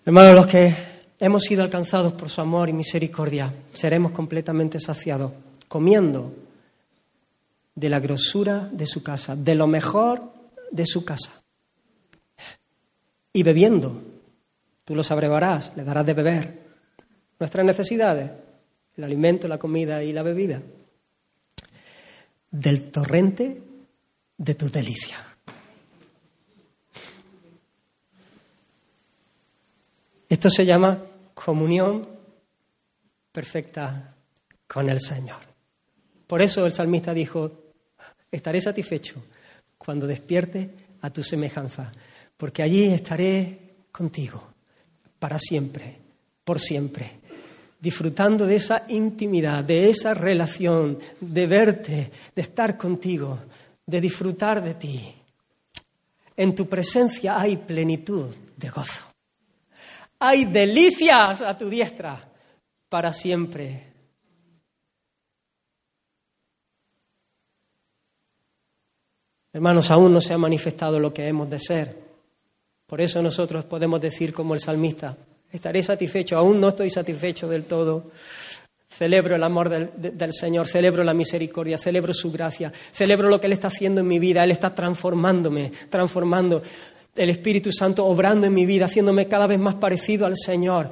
Hermanos, 0.04 0.34
los 0.34 0.48
que 0.48 0.76
hemos 1.20 1.44
sido 1.44 1.62
alcanzados 1.62 2.14
por 2.14 2.32
su 2.32 2.42
amor 2.42 2.68
y 2.70 2.74
misericordia, 2.74 3.54
seremos 3.76 4.12
completamente 4.12 4.80
saciados, 4.80 5.32
comiendo 5.68 6.34
de 7.76 7.90
la 7.90 8.00
grosura 8.00 8.68
de 8.72 8.88
su 8.88 9.04
casa, 9.04 9.36
de 9.36 9.54
lo 9.54 9.68
mejor 9.68 10.34
de 10.72 10.88
su 10.88 11.06
casa, 11.06 11.44
y 13.32 13.44
bebiendo. 13.44 14.02
Tú 14.84 14.96
los 14.96 15.12
abrevarás, 15.12 15.78
le 15.78 15.84
darás 15.84 16.08
de 16.08 16.14
beber 16.16 16.69
nuestras 17.40 17.66
necesidades, 17.66 18.30
el 18.98 19.04
alimento, 19.04 19.48
la 19.48 19.58
comida 19.58 20.04
y 20.04 20.12
la 20.12 20.24
bebida, 20.24 20.62
del 22.52 22.92
torrente 22.92 23.62
de 24.38 24.56
tu 24.56 24.70
delicia. 24.70 25.18
Esto 30.28 30.50
se 30.50 30.66
llama 30.66 31.02
comunión 31.34 32.08
perfecta 33.32 34.16
con 34.68 34.90
el 34.90 35.00
Señor. 35.00 35.40
Por 36.28 36.42
eso 36.42 36.66
el 36.66 36.74
salmista 36.74 37.14
dijo, 37.14 37.52
estaré 38.32 38.62
satisfecho 38.62 39.24
cuando 39.78 40.06
despierte 40.06 40.70
a 41.02 41.10
tu 41.10 41.24
semejanza, 41.24 41.92
porque 42.38 42.62
allí 42.62 42.86
estaré 42.86 43.76
contigo 43.92 44.44
para 45.18 45.40
siempre, 45.40 45.98
por 46.44 46.60
siempre 46.60 47.29
disfrutando 47.80 48.46
de 48.46 48.56
esa 48.56 48.86
intimidad, 48.90 49.64
de 49.64 49.90
esa 49.90 50.14
relación, 50.14 51.00
de 51.20 51.48
verte, 51.48 52.12
de 52.36 52.42
estar 52.42 52.78
contigo, 52.78 53.40
de 53.86 54.02
disfrutar 54.02 54.62
de 54.64 54.74
ti. 54.76 55.16
En 56.36 56.54
tu 56.54 56.68
presencia 56.68 57.40
hay 57.40 57.58
plenitud 57.58 58.28
de 58.56 58.70
gozo. 58.70 59.06
Hay 60.20 60.46
delicias 60.46 61.42
a 61.42 61.58
tu 61.58 61.70
diestra 61.70 62.30
para 62.90 63.14
siempre. 63.14 63.88
Hermanos, 69.52 69.90
aún 69.90 70.14
no 70.14 70.22
se 70.22 70.34
ha 70.34 70.38
manifestado 70.38 71.00
lo 71.00 71.14
que 71.14 71.28
hemos 71.28 71.50
de 71.50 71.60
ser. 71.60 72.10
Por 72.86 73.02
eso 73.02 73.22
nosotros 73.22 73.66
podemos 73.66 74.02
decir 74.02 74.34
como 74.34 74.54
el 74.54 74.60
salmista, 74.60 75.18
Estaré 75.52 75.82
satisfecho, 75.82 76.38
aún 76.38 76.60
no 76.60 76.70
estoy 76.70 76.90
satisfecho 76.90 77.48
del 77.48 77.66
todo. 77.66 78.12
Celebro 78.88 79.36
el 79.36 79.44
amor 79.44 79.70
del, 79.70 80.34
Señor, 80.34 80.68
celebro 80.68 81.04
la 81.04 81.14
misericordia, 81.14 81.78
celebro 81.78 82.14
su 82.14 82.32
gracia, 82.32 82.72
celebro 82.92 83.30
lo 83.30 83.40
que 83.40 83.48
Él 83.48 83.54
está 83.54 83.68
haciendo 83.68 84.02
en 84.02 84.08
mi 84.08 84.20
vida. 84.20 84.44
Él 84.44 84.52
está 84.52 84.76
transformándome, 84.76 85.72
transformando 85.90 86.62
el 87.16 87.30
Espíritu 87.30 87.72
Santo, 87.72 88.06
obrando 88.06 88.48
en 88.48 88.54
mi 88.54 88.66
vida, 88.66 88.86
haciéndome 88.86 89.28
cada 89.28 89.48
vez 89.48 89.60
más 89.60 89.76
parecido 89.76 90.26
al 90.26 90.36
Señor 90.36 90.90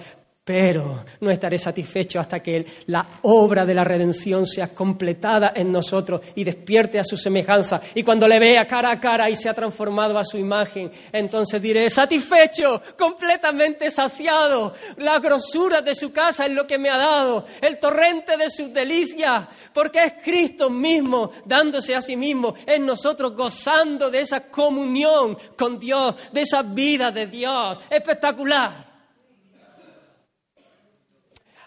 pero 0.47 1.03
no 1.19 1.29
estaré 1.29 1.57
satisfecho 1.57 2.21
hasta 2.21 2.39
que 2.39 2.65
la 2.85 3.05
obra 3.23 3.65
de 3.65 3.73
la 3.73 3.83
redención 3.83 4.45
sea 4.45 4.73
completada 4.73 5.51
en 5.53 5.73
nosotros 5.73 6.21
y 6.35 6.45
despierte 6.45 6.97
a 6.97 7.03
su 7.03 7.17
semejanza. 7.17 7.81
Y 7.93 8.01
cuando 8.01 8.29
le 8.29 8.39
vea 8.39 8.65
cara 8.65 8.91
a 8.91 8.97
cara 8.97 9.29
y 9.29 9.35
se 9.35 9.49
ha 9.49 9.53
transformado 9.53 10.17
a 10.17 10.23
su 10.23 10.37
imagen, 10.37 10.89
entonces 11.11 11.61
diré, 11.61 11.89
satisfecho, 11.89 12.81
completamente 12.97 13.91
saciado, 13.91 14.73
la 14.95 15.19
grosura 15.19 15.81
de 15.81 15.93
su 15.93 16.13
casa 16.13 16.45
es 16.45 16.53
lo 16.53 16.65
que 16.65 16.77
me 16.77 16.89
ha 16.91 16.97
dado, 16.97 17.45
el 17.59 17.77
torrente 17.77 18.37
de 18.37 18.49
sus 18.49 18.73
delicias, 18.73 19.49
porque 19.73 20.01
es 20.01 20.13
Cristo 20.23 20.69
mismo 20.69 21.29
dándose 21.43 21.93
a 21.93 22.01
sí 22.01 22.15
mismo 22.15 22.55
en 22.65 22.85
nosotros, 22.85 23.35
gozando 23.35 24.09
de 24.09 24.21
esa 24.21 24.47
comunión 24.47 25.37
con 25.57 25.77
Dios, 25.77 26.15
de 26.31 26.43
esa 26.43 26.61
vida 26.61 27.11
de 27.11 27.27
Dios. 27.27 27.81
Espectacular. 27.89 28.86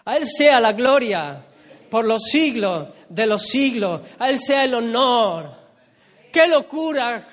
A 0.05 0.17
Él 0.17 0.27
sea 0.27 0.59
la 0.59 0.73
gloria 0.73 1.43
por 1.89 2.05
los 2.05 2.23
siglos 2.23 2.89
de 3.09 3.25
los 3.25 3.47
siglos. 3.47 4.01
A 4.17 4.29
Él 4.29 4.39
sea 4.39 4.63
el 4.63 4.73
honor. 4.73 5.51
¡Qué 6.31 6.47
locura! 6.47 7.27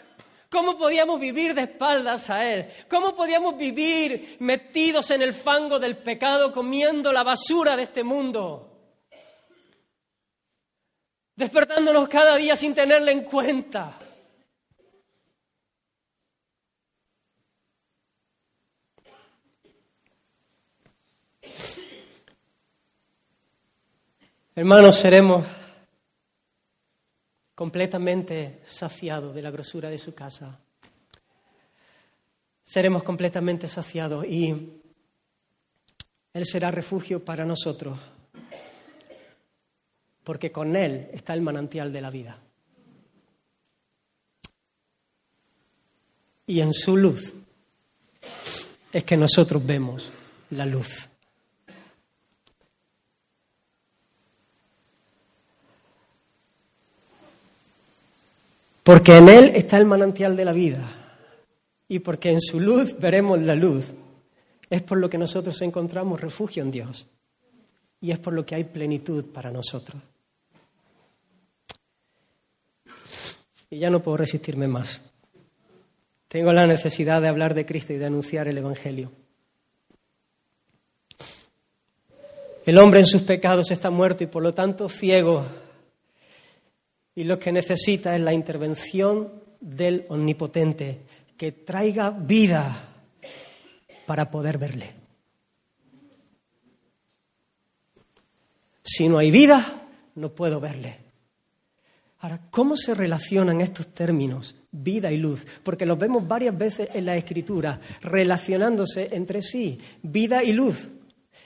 ¿Cómo 0.51 0.79
podíamos 0.79 1.21
vivir 1.21 1.55
de 1.55 1.63
espaldas 1.63 2.31
a 2.31 2.51
Él? 2.51 2.71
¿Cómo 2.89 3.15
podíamos 3.15 3.57
vivir 3.57 4.37
metidos 4.41 5.11
en 5.11 5.21
el 5.21 5.35
fango 5.35 5.79
del 5.79 5.99
pecado, 5.99 6.53
comiendo 6.53 7.13
la 7.13 7.23
basura 7.23 7.77
de 7.77 7.83
este 7.83 8.03
mundo? 8.03 8.65
Despertándonos 11.37 12.09
cada 12.09 12.37
día 12.37 12.57
sin 12.57 12.75
tenerle 12.75 13.13
en 13.13 13.25
cuenta. 13.25 13.99
Hermanos, 24.59 24.99
seremos 24.99 25.47
completamente 27.55 28.61
saciados 28.67 29.33
de 29.33 29.41
la 29.41 29.53
grosura 29.53 29.89
de 29.89 29.99
su 29.99 30.17
casa. 30.17 30.59
Seremos 32.65 33.05
completamente 33.05 33.69
saciados 33.69 34.27
y 34.27 34.49
Él 36.33 36.45
será 36.45 36.73
refugio 36.73 37.25
para 37.25 37.45
nosotros, 37.45 38.01
porque 40.25 40.51
con 40.51 40.75
Él 40.75 41.09
está 41.13 41.35
el 41.35 41.41
manantial 41.41 41.93
de 41.93 42.01
la 42.01 42.11
vida. 42.11 42.37
Y 46.49 46.61
en 46.63 46.75
su 46.75 46.97
luz 46.97 47.33
es 48.93 49.05
que 49.05 49.17
nosotros 49.17 49.65
vemos 49.65 50.11
la 50.51 50.67
luz. 50.67 51.08
Porque 58.89 59.19
en 59.19 59.29
Él 59.29 59.53
está 59.55 59.77
el 59.77 59.85
manantial 59.85 60.35
de 60.35 60.47
la 60.47 60.55
vida 60.55 60.83
y 61.89 61.99
porque 61.99 62.31
en 62.31 62.41
su 62.41 62.59
luz 62.59 62.99
veremos 62.99 63.39
la 63.39 63.55
luz. 63.55 63.91
Es 64.71 64.81
por 64.81 64.97
lo 64.97 65.11
que 65.11 65.19
nosotros 65.19 65.61
encontramos 65.61 66.19
refugio 66.19 66.63
en 66.63 66.71
Dios 66.71 67.07
y 68.01 68.13
es 68.13 68.19
por 68.19 68.33
lo 68.33 68.47
que 68.47 68.55
hay 68.55 68.65
plenitud 68.65 69.27
para 69.27 69.51
nosotros. 69.51 70.01
Y 73.69 73.79
ya 73.79 73.91
no 73.91 74.03
puedo 74.03 74.17
resistirme 74.17 74.69
más. 74.69 75.03
Tengo 76.27 76.51
la 76.55 76.67
necesidad 76.67 77.21
de 77.21 77.29
hablar 77.29 77.53
de 77.53 77.67
Cristo 77.67 77.93
y 77.93 77.99
de 77.99 78.07
anunciar 78.07 78.49
el 78.49 78.57
Evangelio. 78.57 79.13
El 82.65 82.79
hombre 82.79 83.01
en 83.01 83.07
sus 83.07 83.21
pecados 83.21 83.71
está 83.71 83.91
muerto 83.91 84.25
y 84.25 84.29
por 84.29 84.43
lo 84.43 84.55
tanto 84.55 84.89
ciego 84.89 85.45
y 87.19 87.25
lo 87.25 87.37
que 87.37 87.51
necesita 87.51 88.15
es 88.15 88.23
la 88.23 88.33
intervención 88.33 89.43
del 89.61 90.07
Omnipotente, 90.09 91.01
que 91.37 91.51
traiga 91.51 92.11
vida 92.11 92.95
para 94.07 94.31
poder 94.31 94.57
verle. 94.57 94.93
Si 98.85 99.09
no 99.09 99.19
hay 99.19 99.33
vida, 99.33 99.83
no 100.15 100.31
puedo 100.31 100.61
verle. 100.61 100.97
Ahora, 102.21 102.41
¿cómo 102.53 102.77
se 102.77 102.95
relacionan 102.95 103.63
estos 103.63 103.89
términos, 103.89 104.55
vida 104.71 105.11
y 105.11 105.17
luz? 105.17 105.45
Porque 105.65 105.87
los 105.87 105.99
vemos 105.99 106.29
varias 106.29 106.57
veces 106.57 106.89
en 106.95 107.05
la 107.05 107.17
Escritura, 107.17 107.81
relacionándose 108.01 109.09
entre 109.11 109.43
sí, 109.43 109.81
vida 110.05 110.45
y 110.45 110.53
luz. 110.53 110.89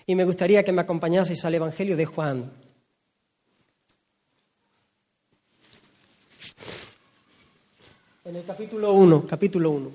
Y 0.07 0.17
me 0.17 0.25
gustaría 0.25 0.65
que 0.65 0.73
me 0.73 0.83
acompañaseis 0.83 1.43
al 1.47 1.55
Evangelio 1.55 1.97
de 1.97 2.05
Juan, 2.05 2.53
En 8.25 8.37
el 8.37 8.45
capítulo 8.45 8.93
1, 8.93 9.27
capítulo 9.29 9.71
1. 9.71 9.91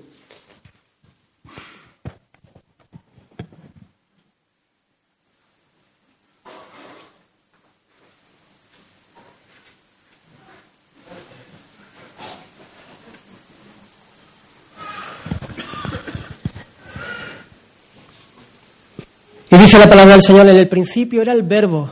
Y 19.50 19.56
dice 19.56 19.78
la 19.78 19.88
palabra 19.88 20.12
del 20.12 20.22
Señor, 20.22 20.46
en 20.48 20.56
el 20.56 20.68
principio 20.68 21.22
era 21.22 21.32
el 21.32 21.42
verbo, 21.42 21.90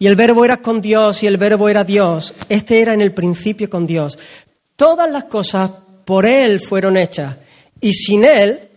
y 0.00 0.08
el 0.08 0.16
verbo 0.16 0.44
era 0.44 0.56
con 0.56 0.80
Dios, 0.80 1.22
y 1.22 1.28
el 1.28 1.36
verbo 1.36 1.68
era 1.68 1.84
Dios. 1.84 2.34
Este 2.48 2.80
era 2.80 2.92
en 2.92 3.00
el 3.00 3.14
principio 3.14 3.70
con 3.70 3.86
Dios. 3.86 4.18
Todas 4.82 5.08
las 5.08 5.26
cosas 5.26 5.70
por 6.04 6.26
Él 6.26 6.58
fueron 6.58 6.96
hechas 6.96 7.36
y 7.80 7.92
sin 7.92 8.24
Él 8.24 8.68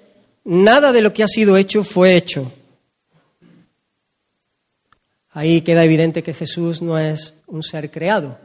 nada 0.43 0.91
de 0.91 1.01
lo 1.01 1.12
que 1.12 1.24
ha 1.24 1.28
sido 1.28 1.58
hecho 1.58 1.84
fue 1.84 2.16
hecho. 2.16 2.53
Ahí 5.32 5.64
queda 5.64 5.84
evidente 5.84 6.22
que 6.22 6.36
Jesús 6.36 6.84
no 6.84 6.99
es 6.99 7.41
un 7.47 7.64
ser 7.64 7.89
creado, 7.89 8.38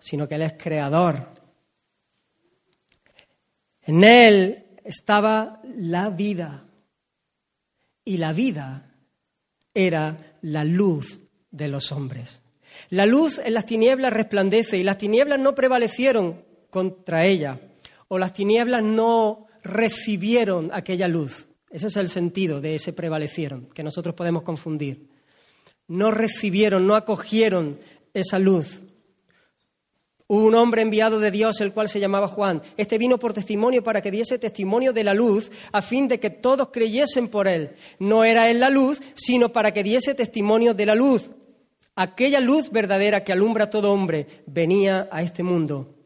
sino 0.00 0.26
que 0.26 0.34
Él 0.34 0.42
es 0.42 0.54
creador. 0.54 1.28
En 3.82 4.02
Él 4.02 4.66
estaba 4.82 5.60
la 5.62 6.10
vida 6.10 6.64
y 8.04 8.16
la 8.16 8.32
vida 8.32 8.90
era 9.72 10.36
la 10.42 10.64
luz 10.64 11.16
de 11.52 11.68
los 11.68 11.92
hombres. 11.92 12.40
La 12.90 13.06
luz 13.06 13.40
en 13.44 13.54
las 13.54 13.66
tinieblas 13.66 14.12
resplandece 14.12 14.78
y 14.78 14.82
las 14.82 14.98
tinieblas 14.98 15.38
no 15.38 15.54
prevalecieron 15.54 16.42
contra 16.70 17.24
ella, 17.24 17.60
o 18.08 18.18
las 18.18 18.32
tinieblas 18.32 18.82
no 18.82 19.46
recibieron 19.62 20.70
aquella 20.72 21.08
luz. 21.08 21.48
Ese 21.70 21.88
es 21.88 21.96
el 21.96 22.08
sentido 22.08 22.60
de 22.60 22.74
ese 22.74 22.92
prevalecieron, 22.92 23.68
que 23.74 23.82
nosotros 23.82 24.14
podemos 24.14 24.42
confundir. 24.42 25.08
No 25.86 26.10
recibieron, 26.10 26.86
no 26.86 26.94
acogieron 26.94 27.78
esa 28.14 28.38
luz. 28.38 28.80
Hubo 30.30 30.44
un 30.44 30.54
hombre 30.54 30.82
enviado 30.82 31.20
de 31.20 31.30
Dios, 31.30 31.58
el 31.62 31.72
cual 31.72 31.88
se 31.88 32.00
llamaba 32.00 32.28
Juan. 32.28 32.62
Este 32.76 32.98
vino 32.98 33.18
por 33.18 33.32
testimonio 33.32 33.82
para 33.82 34.02
que 34.02 34.10
diese 34.10 34.38
testimonio 34.38 34.92
de 34.92 35.04
la 35.04 35.14
luz, 35.14 35.50
a 35.72 35.80
fin 35.80 36.06
de 36.06 36.20
que 36.20 36.28
todos 36.28 36.68
creyesen 36.68 37.28
por 37.28 37.48
él. 37.48 37.76
No 37.98 38.24
era 38.24 38.50
él 38.50 38.60
la 38.60 38.68
luz, 38.68 39.00
sino 39.14 39.48
para 39.48 39.72
que 39.72 39.82
diese 39.82 40.14
testimonio 40.14 40.74
de 40.74 40.84
la 40.84 40.94
luz. 40.94 41.30
Aquella 42.00 42.38
luz 42.38 42.70
verdadera 42.70 43.24
que 43.24 43.32
alumbra 43.32 43.64
a 43.64 43.70
todo 43.70 43.92
hombre 43.92 44.44
venía 44.46 45.08
a 45.10 45.20
este 45.20 45.42
mundo. 45.42 45.96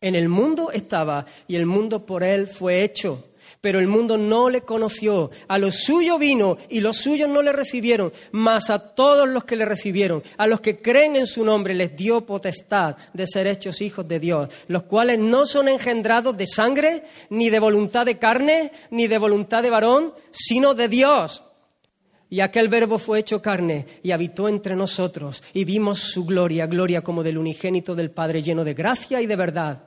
En 0.00 0.16
el 0.16 0.28
mundo 0.28 0.72
estaba 0.72 1.26
y 1.46 1.54
el 1.54 1.64
mundo 1.64 2.04
por 2.04 2.24
él 2.24 2.48
fue 2.48 2.82
hecho. 2.82 3.24
Pero 3.60 3.78
el 3.78 3.86
mundo 3.86 4.18
no 4.18 4.50
le 4.50 4.62
conoció. 4.62 5.30
A 5.46 5.58
lo 5.58 5.70
suyo 5.70 6.18
vino 6.18 6.58
y 6.68 6.80
los 6.80 6.96
suyos 6.96 7.28
no 7.28 7.40
le 7.40 7.52
recibieron. 7.52 8.12
Mas 8.32 8.68
a 8.68 8.80
todos 8.96 9.28
los 9.28 9.44
que 9.44 9.54
le 9.54 9.64
recibieron, 9.64 10.24
a 10.38 10.48
los 10.48 10.60
que 10.60 10.82
creen 10.82 11.14
en 11.14 11.28
su 11.28 11.44
nombre, 11.44 11.72
les 11.72 11.94
dio 11.94 12.26
potestad 12.26 12.96
de 13.12 13.24
ser 13.28 13.46
hechos 13.46 13.80
hijos 13.80 14.08
de 14.08 14.18
Dios, 14.18 14.48
los 14.66 14.82
cuales 14.82 15.20
no 15.20 15.46
son 15.46 15.68
engendrados 15.68 16.36
de 16.36 16.48
sangre, 16.48 17.04
ni 17.30 17.48
de 17.48 17.60
voluntad 17.60 18.04
de 18.04 18.18
carne, 18.18 18.72
ni 18.90 19.06
de 19.06 19.18
voluntad 19.18 19.62
de 19.62 19.70
varón, 19.70 20.14
sino 20.32 20.74
de 20.74 20.88
Dios. 20.88 21.44
Y 22.30 22.40
aquel 22.40 22.68
verbo 22.68 22.98
fue 22.98 23.20
hecho 23.20 23.40
carne 23.40 23.86
y 24.02 24.10
habitó 24.10 24.48
entre 24.48 24.76
nosotros 24.76 25.42
y 25.54 25.64
vimos 25.64 25.98
su 25.98 26.24
gloria, 26.24 26.66
gloria 26.66 27.02
como 27.02 27.22
del 27.22 27.38
unigénito 27.38 27.94
del 27.94 28.10
Padre 28.10 28.42
lleno 28.42 28.64
de 28.64 28.74
gracia 28.74 29.22
y 29.22 29.26
de 29.26 29.36
verdad. 29.36 29.84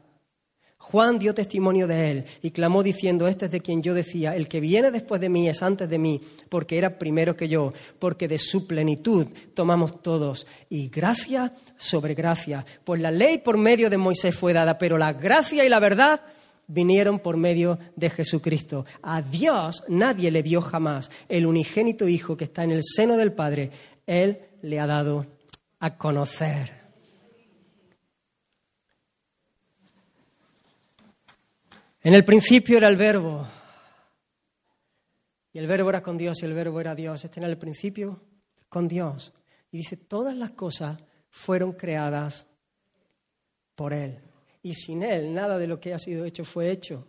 Juan 0.91 1.19
dio 1.19 1.33
testimonio 1.33 1.87
de 1.87 2.11
él 2.11 2.25
y 2.41 2.51
clamó 2.51 2.81
diciendo, 2.81 3.27
este 3.27 3.45
es 3.45 3.51
de 3.51 3.61
quien 3.61 3.83
yo 3.83 3.93
decía, 3.93 4.35
el 4.35 4.49
que 4.49 4.59
viene 4.59 4.91
después 4.91 5.21
de 5.21 5.29
mí 5.29 5.47
es 5.47 5.61
antes 5.61 5.87
de 5.87 5.99
mí, 5.99 6.19
porque 6.49 6.77
era 6.77 6.97
primero 6.97 7.37
que 7.37 7.47
yo, 7.47 7.71
porque 7.99 8.27
de 8.27 8.39
su 8.39 8.67
plenitud 8.67 9.27
tomamos 9.53 10.01
todos. 10.01 10.47
Y 10.69 10.89
gracia 10.89 11.53
sobre 11.77 12.15
gracia, 12.15 12.65
pues 12.83 12.99
la 12.99 13.11
ley 13.11 13.37
por 13.37 13.57
medio 13.57 13.89
de 13.89 13.97
Moisés 13.97 14.35
fue 14.35 14.51
dada, 14.51 14.77
pero 14.79 14.97
la 14.97 15.13
gracia 15.13 15.63
y 15.63 15.69
la 15.69 15.79
verdad 15.79 16.21
vinieron 16.71 17.19
por 17.19 17.37
medio 17.37 17.77
de 17.95 18.09
Jesucristo. 18.09 18.85
A 19.01 19.21
Dios 19.21 19.83
nadie 19.89 20.31
le 20.31 20.41
vio 20.41 20.61
jamás. 20.61 21.11
El 21.27 21.45
unigénito 21.45 22.07
Hijo 22.07 22.37
que 22.37 22.45
está 22.45 22.63
en 22.63 22.71
el 22.71 22.81
seno 22.83 23.17
del 23.17 23.33
Padre, 23.33 23.71
Él 24.05 24.39
le 24.61 24.79
ha 24.79 24.87
dado 24.87 25.27
a 25.79 25.97
conocer. 25.97 26.79
En 32.03 32.13
el 32.13 32.23
principio 32.23 32.77
era 32.77 32.87
el 32.87 32.95
verbo. 32.95 33.47
Y 35.53 35.59
el 35.59 35.67
verbo 35.67 35.89
era 35.89 36.01
con 36.01 36.17
Dios 36.17 36.41
y 36.41 36.45
el 36.45 36.53
verbo 36.53 36.79
era 36.79 36.95
Dios. 36.95 37.23
Este 37.25 37.39
en 37.39 37.45
el 37.45 37.57
principio 37.57 38.21
con 38.69 38.87
Dios. 38.87 39.33
Y 39.71 39.77
dice, 39.77 39.97
todas 39.97 40.35
las 40.35 40.51
cosas 40.51 41.03
fueron 41.29 41.73
creadas 41.73 42.47
por 43.75 43.93
Él 43.93 44.30
y 44.63 44.73
sin 44.73 45.03
Él 45.03 45.33
nada 45.33 45.57
de 45.57 45.67
lo 45.67 45.79
que 45.79 45.93
ha 45.93 45.99
sido 45.99 46.25
hecho 46.25 46.45
fue 46.45 46.71
hecho. 46.71 47.07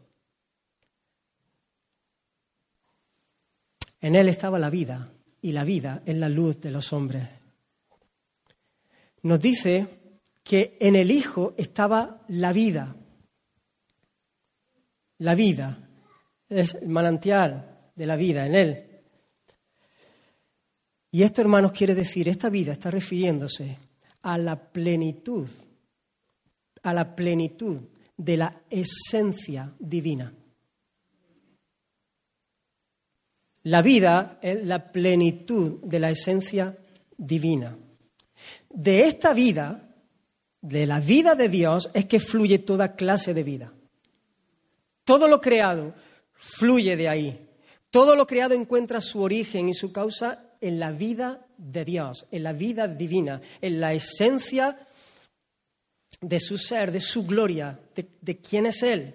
En 4.00 4.14
Él 4.16 4.28
estaba 4.28 4.58
la 4.58 4.70
vida 4.70 5.12
y 5.40 5.52
la 5.52 5.64
vida 5.64 6.02
es 6.04 6.16
la 6.16 6.28
luz 6.28 6.60
de 6.60 6.70
los 6.70 6.92
hombres. 6.92 7.28
Nos 9.22 9.40
dice 9.40 9.86
que 10.42 10.76
en 10.80 10.96
el 10.96 11.10
Hijo 11.10 11.54
estaba 11.56 12.24
la 12.28 12.52
vida. 12.52 12.96
La 15.18 15.34
vida 15.34 15.88
es 16.48 16.74
el 16.74 16.88
manantial 16.88 17.90
de 17.94 18.06
la 18.06 18.16
vida 18.16 18.46
en 18.46 18.54
Él. 18.54 18.88
Y 21.12 21.22
esto, 21.22 21.42
hermanos, 21.42 21.72
quiere 21.72 21.94
decir, 21.94 22.28
esta 22.28 22.48
vida 22.48 22.72
está 22.72 22.90
refiriéndose 22.90 23.78
a 24.22 24.38
la 24.38 24.56
plenitud 24.56 25.48
a 26.82 26.92
la 26.92 27.14
plenitud 27.14 27.80
de 28.16 28.36
la 28.36 28.62
esencia 28.70 29.72
divina. 29.78 30.32
La 33.64 33.80
vida 33.80 34.38
es 34.42 34.64
la 34.64 34.90
plenitud 34.90 35.80
de 35.82 36.00
la 36.00 36.10
esencia 36.10 36.76
divina. 37.16 37.76
De 38.68 39.06
esta 39.06 39.32
vida 39.32 39.88
de 40.60 40.86
la 40.86 41.00
vida 41.00 41.34
de 41.34 41.48
Dios 41.48 41.90
es 41.92 42.06
que 42.06 42.20
fluye 42.20 42.58
toda 42.60 42.94
clase 42.94 43.34
de 43.34 43.42
vida. 43.42 43.72
Todo 45.04 45.28
lo 45.28 45.40
creado 45.40 45.94
fluye 46.34 46.96
de 46.96 47.08
ahí. 47.08 47.48
Todo 47.90 48.16
lo 48.16 48.26
creado 48.26 48.54
encuentra 48.54 49.00
su 49.00 49.20
origen 49.20 49.68
y 49.68 49.74
su 49.74 49.92
causa 49.92 50.52
en 50.60 50.78
la 50.78 50.92
vida 50.92 51.44
de 51.58 51.84
Dios, 51.84 52.26
en 52.30 52.44
la 52.44 52.52
vida 52.52 52.88
divina, 52.88 53.42
en 53.60 53.80
la 53.80 53.92
esencia 53.92 54.78
de 56.22 56.38
su 56.38 56.56
ser, 56.56 56.92
de 56.92 57.00
su 57.00 57.26
gloria, 57.26 57.78
de, 57.94 58.38
quién 58.38 58.66
es 58.66 58.82
Él. 58.82 59.14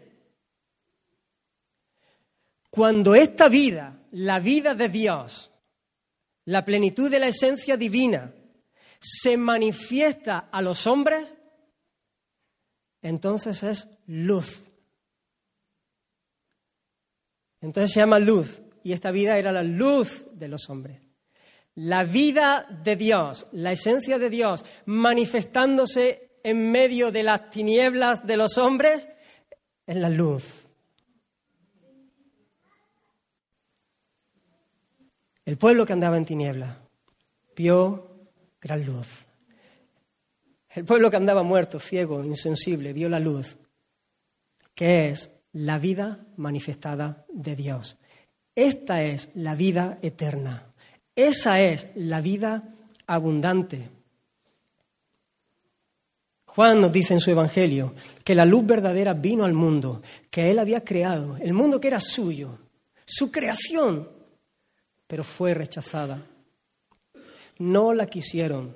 Cuando 2.69 3.15
esta 3.15 3.47
vida, 3.47 3.97
la 4.11 4.39
vida 4.39 4.75
de 4.75 4.89
Dios, 4.89 5.49
la 6.45 6.63
plenitud 6.65 7.09
de 7.09 7.19
la 7.19 7.29
esencia 7.29 7.77
divina, 7.77 8.33
se 8.99 9.37
manifiesta 9.37 10.49
a 10.51 10.61
los 10.61 10.85
hombres, 10.85 11.33
entonces 13.01 13.63
es 13.63 13.87
luz. 14.05 14.63
Entonces 17.61 17.93
se 17.93 18.01
llama 18.01 18.19
luz 18.19 18.61
y 18.83 18.91
esta 18.91 19.11
vida 19.11 19.37
era 19.37 19.51
la 19.51 19.63
luz 19.63 20.27
de 20.33 20.49
los 20.49 20.69
hombres. 20.69 21.01
La 21.75 22.03
vida 22.03 22.67
de 22.83 22.95
Dios, 22.95 23.47
la 23.53 23.71
esencia 23.71 24.19
de 24.19 24.29
Dios 24.29 24.65
manifestándose 24.85 26.26
en 26.47 26.71
medio 26.71 27.11
de 27.11 27.23
las 27.23 27.49
tinieblas 27.49 28.25
de 28.25 28.37
los 28.37 28.57
hombres 28.57 29.05
es 29.85 29.95
la 29.97 30.07
luz. 30.07 30.65
El 35.43 35.57
pueblo 35.57 35.85
que 35.85 35.91
andaba 35.91 36.15
en 36.15 36.23
tinieblas 36.23 36.77
vio 37.53 38.29
gran 38.61 38.85
luz. 38.85 39.09
El 40.69 40.85
pueblo 40.85 41.11
que 41.11 41.17
andaba 41.17 41.43
muerto, 41.43 41.79
ciego, 41.79 42.23
insensible, 42.23 42.93
vio 42.93 43.09
la 43.09 43.19
luz, 43.19 43.57
que 44.73 45.09
es 45.09 45.29
la 45.51 45.79
vida 45.79 46.27
manifestada 46.37 47.25
de 47.27 47.57
Dios. 47.57 47.97
Esta 48.55 49.03
es 49.03 49.31
la 49.35 49.53
vida 49.55 49.99
eterna. 50.01 50.73
Esa 51.13 51.59
es 51.59 51.87
la 51.95 52.21
vida 52.21 52.73
abundante. 53.05 53.96
Juan 56.57 56.81
nos 56.81 56.91
dice 56.91 57.13
en 57.13 57.19
su 57.19 57.29
Evangelio 57.29 57.93
que 58.23 58.33
la 58.33 58.43
luz 58.43 58.65
verdadera 58.65 59.13
vino 59.13 59.45
al 59.45 59.53
mundo, 59.53 60.01
que 60.31 60.49
Él 60.49 60.57
había 60.57 60.83
creado, 60.83 61.37
el 61.37 61.53
mundo 61.53 61.79
que 61.79 61.87
era 61.87 61.99
suyo, 61.99 62.57
su 63.05 63.31
creación, 63.31 64.09
pero 65.05 65.23
fue 65.23 65.53
rechazada. 65.53 66.25
No 67.59 67.93
la 67.93 68.07
quisieron 68.07 68.75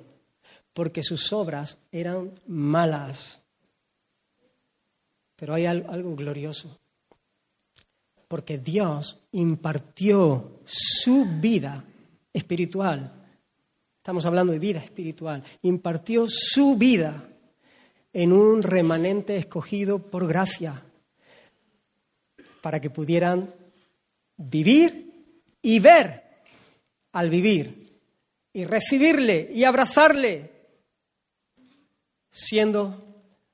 porque 0.72 1.02
sus 1.02 1.32
obras 1.32 1.76
eran 1.90 2.30
malas. 2.46 3.40
Pero 5.34 5.52
hay 5.52 5.66
algo 5.66 6.14
glorioso, 6.14 6.78
porque 8.28 8.58
Dios 8.58 9.18
impartió 9.32 10.60
su 10.64 11.26
vida 11.40 11.82
espiritual, 12.32 13.12
estamos 13.96 14.24
hablando 14.24 14.52
de 14.52 14.60
vida 14.60 14.78
espiritual, 14.78 15.42
impartió 15.62 16.26
su 16.28 16.76
vida 16.76 17.28
en 18.12 18.32
un 18.32 18.62
remanente 18.62 19.36
escogido 19.36 19.98
por 19.98 20.26
gracia, 20.26 20.82
para 22.60 22.80
que 22.80 22.90
pudieran 22.90 23.54
vivir 24.36 25.36
y 25.62 25.80
ver 25.80 26.22
al 27.12 27.30
vivir, 27.30 28.00
y 28.52 28.64
recibirle 28.64 29.50
y 29.52 29.64
abrazarle, 29.64 30.50
siendo, 32.30 33.02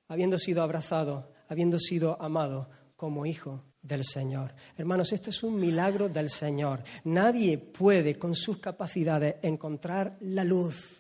habiendo 0.09 0.39
sido 0.39 0.63
abrazado, 0.63 1.33
habiendo 1.49 1.79
sido 1.79 2.21
amado 2.21 2.69
como 2.97 3.27
hijo 3.27 3.65
del 3.81 4.05
Señor. 4.05 4.55
Hermanos, 4.77 5.13
esto 5.13 5.31
es 5.31 5.43
un 5.43 5.59
milagro 5.59 6.09
del 6.09 6.31
Señor. 6.31 6.83
Nadie 7.05 7.59
puede 7.59 8.19
con 8.19 8.35
sus 8.35 8.59
capacidades 8.59 9.37
encontrar 9.43 10.17
la 10.21 10.45
luz 10.45 10.98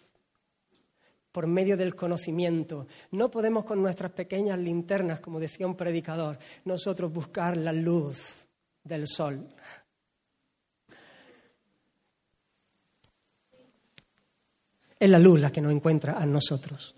por 1.38 1.46
medio 1.46 1.76
del 1.76 1.94
conocimiento. 1.94 2.88
No 3.12 3.30
podemos 3.30 3.64
con 3.64 3.80
nuestras 3.80 4.10
pequeñas 4.10 4.58
linternas, 4.58 5.20
como 5.20 5.38
decía 5.38 5.68
un 5.68 5.76
predicador, 5.76 6.36
nosotros 6.64 7.12
buscar 7.12 7.56
la 7.56 7.72
luz 7.72 8.48
del 8.82 9.06
sol. 9.06 9.46
Es 14.98 15.08
la 15.08 15.20
luz 15.20 15.38
la 15.38 15.52
que 15.52 15.60
nos 15.60 15.72
encuentra 15.72 16.18
a 16.18 16.26
nosotros. 16.26 16.92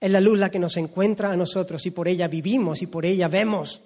Es 0.00 0.10
la 0.10 0.20
luz 0.20 0.36
la 0.36 0.50
que 0.50 0.58
nos 0.58 0.76
encuentra 0.78 1.30
a 1.30 1.36
nosotros 1.36 1.86
y 1.86 1.92
por 1.92 2.08
ella 2.08 2.26
vivimos 2.26 2.82
y 2.82 2.88
por 2.88 3.06
ella 3.06 3.28
vemos. 3.28 3.80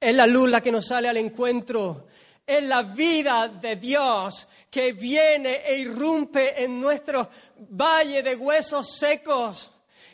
Es 0.00 0.16
la 0.16 0.26
luz 0.26 0.50
la 0.50 0.60
que 0.60 0.72
nos 0.72 0.86
sale 0.86 1.08
al 1.08 1.16
encuentro. 1.16 2.08
Es 2.46 2.62
la 2.62 2.82
vida 2.82 3.48
de 3.48 3.76
Dios 3.76 4.46
que 4.70 4.92
viene 4.92 5.62
e 5.66 5.78
irrumpe 5.78 6.62
en 6.62 6.80
nuestro 6.80 7.30
valle 7.70 8.22
de 8.22 8.34
huesos 8.36 8.96
secos 8.98 9.70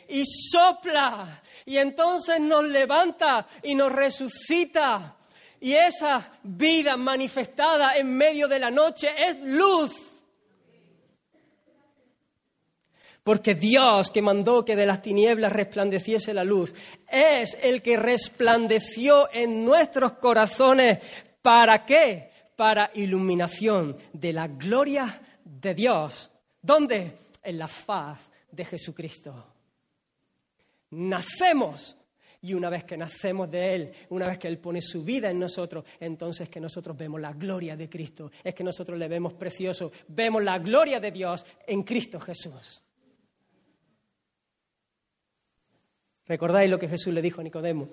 y 0.07 0.23
sopla 0.25 1.41
y 1.65 1.77
entonces 1.77 2.39
nos 2.39 2.65
levanta 2.65 3.47
y 3.63 3.75
nos 3.75 3.91
resucita. 3.91 5.17
Y 5.59 5.73
esa 5.73 6.31
vida 6.43 6.97
manifestada 6.97 7.95
en 7.95 8.15
medio 8.15 8.47
de 8.47 8.59
la 8.59 8.71
noche 8.71 9.09
es 9.17 9.37
luz. 9.41 9.91
Porque 13.23 13.53
Dios 13.53 14.09
que 14.09 14.23
mandó 14.23 14.65
que 14.65 14.75
de 14.75 14.87
las 14.87 15.03
tinieblas 15.03 15.53
resplandeciese 15.53 16.33
la 16.33 16.43
luz, 16.43 16.73
es 17.07 17.55
el 17.61 17.83
que 17.83 17.95
resplandeció 17.95 19.29
en 19.31 19.63
nuestros 19.63 20.13
corazones. 20.13 20.97
¿Para 21.41 21.85
qué? 21.85 22.31
Para 22.55 22.91
iluminación 22.93 23.97
de 24.13 24.33
la 24.33 24.47
gloria 24.47 25.21
de 25.43 25.73
Dios. 25.73 26.31
¿Dónde? 26.61 27.17
En 27.43 27.57
la 27.57 27.67
faz 27.67 28.29
de 28.51 28.65
Jesucristo. 28.65 29.47
Nacemos 30.91 31.97
y 32.41 32.53
una 32.53 32.69
vez 32.69 32.83
que 32.83 32.97
nacemos 32.97 33.49
de 33.49 33.75
Él, 33.75 33.91
una 34.09 34.27
vez 34.27 34.39
que 34.39 34.47
Él 34.47 34.57
pone 34.57 34.81
su 34.81 35.03
vida 35.03 35.29
en 35.29 35.39
nosotros, 35.39 35.85
entonces 35.99 36.49
que 36.49 36.59
nosotros 36.59 36.97
vemos 36.97 37.21
la 37.21 37.33
gloria 37.33 37.77
de 37.77 37.89
Cristo. 37.89 38.31
Es 38.43 38.55
que 38.55 38.63
nosotros 38.63 38.97
le 38.97 39.07
vemos 39.07 39.33
precioso. 39.33 39.91
Vemos 40.07 40.43
la 40.43 40.57
gloria 40.59 40.99
de 40.99 41.11
Dios 41.11 41.45
en 41.67 41.83
Cristo 41.83 42.19
Jesús. 42.19 42.83
¿Recordáis 46.25 46.69
lo 46.69 46.79
que 46.79 46.87
Jesús 46.87 47.13
le 47.13 47.21
dijo 47.21 47.41
a 47.41 47.43
Nicodemo? 47.43 47.89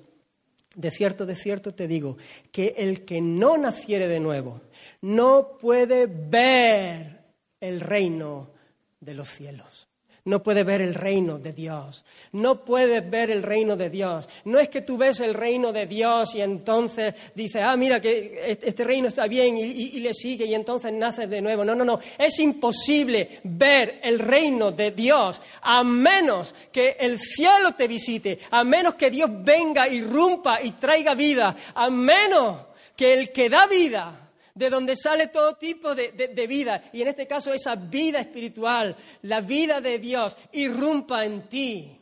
De 0.79 0.93
cierto, 0.93 1.27
de 1.27 1.35
cierto 1.35 1.75
te 1.75 1.89
digo, 1.89 2.19
que 2.53 2.73
el 2.79 3.05
que 3.05 3.21
no 3.21 3.59
naciere 3.59 4.07
de 4.07 4.21
nuevo 4.21 4.61
no 5.01 5.59
puede 5.61 6.07
ver 6.07 7.25
el 7.61 7.81
reino 7.81 8.53
de 9.01 9.15
los 9.15 9.29
cielos 9.29 9.88
no 10.29 10.43
puedes 10.43 10.65
ver 10.65 10.83
el 10.83 10.95
reino 10.95 11.39
de 11.39 11.55
Dios. 11.55 12.05
No 12.33 12.63
puedes 12.63 13.09
ver 13.09 13.31
el 13.31 13.43
reino 13.43 13.77
de 13.77 13.89
Dios. 13.89 14.29
No 14.45 14.59
es 14.59 14.69
que 14.69 14.83
tú 14.83 14.99
ves 14.99 15.21
el 15.21 15.33
reino 15.33 15.73
de 15.73 15.87
Dios 15.87 16.35
y 16.35 16.43
entonces 16.43 17.15
dices, 17.35 17.63
ah, 17.65 17.75
mira 17.77 17.99
que 17.99 18.59
este 18.63 18.85
reino 18.85 19.09
está 19.09 19.27
bien 19.27 19.57
y, 19.57 19.99
le 19.99 20.13
sigue 20.13 20.45
y 20.45 20.55
entonces 20.55 20.93
naces 20.93 21.31
de 21.31 21.41
nuevo. 21.41 21.65
No, 21.65 21.75
no, 21.75 21.83
no. 21.83 21.99
Es 22.19 22.39
imposible 22.41 23.41
ver 23.43 24.01
el 24.03 24.19
reino 24.19 24.71
de 24.71 24.91
Dios 24.91 25.41
a 25.63 25.83
menos 25.83 26.55
que 26.71 26.99
el 27.01 27.19
cielo 27.19 27.73
te 27.73 27.89
visite, 27.89 28.39
a 28.51 28.65
menos 28.65 28.97
que 28.97 29.11
Dios 29.11 29.31
venga, 29.33 29.89
irrumpa 29.89 30.63
y 30.63 30.73
traiga 30.73 31.15
vida, 31.15 31.57
a 31.75 31.89
menos 31.89 32.67
que 32.95 33.15
el 33.15 33.33
que 33.33 33.49
da 33.49 33.67
vida 33.67 34.28
de 34.59 34.71
donde 34.71 34.97
sale 34.97 35.29
todo 35.29 35.55
tipo 35.55 35.95
de, 35.95 36.47
vida, 36.49 36.91
y 36.93 37.01
en 37.01 37.09
este 37.09 37.29
caso 37.29 37.53
esa 37.53 37.77
vida 37.77 38.19
espiritual, 38.19 38.97
la 39.23 39.41
vida 39.41 39.81
de 39.81 40.01
Dios, 40.01 40.37
irrumpa 40.51 41.25
en 41.25 41.49
ti, 41.49 41.97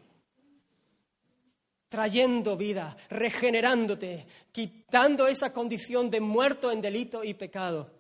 trayendo 1.90 2.57
vida, 2.57 2.96
regenerándote, 3.11 4.26
quitando 4.52 5.28
esa 5.28 5.52
condición 5.52 6.09
de 6.11 6.20
muerto 6.20 6.72
en 6.72 6.80
delito 6.80 7.22
y 7.22 7.34
pecado. 7.34 7.90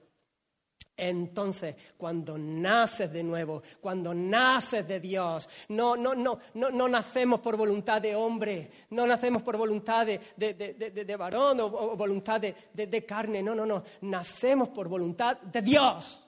Entonces, 0.96 1.74
cuando 1.98 2.38
naces 2.38 3.12
de 3.12 3.22
nuevo, 3.22 3.62
cuando 3.80 4.14
naces 4.14 4.88
de 4.88 4.98
Dios, 4.98 5.48
no, 5.68 5.94
no, 5.96 6.14
no, 6.14 6.38
no, 6.54 6.70
no 6.70 6.88
nacemos 6.88 7.40
por 7.40 7.56
voluntad 7.56 8.00
de 8.00 8.14
hombre, 8.14 8.70
no 8.90 9.06
nacemos 9.06 9.42
por 9.42 9.58
voluntad 9.58 10.06
de, 10.06 10.20
de, 10.36 11.16
varón 11.16 11.60
o, 11.60 11.66
o 11.66 11.96
voluntad 11.96 12.40
de 12.40 13.04
carne, 13.06 13.42
no, 13.42 13.54
no, 13.54 13.66
no, 13.66 13.82
nacemos 14.02 14.70
por 14.70 14.88
voluntad 14.88 15.36
de 15.38 15.60
Dios. 15.60 16.22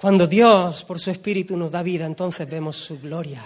Cuando 0.00 0.26
Dios, 0.26 0.82
por 0.84 0.98
su 0.98 1.10
Espíritu, 1.10 1.56
nos 1.58 1.70
da 1.70 1.82
vida, 1.82 2.06
entonces 2.06 2.48
vemos 2.48 2.76
su 2.76 2.98
gloria. 2.98 3.42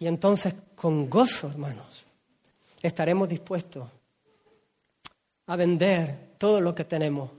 Y 0.00 0.08
entonces, 0.08 0.54
con 0.74 1.08
gozo, 1.08 1.48
hermanos, 1.48 2.03
estaremos 2.88 3.28
dispuestos 3.28 3.88
a 5.46 5.56
vender 5.56 6.34
todo 6.38 6.60
lo 6.60 6.74
que 6.74 6.84
tenemos. 6.84 7.30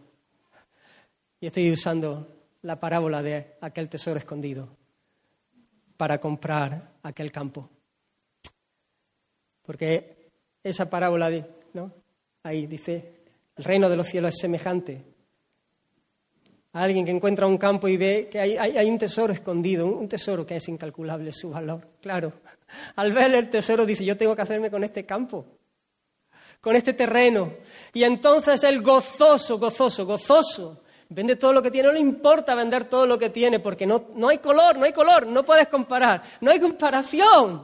Y 1.39 1.47
estoy 1.47 1.71
usando 1.71 2.27
la 2.63 2.79
parábola 2.79 3.21
de 3.21 3.55
aquel 3.61 3.87
tesoro 3.89 4.17
escondido 4.17 4.67
para 5.97 6.19
comprar 6.19 6.95
aquel 7.03 7.31
campo. 7.31 7.69
Porque 9.61 10.31
esa 10.63 10.89
parábola, 10.89 11.29
¿no? 11.73 11.91
Ahí 12.43 12.65
dice, 12.65 13.23
el 13.55 13.63
reino 13.63 13.87
de 13.87 13.97
los 13.97 14.07
cielos 14.07 14.33
es 14.33 14.41
semejante 14.41 15.14
alguien 16.83 17.05
que 17.05 17.11
encuentra 17.11 17.47
un 17.47 17.57
campo 17.57 17.87
y 17.87 17.95
ve 17.95 18.27
que 18.29 18.39
hay, 18.39 18.89
un 18.89 18.97
tesoro 18.97 19.31
escondido, 19.31 19.87
un 19.87 20.09
tesoro 20.09 20.45
que 20.45 20.57
es 20.57 20.67
incalculable 20.67 21.31
su 21.31 21.51
valor. 21.51 21.87
Claro, 22.01 22.33
al 22.97 23.13
ver 23.13 23.33
el 23.33 23.49
tesoro 23.49 23.85
dice, 23.85 24.03
yo 24.03 24.17
tengo 24.17 24.35
que 24.35 24.41
hacerme 24.41 24.69
con 24.69 24.83
este 24.83 25.05
campo, 25.05 25.45
con 26.59 26.75
este 26.75 26.93
terreno. 26.93 27.53
Y 27.93 28.03
entonces 28.03 28.61
el 28.65 28.81
gozoso, 28.81 29.57
gozoso, 29.57 30.05
gozoso, 30.05 30.83
vende 31.07 31.37
todo 31.37 31.53
lo 31.53 31.61
que 31.61 31.71
tiene, 31.71 31.87
no 31.87 31.93
le 31.93 32.01
importa 32.01 32.55
vender 32.55 32.89
todo 32.89 33.05
lo 33.05 33.17
que 33.17 33.29
tiene, 33.29 33.59
porque 33.59 33.85
no, 33.85 34.07
no 34.13 34.27
hay 34.27 34.39
color, 34.39 34.77
no 34.77 34.83
hay 34.83 34.91
color, 34.91 35.27
no 35.27 35.43
puedes 35.43 35.69
comparar, 35.69 36.23
no 36.41 36.51
hay 36.51 36.59
comparación. 36.59 37.63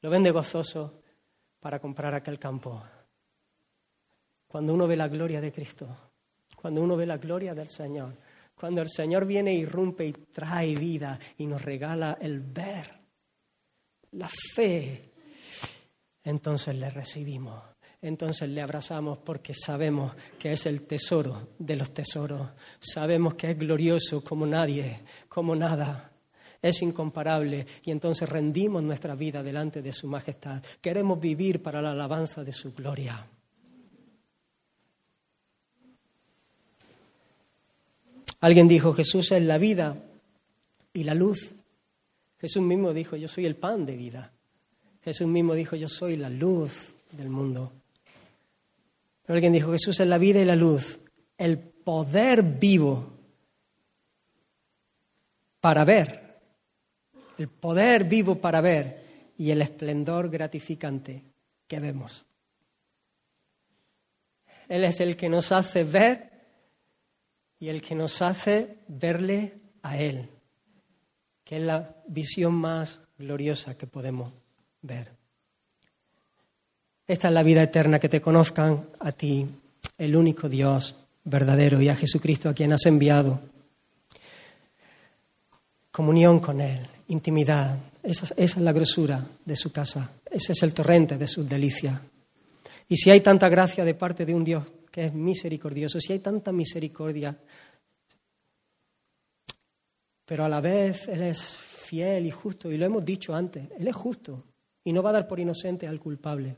Lo 0.00 0.10
vende 0.10 0.32
gozoso 0.32 1.00
para 1.60 1.78
comprar 1.78 2.12
aquel 2.14 2.40
campo. 2.40 2.82
Cuando 4.48 4.74
uno 4.74 4.88
ve 4.88 4.96
la 4.96 5.06
gloria 5.06 5.40
de 5.40 5.52
Cristo, 5.52 6.07
cuando 6.60 6.82
uno 6.82 6.96
ve 6.96 7.06
la 7.06 7.18
gloria 7.18 7.54
del 7.54 7.68
Señor, 7.68 8.16
cuando 8.54 8.82
el 8.82 8.88
Señor 8.88 9.24
viene, 9.24 9.54
irrumpe 9.54 10.06
y 10.06 10.12
trae 10.12 10.74
vida 10.74 11.18
y 11.36 11.46
nos 11.46 11.62
regala 11.62 12.18
el 12.20 12.40
ver, 12.40 12.90
la 14.12 14.28
fe, 14.54 15.12
entonces 16.24 16.74
le 16.74 16.90
recibimos, 16.90 17.62
entonces 18.02 18.48
le 18.48 18.60
abrazamos 18.60 19.18
porque 19.18 19.54
sabemos 19.54 20.12
que 20.38 20.52
es 20.52 20.66
el 20.66 20.86
tesoro 20.86 21.50
de 21.58 21.76
los 21.76 21.94
tesoros, 21.94 22.50
sabemos 22.80 23.34
que 23.34 23.52
es 23.52 23.58
glorioso 23.58 24.24
como 24.24 24.46
nadie, 24.46 25.00
como 25.28 25.54
nada. 25.54 26.12
Es 26.60 26.82
incomparable 26.82 27.64
y 27.84 27.92
entonces 27.92 28.28
rendimos 28.28 28.82
nuestra 28.82 29.14
vida 29.14 29.44
delante 29.44 29.80
de 29.80 29.92
su 29.92 30.08
majestad. 30.08 30.60
Queremos 30.80 31.20
vivir 31.20 31.62
para 31.62 31.80
la 31.80 31.92
alabanza 31.92 32.42
de 32.42 32.52
su 32.52 32.74
gloria. 32.74 33.24
Alguien 38.40 38.68
dijo, 38.68 38.92
Jesús 38.92 39.32
es 39.32 39.42
la 39.42 39.58
vida 39.58 39.96
y 40.92 41.04
la 41.04 41.14
luz. 41.14 41.50
Jesús 42.40 42.62
mismo 42.62 42.92
dijo, 42.92 43.16
yo 43.16 43.28
soy 43.28 43.46
el 43.46 43.56
pan 43.56 43.84
de 43.84 43.96
vida. 43.96 44.32
Jesús 45.02 45.26
mismo 45.26 45.54
dijo, 45.54 45.74
yo 45.74 45.88
soy 45.88 46.16
la 46.16 46.28
luz 46.30 46.94
del 47.12 47.28
mundo. 47.28 47.72
Pero 49.24 49.34
alguien 49.34 49.52
dijo, 49.52 49.72
Jesús 49.72 49.98
es 50.00 50.06
la 50.06 50.18
vida 50.18 50.40
y 50.40 50.44
la 50.44 50.56
luz, 50.56 50.98
el 51.36 51.58
poder 51.58 52.42
vivo 52.42 53.12
para 55.60 55.84
ver, 55.84 56.38
el 57.36 57.48
poder 57.48 58.04
vivo 58.04 58.36
para 58.36 58.60
ver 58.60 59.32
y 59.36 59.50
el 59.50 59.62
esplendor 59.62 60.30
gratificante 60.30 61.22
que 61.66 61.80
vemos. 61.80 62.24
Él 64.68 64.84
es 64.84 65.00
el 65.00 65.16
que 65.16 65.28
nos 65.28 65.50
hace 65.52 65.84
ver 65.84 66.30
y 67.60 67.68
el 67.68 67.82
que 67.82 67.94
nos 67.94 68.22
hace 68.22 68.76
verle 68.88 69.54
a 69.82 69.98
Él, 69.98 70.28
que 71.44 71.56
es 71.56 71.62
la 71.62 71.96
visión 72.06 72.54
más 72.54 73.00
gloriosa 73.18 73.76
que 73.76 73.86
podemos 73.86 74.32
ver. 74.82 75.10
Esta 77.06 77.28
es 77.28 77.34
la 77.34 77.42
vida 77.42 77.62
eterna, 77.62 77.98
que 77.98 78.08
te 78.08 78.20
conozcan 78.20 78.86
a 79.00 79.12
ti, 79.12 79.46
el 79.96 80.14
único 80.14 80.48
Dios 80.48 80.94
verdadero, 81.24 81.80
y 81.80 81.88
a 81.88 81.96
Jesucristo 81.96 82.48
a 82.48 82.54
quien 82.54 82.72
has 82.72 82.86
enviado. 82.86 83.40
Comunión 85.90 86.38
con 86.38 86.60
Él, 86.60 86.86
intimidad, 87.08 87.78
esa, 88.02 88.32
es 88.36 88.56
la 88.58 88.72
grosura 88.72 89.26
de 89.44 89.56
su 89.56 89.72
casa, 89.72 90.12
ese 90.30 90.52
es 90.52 90.62
el 90.62 90.74
torrente 90.74 91.16
de 91.16 91.26
sus 91.26 91.48
delicias. 91.48 91.98
Y 92.88 92.96
si 92.96 93.10
hay 93.10 93.20
tanta 93.20 93.48
gracia 93.48 93.84
de 93.84 93.94
parte 93.94 94.24
de 94.24 94.34
un 94.34 94.44
Dios 94.44 94.64
es 94.98 95.14
misericordioso, 95.14 96.00
si 96.00 96.12
hay 96.12 96.18
tanta 96.20 96.52
misericordia, 96.52 97.38
pero 100.24 100.44
a 100.44 100.48
la 100.48 100.60
vez 100.60 101.08
Él 101.08 101.22
es 101.22 101.56
fiel 101.56 102.26
y 102.26 102.30
justo, 102.30 102.70
y 102.70 102.76
lo 102.76 102.84
hemos 102.84 103.04
dicho 103.04 103.34
antes, 103.34 103.70
Él 103.78 103.88
es 103.88 103.96
justo 103.96 104.44
y 104.84 104.92
no 104.92 105.02
va 105.02 105.10
a 105.10 105.14
dar 105.14 105.28
por 105.28 105.40
inocente 105.40 105.86
al 105.86 106.00
culpable. 106.00 106.56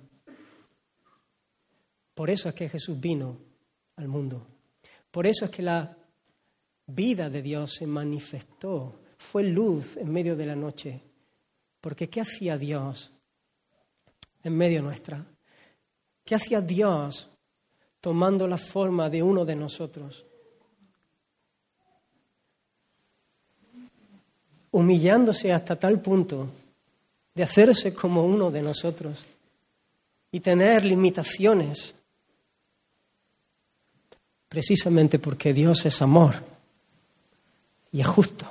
Por 2.14 2.30
eso 2.30 2.48
es 2.48 2.54
que 2.54 2.68
Jesús 2.68 3.00
vino 3.00 3.38
al 3.96 4.08
mundo. 4.08 4.46
Por 5.10 5.26
eso 5.26 5.44
es 5.44 5.50
que 5.50 5.62
la 5.62 5.96
vida 6.86 7.30
de 7.30 7.42
Dios 7.42 7.74
se 7.74 7.86
manifestó, 7.86 9.00
fue 9.16 9.44
luz 9.44 9.96
en 9.96 10.10
medio 10.10 10.36
de 10.36 10.46
la 10.46 10.56
noche. 10.56 11.02
Porque 11.80 12.08
¿qué 12.10 12.20
hacía 12.20 12.58
Dios 12.58 13.12
en 14.42 14.56
medio 14.56 14.82
nuestra? 14.82 15.24
¿Qué 16.24 16.34
hacía 16.34 16.60
Dios 16.60 17.28
tomando 18.00 18.46
la 18.46 18.56
forma 18.56 19.10
de 19.10 19.22
uno 19.22 19.44
de 19.44 19.56
nosotros? 19.56 20.24
Humillándose 24.72 25.52
hasta 25.52 25.76
tal 25.76 26.00
punto 26.00 26.48
de 27.34 27.42
hacerse 27.42 27.92
como 27.94 28.24
uno 28.24 28.50
de 28.50 28.62
nosotros 28.62 29.24
y 30.32 30.40
tener 30.40 30.84
limitaciones, 30.84 31.94
precisamente 34.48 35.18
porque 35.18 35.52
Dios 35.52 35.84
es 35.86 36.00
amor 36.02 36.36
y 37.92 38.00
es 38.00 38.06
justo 38.06 38.46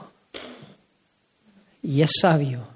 y 1.82 2.02
es 2.02 2.12
sabio. 2.22 2.68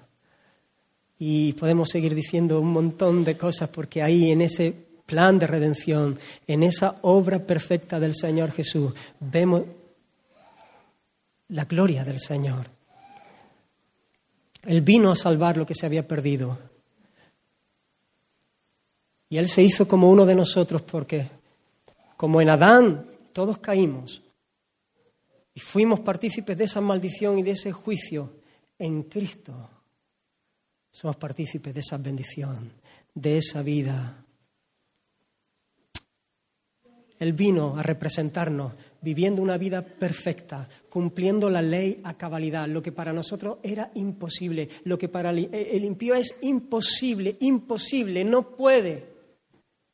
Y 1.19 1.53
podemos 1.53 1.89
seguir 1.89 2.15
diciendo 2.15 2.59
un 2.59 2.71
montón 2.71 3.23
de 3.23 3.37
cosas 3.37 3.69
porque 3.69 4.01
ahí 4.01 4.31
en 4.31 4.41
ese 4.41 4.73
plan 5.05 5.37
de 5.37 5.47
redención, 5.47 6.17
en 6.47 6.63
esa 6.63 6.99
obra 7.01 7.39
perfecta 7.39 7.99
del 7.99 8.15
Señor 8.15 8.51
Jesús, 8.51 8.93
vemos 9.19 9.63
la 11.49 11.65
gloria 11.65 12.03
del 12.03 12.19
Señor. 12.19 12.67
Él 14.63 14.81
vino 14.81 15.11
a 15.11 15.15
salvar 15.15 15.57
lo 15.57 15.65
que 15.65 15.75
se 15.75 15.85
había 15.85 16.07
perdido. 16.07 16.57
Y 19.29 19.37
Él 19.37 19.47
se 19.47 19.63
hizo 19.63 19.87
como 19.87 20.09
uno 20.09 20.25
de 20.25 20.35
nosotros 20.35 20.81
porque, 20.83 21.27
como 22.15 22.41
en 22.41 22.49
Adán, 22.49 23.07
todos 23.33 23.57
caímos 23.57 24.21
y 25.55 25.59
fuimos 25.59 25.99
partícipes 25.99 26.57
de 26.57 26.63
esa 26.63 26.81
maldición 26.81 27.39
y 27.39 27.43
de 27.43 27.51
ese 27.51 27.71
juicio, 27.71 28.31
en 28.79 29.03
Cristo 29.03 29.69
somos 30.91 31.15
partícipes 31.15 31.73
de 31.73 31.79
esa 31.79 31.97
bendición, 31.97 32.71
de 33.13 33.37
esa 33.37 33.61
vida 33.61 34.22
él 37.19 37.33
vino 37.33 37.77
a 37.77 37.83
representarnos, 37.83 38.73
viviendo 39.01 39.41
una 39.41 39.57
vida 39.57 39.81
perfecta, 39.81 40.67
cumpliendo 40.89 41.49
la 41.49 41.61
ley 41.61 42.01
a 42.03 42.15
cabalidad, 42.15 42.67
lo 42.67 42.81
que 42.81 42.91
para 42.91 43.13
nosotros 43.13 43.59
era 43.63 43.91
imposible, 43.95 44.69
lo 44.83 44.97
que 44.97 45.09
para 45.09 45.29
el 45.31 45.85
impío 45.85 46.15
es 46.15 46.35
imposible, 46.41 47.37
imposible, 47.39 48.23
no 48.23 48.55
puede. 48.55 49.05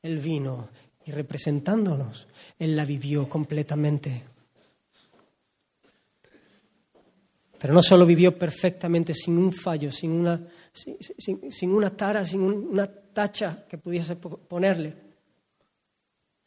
Él 0.02 0.20
vino 0.20 0.70
y 1.06 1.12
representándonos, 1.12 2.28
Él 2.58 2.76
la 2.76 2.86
vivió 2.86 3.28
completamente. 3.28 4.24
Pero 7.60 7.74
no 7.74 7.84
solo 7.84 8.06
vivió 8.06 8.38
perfectamente, 8.38 9.14
sin 9.14 9.38
un 9.38 9.52
fallo, 9.52 9.92
sin 9.92 10.12
una, 10.12 10.48
sin 10.72 11.72
una 11.72 11.90
tara, 11.90 12.24
sin 12.24 12.42
una 12.42 12.88
tacha 12.88 13.66
que 13.68 13.78
pudiese 13.78 14.16
ponerle 14.16 15.09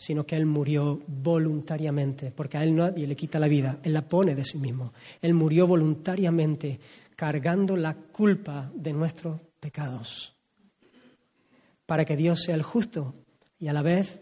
sino 0.02 0.26
que 0.26 0.34
Él 0.34 0.46
murió 0.46 1.00
voluntariamente, 1.06 2.32
porque 2.32 2.58
a 2.58 2.64
Él 2.64 2.74
nadie 2.74 3.06
le 3.06 3.14
quita 3.14 3.38
la 3.38 3.46
vida, 3.46 3.78
Él 3.84 3.92
la 3.92 4.02
pone 4.02 4.34
de 4.34 4.44
sí 4.44 4.58
mismo. 4.58 4.92
Él 5.20 5.32
murió 5.32 5.64
voluntariamente, 5.64 6.80
cargando 7.14 7.76
la 7.76 7.94
culpa 7.94 8.68
de 8.74 8.92
nuestros 8.92 9.40
pecados, 9.60 10.34
para 11.86 12.04
que 12.04 12.16
Dios 12.16 12.42
sea 12.42 12.56
el 12.56 12.62
justo 12.62 13.14
y 13.60 13.68
a 13.68 13.72
la 13.72 13.82
vez 13.82 14.18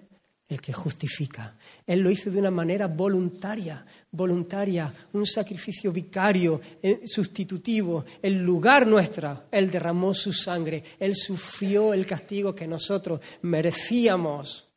el 0.50 0.60
que 0.60 0.74
justifica. 0.74 1.56
Él 1.86 2.00
lo 2.00 2.10
hizo 2.10 2.30
de 2.30 2.40
una 2.40 2.50
manera 2.50 2.86
voluntaria, 2.86 3.82
voluntaria, 4.10 4.92
un 5.14 5.24
sacrificio 5.24 5.92
vicario, 5.92 6.60
eh, 6.82 7.00
sustitutivo, 7.06 8.04
en 8.20 8.44
lugar 8.44 8.86
nuestra. 8.86 9.46
Él 9.50 9.70
derramó 9.70 10.12
su 10.12 10.34
sangre, 10.34 10.84
Él 10.98 11.14
sufrió 11.14 11.94
el 11.94 12.04
castigo 12.04 12.54
que 12.54 12.66
nosotros 12.66 13.20
merecíamos 13.40 14.69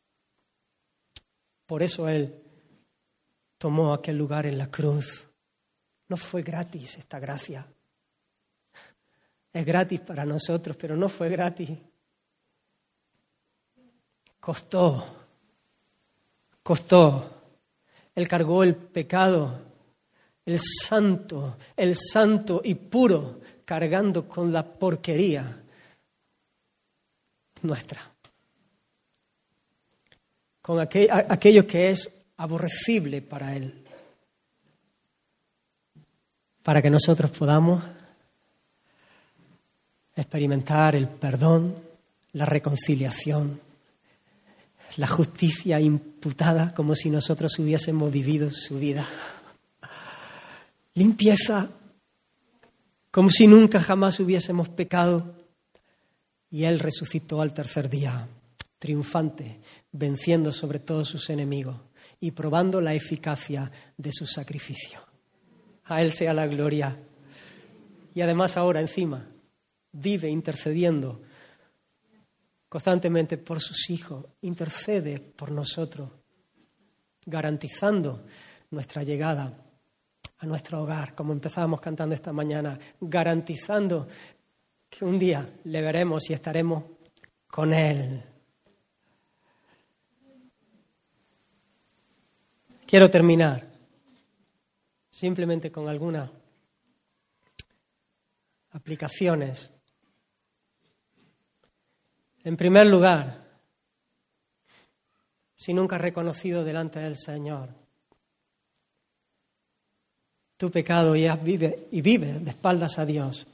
por 1.65 1.81
eso 1.83 2.07
Él 2.07 2.43
tomó 3.57 3.93
aquel 3.93 4.17
lugar 4.17 4.45
en 4.45 4.57
la 4.57 4.69
cruz. 4.69 5.27
No 6.09 6.17
fue 6.17 6.41
gratis 6.41 6.97
esta 6.97 7.19
gracia. 7.19 7.65
Es 9.53 9.65
gratis 9.65 9.99
para 10.01 10.25
nosotros, 10.25 10.75
pero 10.75 10.95
no 10.95 11.07
fue 11.07 11.29
gratis. 11.29 11.69
Costó, 14.39 15.15
costó. 16.61 17.29
Él 18.15 18.27
cargó 18.27 18.63
el 18.63 18.75
pecado, 18.75 19.61
el 20.45 20.59
santo, 20.59 21.57
el 21.77 21.95
santo 21.95 22.61
y 22.63 22.75
puro, 22.75 23.39
cargando 23.63 24.27
con 24.27 24.51
la 24.51 24.63
porquería 24.63 25.63
nuestra. 27.61 28.12
Con 30.63 30.79
aquello 30.79 31.67
que 31.67 31.91
es 31.91 32.25
aborrecible 32.37 33.21
para 33.21 33.53
Él. 33.53 33.83
Para 36.63 36.81
que 36.81 36.89
nosotros 36.89 37.29
podamos 37.31 37.83
experimentar 40.15 40.95
el 40.95 41.09
perdón, 41.09 41.75
la 42.31 42.45
reconciliación, 42.45 43.59
la 44.95 45.07
justicia 45.07 45.81
imputada 45.81 46.73
como 46.73 46.95
si 46.95 47.09
nosotros 47.09 47.59
hubiésemos 47.59 48.09
vivido 48.09 48.49
su 48.49 48.79
vida. 48.79 49.05
Limpieza 50.93 51.67
como 53.11 53.29
si 53.29 53.47
nunca 53.47 53.81
jamás 53.81 54.19
hubiésemos 54.21 54.69
pecado. 54.69 55.35
Y 56.49 56.63
Él 56.63 56.79
resucitó 56.79 57.41
al 57.41 57.53
tercer 57.53 57.89
día, 57.89 58.27
triunfante, 58.79 59.59
venciendo 59.93 60.51
sobre 60.51 60.79
todos 60.79 61.07
sus 61.07 61.29
enemigos 61.29 61.77
y 62.19 62.31
probando 62.31 62.81
la 62.81 62.93
eficacia 62.93 63.71
de 63.97 64.11
su 64.11 64.27
sacrificio. 64.27 64.99
A 65.85 66.01
Él 66.01 66.11
sea 66.11 66.33
la 66.33 66.47
gloria. 66.47 66.95
Y 68.13 68.21
además 68.21 68.57
ahora 68.57 68.81
encima 68.81 69.27
vive 69.91 70.29
intercediendo 70.29 71.21
constantemente 72.67 73.37
por 73.37 73.61
sus 73.61 73.89
hijos, 73.89 74.25
intercede 74.41 75.19
por 75.19 75.51
nosotros, 75.51 76.09
garantizando 77.25 78.25
nuestra 78.71 79.03
llegada 79.03 79.53
a 80.39 80.45
nuestro 80.45 80.81
hogar, 80.81 81.13
como 81.13 81.33
empezábamos 81.33 81.79
cantando 81.79 82.15
esta 82.15 82.33
mañana, 82.33 82.79
garantizando 82.99 84.07
que 84.89 85.05
un 85.05 85.19
día 85.19 85.47
le 85.65 85.81
veremos 85.81 86.29
y 86.29 86.33
estaremos 86.33 86.83
con 87.47 87.73
Él. 87.73 88.32
Quiero 92.85 93.09
terminar 93.09 93.67
simplemente 95.09 95.71
con 95.71 95.87
algunas 95.87 96.29
aplicaciones 98.71 99.71
en 102.43 102.57
primer 102.57 102.87
lugar, 102.87 103.41
si 105.55 105.73
nunca 105.73 105.95
has 105.95 106.01
reconocido 106.01 106.63
delante 106.63 106.99
del 106.99 107.15
Señor 107.17 107.69
tu 110.57 110.69
pecado 110.69 111.15
y, 111.15 111.27
vive, 111.41 111.87
vives 111.91 112.43
de 112.43 112.49
espaldas 112.51 112.99
a 112.99 113.05
Dios 113.05 113.47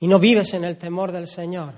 y 0.00 0.06
no 0.06 0.18
vives 0.18 0.54
en 0.54 0.64
el 0.64 0.76
temor 0.76 1.12
del 1.12 1.26
Señor, 1.26 1.74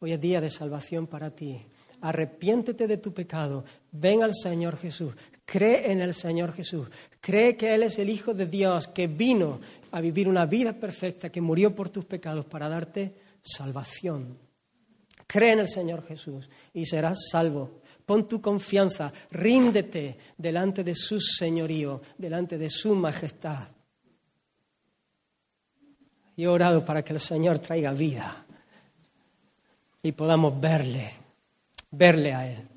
hoy 0.00 0.12
es 0.12 0.20
día 0.20 0.40
de 0.40 0.50
salvación 0.50 1.06
para 1.06 1.30
ti. 1.30 1.60
Arrepiéntete 2.04 2.86
de 2.86 2.98
tu 2.98 3.14
pecado, 3.14 3.64
ven 3.90 4.22
al 4.22 4.34
Señor 4.34 4.76
Jesús, 4.76 5.14
cree 5.46 5.90
en 5.90 6.02
el 6.02 6.12
Señor 6.12 6.52
Jesús, 6.52 6.88
cree 7.18 7.56
que 7.56 7.74
Él 7.74 7.82
es 7.82 7.98
el 7.98 8.10
Hijo 8.10 8.34
de 8.34 8.44
Dios 8.44 8.88
que 8.88 9.06
vino 9.06 9.58
a 9.90 10.02
vivir 10.02 10.28
una 10.28 10.44
vida 10.44 10.74
perfecta, 10.74 11.30
que 11.30 11.40
murió 11.40 11.74
por 11.74 11.88
tus 11.88 12.04
pecados 12.04 12.44
para 12.44 12.68
darte 12.68 13.14
salvación. 13.40 14.36
Cree 15.26 15.52
en 15.52 15.60
el 15.60 15.68
Señor 15.68 16.06
Jesús 16.06 16.50
y 16.74 16.84
serás 16.84 17.16
salvo. 17.32 17.80
Pon 18.04 18.28
tu 18.28 18.38
confianza, 18.38 19.10
ríndete 19.30 20.18
delante 20.36 20.84
de 20.84 20.94
su 20.94 21.18
señorío, 21.18 22.02
delante 22.18 22.58
de 22.58 22.68
su 22.68 22.94
majestad. 22.94 23.68
Y 26.36 26.44
he 26.44 26.48
orado 26.48 26.84
para 26.84 27.02
que 27.02 27.14
el 27.14 27.20
Señor 27.20 27.60
traiga 27.60 27.94
vida 27.94 28.44
y 30.02 30.12
podamos 30.12 30.60
verle, 30.60 31.23
verle 31.96 32.34
a 32.34 32.48
Él. 32.48 32.68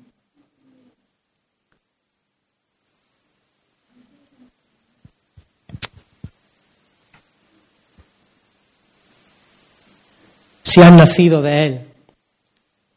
si 10.68 10.82
has 10.82 10.92
nacido 10.92 11.40
de 11.40 11.64
Él, 11.64 11.80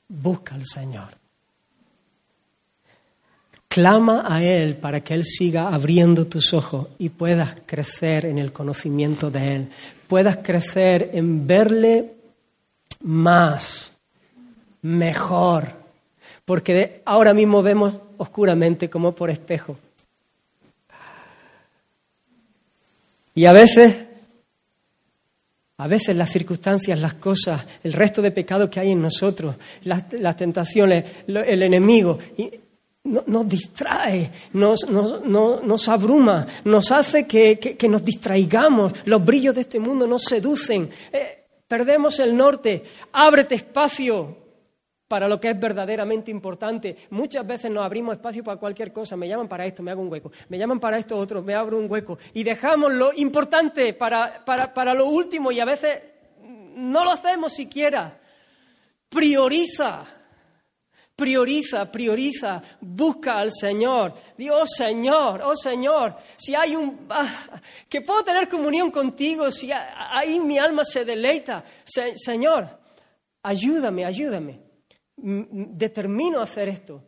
busca 0.10 0.56
al 0.56 0.66
Señor. 0.66 1.16
Clama 3.70 4.26
a 4.28 4.44
Él 4.44 4.76
para 4.76 5.00
que 5.00 5.14
Él 5.14 5.24
siga 5.24 5.70
abriendo 5.70 6.28
tus 6.28 6.54
ojos 6.54 6.90
y 7.00 7.10
puedas 7.10 7.56
crecer 7.66 8.26
en 8.26 8.40
el 8.40 8.52
conocimiento 8.52 9.32
de 9.32 9.56
Él, 9.56 9.70
puedas 10.10 10.40
crecer 10.44 11.12
en 11.14 11.48
verle 11.48 12.14
más, 13.04 13.94
mejor, 14.82 15.81
porque 16.46 17.02
ahora 17.06 17.34
mismo 17.34 17.62
vemos 17.62 17.96
oscuramente 18.18 18.90
como 18.90 19.14
por 19.14 19.30
espejo. 19.30 19.78
Y 23.34 23.46
a 23.46 23.54
veces 23.54 23.96
a 25.82 25.88
veces 25.88 26.16
las 26.16 26.30
circunstancias, 26.30 27.00
las 27.00 27.16
cosas, 27.16 27.66
el 27.84 27.94
resto 27.94 28.22
de 28.22 28.30
pecado 28.30 28.70
que 28.70 28.80
hay 28.80 28.92
en 28.92 29.02
nosotros, 29.02 29.56
las, 29.84 30.38
tentaciones, 30.38 31.04
el 31.26 31.64
enemigo, 31.64 32.20
nos 33.04 33.48
distrae, 33.48 34.32
nos, 34.54 34.88
nos, 34.88 35.88
abruma, 35.90 36.46
nos 36.66 36.92
hace 36.92 37.26
que, 37.26 37.88
nos 37.90 38.06
distraigamos, 38.06 38.94
los 39.06 39.26
brillos 39.26 39.56
de 39.56 39.62
este 39.62 39.80
mundo 39.80 40.06
nos 40.06 40.24
seducen, 40.24 40.88
eh, 41.12 41.46
perdemos 41.68 42.20
el 42.20 42.38
norte, 42.38 42.84
ábrete 43.12 43.56
espacio, 43.56 44.38
para 45.12 45.28
lo 45.28 45.42
que 45.42 45.50
es 45.50 45.60
verdaderamente 45.60 46.32
importante. 46.32 46.96
Muchas 47.10 47.46
veces 47.46 47.70
nos 47.70 47.84
abrimos 47.84 48.16
espacio 48.16 48.46
para 48.46 48.58
cualquier 48.58 48.94
cosa. 48.94 49.18
Me 49.18 49.28
llaman 49.28 49.50
para 49.50 49.66
esto, 49.66 49.84
me 49.84 49.92
hago 49.92 50.02
un 50.02 50.10
hueco. 50.10 50.32
Me 50.48 50.58
llaman 50.58 50.80
para 50.80 50.98
esto 50.98 51.18
otro, 51.18 51.42
me 51.42 51.54
abro 51.54 51.78
un 51.78 51.92
hueco. 51.92 52.18
Y 52.34 52.46
dejamos 52.46 52.94
lo 52.94 53.12
importante 53.12 53.94
para, 53.94 54.46
para 54.46 54.94
lo 54.94 55.08
último 55.08 55.52
y 55.52 55.60
a 55.60 55.66
veces 55.66 56.00
no 56.76 57.04
lo 57.04 57.12
hacemos 57.12 57.52
siquiera. 57.52 58.22
Prioriza. 59.10 60.06
Prioriza, 61.14 61.92
prioriza, 61.92 62.62
busca 62.80 63.38
al 63.38 63.52
Señor. 63.52 64.14
Dios, 64.38 64.62
oh 64.62 64.66
Señor, 64.66 65.42
oh 65.44 65.58
Señor, 65.58 66.16
si 66.38 66.56
hay 66.56 66.78
un... 66.78 67.06
Ah, 67.10 67.60
que 67.90 68.00
puedo 68.00 68.24
tener 68.24 68.48
comunión 68.48 68.90
contigo, 68.90 69.52
si 69.52 69.72
ahí 69.74 70.40
mi 70.40 70.58
alma 70.58 70.86
se 70.86 71.04
deleita. 71.04 71.66
señor, 72.16 72.80
ayúdame, 73.44 74.06
ayúdame 74.06 74.61
determino 75.22 76.42
hacer 76.42 76.70
esto. 76.70 77.04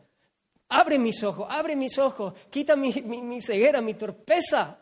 Abre 0.70 0.97
mis 0.97 1.24
ojos, 1.24 1.47
abre 1.49 1.76
mis 1.76 1.97
ojos, 1.97 2.34
quita 2.49 2.76
mi, 2.76 3.41
ceguera, 3.41 3.82
mi 3.82 3.93
torpeza, 3.93 4.80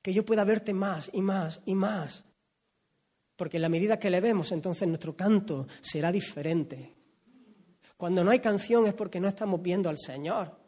que 0.00 0.12
yo 0.12 0.24
pueda 0.24 0.44
verte 0.44 0.72
más 0.72 1.10
y 1.12 1.20
más 1.20 1.60
y 1.66 1.74
más. 1.74 2.24
Porque 3.36 3.58
en 3.58 3.62
la 3.62 3.68
medida 3.68 3.98
que 3.98 4.08
le 4.08 4.20
vemos, 4.20 4.52
entonces 4.52 4.88
nuestro 4.88 5.14
canto 5.14 5.66
será 5.80 6.10
diferente. 6.10 6.94
Cuando 7.96 8.24
no 8.24 8.30
hay 8.30 8.40
canción 8.40 8.86
es 8.86 8.94
porque 8.94 9.20
no 9.20 9.28
estamos 9.28 9.60
viendo 9.60 9.88
al 9.88 9.98
Señor. 9.98 10.65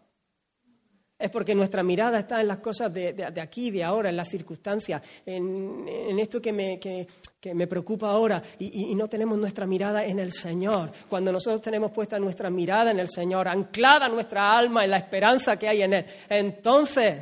Es 1.18 1.30
porque 1.30 1.52
nuestra 1.52 1.82
mirada 1.82 2.20
está 2.20 2.40
en 2.40 2.46
las 2.46 2.58
cosas 2.58 2.94
de, 2.94 3.12
de, 3.12 3.40
aquí, 3.40 3.72
de 3.72 3.82
ahora, 3.82 4.08
en 4.08 4.16
las 4.16 4.28
circunstancias, 4.28 5.02
en, 5.26 6.16
esto 6.16 6.40
que 6.40 6.52
me, 6.52 6.78
que, 6.78 7.08
me, 7.54 7.66
preocupa 7.66 8.10
ahora, 8.10 8.40
y, 8.60 8.92
y, 8.92 8.94
no 8.94 9.08
tenemos 9.08 9.36
nuestra 9.36 9.66
mirada 9.66 10.04
en 10.04 10.20
el 10.20 10.30
Señor. 10.30 10.92
Cuando 11.08 11.32
nosotros 11.32 11.60
tenemos 11.60 11.90
puesta 11.90 12.20
nuestra 12.20 12.50
mirada 12.50 12.92
en 12.92 13.00
el 13.00 13.08
Señor, 13.08 13.48
anclada 13.48 14.08
nuestra 14.08 14.56
alma 14.56 14.84
en 14.84 14.92
la 14.92 14.98
esperanza 14.98 15.58
que 15.58 15.68
hay 15.68 15.82
en 15.82 15.94
Él, 15.94 16.06
entonces 16.28 17.16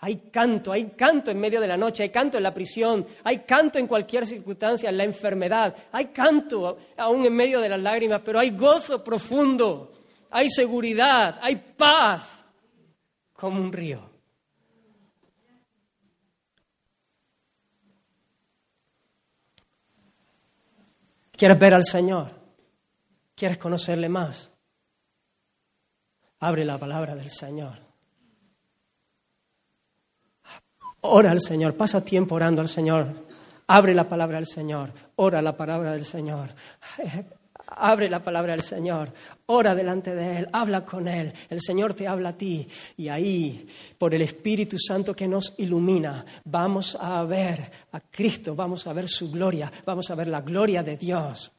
hay 0.00 0.16
canto, 0.30 0.72
hay 0.72 0.92
canto 0.96 1.30
en 1.30 1.38
medio 1.38 1.60
de 1.60 1.66
la 1.66 1.76
noche, 1.76 2.02
hay 2.02 2.10
canto 2.10 2.38
en 2.38 2.44
la 2.44 2.54
prisión, 2.54 3.06
hay 3.24 3.40
canto 3.40 3.78
en 3.78 3.86
cualquier 3.86 4.26
circunstancia, 4.26 4.88
en 4.88 4.96
la 4.96 5.04
enfermedad, 5.04 5.74
hay 5.92 6.06
canto 6.06 6.78
aún 6.96 7.26
en 7.26 7.34
medio 7.34 7.60
de 7.60 7.68
las 7.68 7.80
lágrimas, 7.80 8.22
pero 8.24 8.38
hay 8.38 8.50
gozo 8.50 9.04
profundo, 9.04 9.92
hay 10.30 10.48
seguridad, 10.48 11.38
hay 11.42 11.56
paz 11.56 12.43
como 13.44 13.60
un 13.60 13.74
río. 13.74 14.00
¿Quieres 21.32 21.58
ver 21.58 21.74
al 21.74 21.84
Señor? 21.84 22.30
¿Quieres 23.34 23.58
conocerle 23.58 24.08
más? 24.08 24.50
Abre 26.40 26.64
la 26.64 26.78
palabra 26.78 27.14
del 27.14 27.28
Señor. 27.28 27.74
Ora 31.02 31.30
al 31.30 31.42
Señor, 31.42 31.76
pasa 31.76 32.02
tiempo 32.02 32.36
orando 32.36 32.62
al 32.62 32.68
Señor. 32.68 33.26
Abre 33.66 33.92
la 33.92 34.08
palabra 34.08 34.36
del 34.38 34.46
Señor, 34.46 34.90
ora 35.16 35.42
la 35.42 35.54
palabra 35.54 35.92
del 35.92 36.06
Señor. 36.06 36.48
Abre 37.66 38.08
la 38.08 38.22
palabra 38.22 38.52
del 38.52 38.62
Señor, 38.62 39.12
ora 39.46 39.74
delante 39.74 40.14
de 40.14 40.38
Él, 40.38 40.48
habla 40.52 40.84
con 40.84 41.08
Él, 41.08 41.32
el 41.48 41.60
Señor 41.60 41.94
te 41.94 42.06
habla 42.06 42.30
a 42.30 42.36
ti. 42.36 42.66
Y 42.96 43.08
ahí, 43.08 43.66
por 43.98 44.14
el 44.14 44.22
Espíritu 44.22 44.78
Santo 44.78 45.14
que 45.14 45.26
nos 45.26 45.54
ilumina, 45.56 46.24
vamos 46.44 46.96
a 47.00 47.22
ver 47.24 47.70
a 47.92 48.00
Cristo, 48.00 48.54
vamos 48.54 48.86
a 48.86 48.92
ver 48.92 49.08
su 49.08 49.30
gloria, 49.30 49.72
vamos 49.84 50.10
a 50.10 50.14
ver 50.14 50.28
la 50.28 50.42
gloria 50.42 50.82
de 50.82 50.96
Dios, 50.96 51.50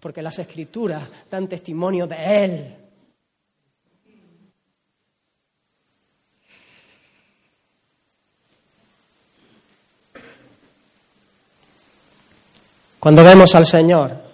porque 0.00 0.22
las 0.22 0.38
Escrituras 0.38 1.08
dan 1.30 1.48
testimonio 1.48 2.06
de 2.06 2.44
Él. 2.44 2.76
Cuando 12.98 13.22
vemos 13.22 13.54
al 13.54 13.64
Señor, 13.64 14.25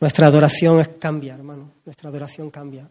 nuestra 0.00 0.26
adoración 0.26 0.84
cambia, 0.98 1.34
hermano, 1.34 1.72
nuestra 1.84 2.08
adoración 2.10 2.50
cambia. 2.50 2.88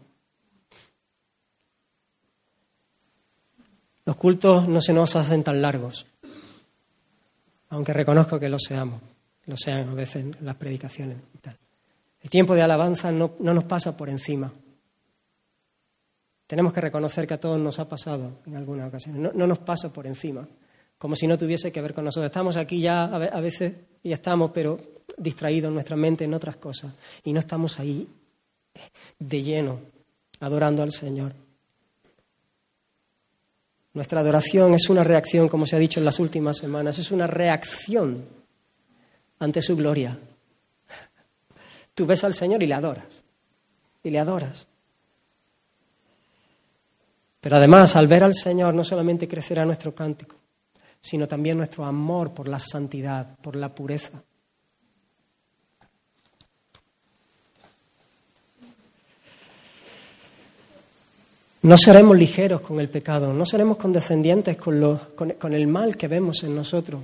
Los 4.04 4.16
cultos 4.16 4.68
no 4.68 4.80
se 4.80 4.92
nos 4.92 5.16
hacen 5.16 5.42
tan 5.42 5.60
largos, 5.60 6.06
aunque 7.70 7.92
reconozco 7.92 8.38
que 8.38 8.48
lo 8.48 8.58
seamos, 8.58 9.00
lo 9.46 9.56
sean 9.56 9.88
a 9.88 9.94
veces 9.94 10.24
las 10.40 10.56
predicaciones 10.56 11.18
y 11.34 11.38
tal. 11.38 11.58
El 12.20 12.30
tiempo 12.30 12.54
de 12.54 12.62
alabanza 12.62 13.10
no, 13.10 13.34
nos 13.38 13.64
pasa 13.64 13.96
por 13.96 14.08
encima. 14.08 14.52
Tenemos 16.46 16.72
que 16.72 16.80
reconocer 16.80 17.26
que 17.26 17.34
a 17.34 17.40
todos 17.40 17.58
nos 17.58 17.78
ha 17.80 17.88
pasado 17.88 18.38
en 18.46 18.56
alguna 18.56 18.86
ocasión, 18.86 19.30
no 19.34 19.46
nos 19.46 19.58
pasa 19.58 19.92
por 19.92 20.06
encima 20.06 20.46
como 20.98 21.16
si 21.16 21.26
no 21.26 21.36
tuviese 21.36 21.70
que 21.70 21.80
ver 21.80 21.94
con 21.94 22.04
nosotros. 22.04 22.26
Estamos 22.26 22.56
aquí 22.56 22.80
ya 22.80 23.04
a 23.04 23.40
veces 23.40 23.74
y 24.02 24.12
estamos, 24.12 24.50
pero 24.52 24.78
distraídos 25.16 25.72
nuestra 25.72 25.96
mente 25.96 26.24
en 26.24 26.34
otras 26.34 26.56
cosas 26.56 26.92
y 27.24 27.32
no 27.32 27.40
estamos 27.40 27.78
ahí 27.78 28.08
de 29.18 29.42
lleno 29.42 29.80
adorando 30.40 30.82
al 30.82 30.92
Señor. 30.92 31.32
Nuestra 33.94 34.20
adoración 34.20 34.74
es 34.74 34.90
una 34.90 35.02
reacción, 35.02 35.48
como 35.48 35.64
se 35.64 35.74
ha 35.74 35.78
dicho 35.78 36.00
en 36.00 36.04
las 36.04 36.20
últimas 36.20 36.58
semanas, 36.58 36.98
es 36.98 37.10
una 37.10 37.26
reacción 37.26 38.24
ante 39.38 39.62
su 39.62 39.74
gloria. 39.74 40.18
Tú 41.94 42.04
ves 42.04 42.22
al 42.24 42.34
Señor 42.34 42.62
y 42.62 42.66
le 42.66 42.74
adoras, 42.74 43.24
y 44.02 44.10
le 44.10 44.18
adoras. 44.18 44.66
Pero 47.40 47.56
además, 47.56 47.96
al 47.96 48.06
ver 48.06 48.24
al 48.24 48.34
Señor, 48.34 48.74
no 48.74 48.84
solamente 48.84 49.26
crecerá 49.26 49.64
nuestro 49.64 49.94
cántico, 49.94 50.36
sino 51.06 51.28
también 51.28 51.56
nuestro 51.56 51.84
amor 51.84 52.34
por 52.34 52.48
la 52.48 52.58
santidad, 52.58 53.36
por 53.40 53.54
la 53.54 53.72
pureza. 53.72 54.24
No 61.62 61.76
seremos 61.76 62.16
ligeros 62.16 62.60
con 62.60 62.80
el 62.80 62.88
pecado, 62.88 63.32
no 63.32 63.46
seremos 63.46 63.76
condescendientes 63.76 64.56
con, 64.56 65.00
con, 65.16 65.52
el 65.52 65.66
mal 65.68 65.96
que 65.96 66.08
vemos 66.08 66.42
en 66.42 66.56
nosotros. 66.56 67.00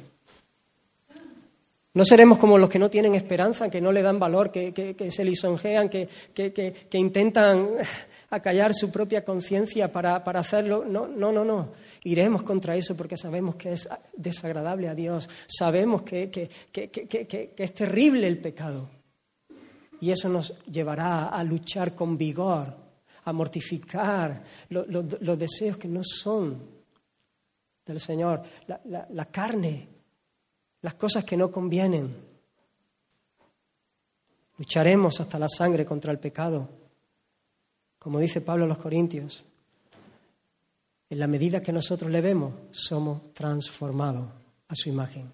No 1.95 2.05
seremos 2.05 2.39
como 2.39 2.59
los 2.59 2.71
que 2.71 2.79
no 2.79 2.89
tienen 2.89 3.15
esperanza, 3.15 3.71
que 3.71 3.81
no 3.81 3.93
le 3.93 4.03
dan 4.03 4.19
valor, 4.19 4.51
que, 4.51 5.11
se 5.11 5.25
lisonjean, 5.25 5.89
que, 5.89 6.09
intentan 6.93 7.71
acallar 8.33 8.73
su 8.75 8.91
propia 8.91 9.25
conciencia 9.25 9.93
para, 9.93 10.17
hacerlo. 10.17 10.85
No, 10.87 11.07
no, 11.07 11.31
no, 11.31 11.45
no. 11.45 11.73
Iremos 12.05 12.43
contra 12.43 12.75
eso 12.75 12.97
porque 12.97 13.17
sabemos 13.17 13.57
que 13.57 13.73
es 13.73 13.89
desagradable 14.17 14.89
a 14.89 14.95
Dios. 14.95 15.29
Sabemos 15.47 16.03
que, 16.03 16.31
que 16.31 17.55
es 17.57 17.75
terrible 17.75 18.27
el 18.27 18.39
pecado. 18.39 18.89
Y 20.01 20.11
eso 20.11 20.31
nos 20.31 20.65
llevará 20.65 21.29
a 21.29 21.45
luchar 21.45 21.95
con 21.95 22.17
vigor, 22.17 22.75
a 23.25 23.33
mortificar 23.33 24.43
los 24.71 25.39
deseos 25.39 25.77
que 25.77 25.89
no 25.89 26.01
son 26.03 26.83
del 27.85 28.01
Señor, 28.01 28.43
la 28.67 29.27
carne, 29.27 29.89
las 30.81 30.95
cosas 30.95 31.23
que 31.23 31.37
no 31.37 31.53
convienen. 31.53 32.33
Lucharemos 34.57 35.21
hasta 35.21 35.39
la 35.39 35.49
sangre 35.49 35.85
contra 35.85 36.11
el 36.11 36.19
pecado 36.19 36.82
como 38.03 38.19
dice 38.19 38.41
Pablo 38.41 38.65
a 38.65 38.67
los 38.67 38.79
Corintios, 38.79 39.45
en 41.09 41.21
la 41.21 41.29
medida 41.29 41.63
que 41.63 41.73
nosotros 41.73 42.11
le 42.11 42.21
vemos, 42.21 42.53
somos 42.73 43.33
transformados 43.33 44.29
a 44.67 44.75
su 44.75 44.89
imagen. 44.89 45.33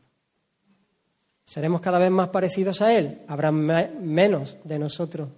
Seremos 1.47 1.81
cada 1.81 1.99
vez 1.99 2.11
más 2.11 2.29
parecidos 2.29 2.83
a 2.83 2.93
Él, 2.93 3.23
habrá 3.27 3.51
menos 3.51 4.59
de 4.65 4.79
nosotros 4.79 5.31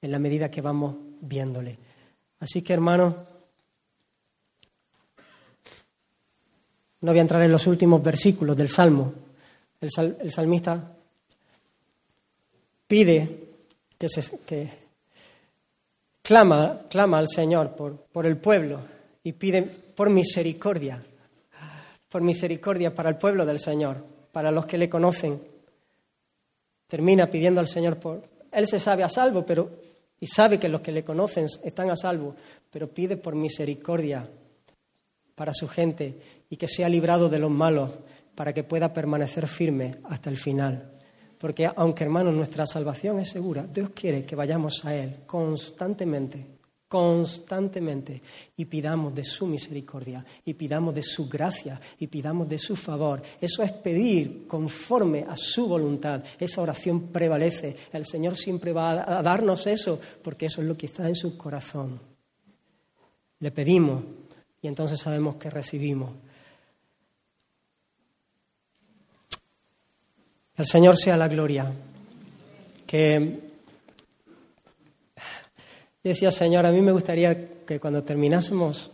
en 0.00 0.10
la 0.10 0.18
medida 0.18 0.50
que 0.50 0.60
vamos 0.60 0.96
viéndole. 1.20 1.78
Así 2.40 2.62
que, 2.62 2.72
hermanos, 2.72 3.14
no 7.00 7.12
voy 7.12 7.18
a 7.18 7.22
entrar 7.22 7.44
en 7.44 7.52
los 7.52 7.68
últimos 7.68 8.02
versículos 8.02 8.56
del 8.56 8.70
Salmo. 8.70 9.14
El, 9.80 10.16
el 10.20 10.32
salmista 10.32 10.96
pide 12.88 13.50
que, 13.96 14.08
se, 14.08 14.40
que 14.40 14.81
clama, 16.22 16.82
clama 16.88 17.18
al 17.18 17.28
Señor 17.28 17.74
por, 17.74 17.96
por 18.12 18.26
el 18.26 18.36
pueblo 18.38 18.80
y 19.22 19.32
pide 19.32 19.62
por 19.62 20.10
misericordia, 20.10 21.02
por 22.08 22.22
misericordia 22.22 22.94
para 22.94 23.10
el 23.10 23.16
pueblo 23.16 23.44
del 23.44 23.58
Señor, 23.58 24.04
para 24.32 24.50
los 24.50 24.66
que 24.66 24.78
le 24.78 24.88
conocen. 24.88 25.40
Termina 26.86 27.26
pidiendo 27.26 27.60
al 27.60 27.68
Señor 27.68 27.98
por... 27.98 28.22
Él 28.50 28.66
se 28.66 28.78
sabe 28.78 29.02
a 29.02 29.08
salvo, 29.08 29.44
pero 29.46 29.70
y 30.22 30.26
sabe 30.28 30.60
que 30.60 30.68
los 30.68 30.82
que 30.82 30.92
le 30.92 31.02
conocen 31.02 31.46
están 31.64 31.90
a 31.90 31.96
salvo, 31.96 32.36
pero 32.70 32.86
pide 32.86 33.16
por 33.16 33.34
misericordia 33.34 34.28
para 35.34 35.52
su 35.52 35.66
gente 35.66 36.44
y 36.48 36.56
que 36.56 36.68
sea 36.68 36.88
librado 36.88 37.28
de 37.28 37.40
los 37.40 37.50
malos 37.50 37.90
para 38.36 38.52
que 38.52 38.62
pueda 38.62 38.92
permanecer 38.92 39.48
firme 39.48 39.96
hasta 40.04 40.30
el 40.30 40.36
final. 40.36 40.92
Porque 41.42 41.68
aunque 41.74 42.04
hermanos 42.04 42.32
nuestra 42.34 42.64
salvación 42.68 43.18
es 43.18 43.30
segura, 43.30 43.66
Dios 43.66 43.90
quiere 43.90 44.24
que 44.24 44.36
vayamos 44.36 44.84
a 44.84 44.94
Él 44.94 45.24
constantemente, 45.26 46.46
constantemente, 46.86 48.22
y 48.56 48.64
pidamos 48.66 49.12
de 49.12 49.24
su 49.24 49.48
misericordia, 49.48 50.24
y 50.44 50.54
pidamos 50.54 50.94
de 50.94 51.02
su 51.02 51.28
gracia, 51.28 51.80
y 51.98 52.06
pidamos 52.06 52.48
de 52.48 52.58
su 52.58 52.76
favor. 52.76 53.20
Eso 53.40 53.64
es 53.64 53.72
pedir 53.72 54.46
conforme 54.46 55.26
a 55.28 55.36
su 55.36 55.66
voluntad. 55.66 56.22
Esa 56.38 56.62
oración 56.62 57.08
prevalece. 57.08 57.74
El 57.92 58.06
Señor 58.06 58.36
siempre 58.36 58.72
va 58.72 59.18
a 59.18 59.20
darnos 59.20 59.66
eso, 59.66 60.00
porque 60.22 60.46
eso 60.46 60.60
es 60.60 60.68
lo 60.68 60.76
que 60.76 60.86
está 60.86 61.08
en 61.08 61.16
su 61.16 61.36
corazón. 61.36 61.98
Le 63.40 63.50
pedimos 63.50 64.04
y 64.60 64.68
entonces 64.68 65.00
sabemos 65.00 65.34
que 65.34 65.50
recibimos. 65.50 66.10
El 70.62 70.68
Señor 70.68 70.96
sea 70.96 71.16
la 71.16 71.26
gloria. 71.26 71.72
Que 72.86 73.40
decía, 76.04 76.30
Señor, 76.30 76.64
a 76.66 76.70
mí 76.70 76.80
me 76.80 76.92
gustaría 76.92 77.64
que 77.66 77.80
cuando 77.80 78.04
terminásemos, 78.04 78.92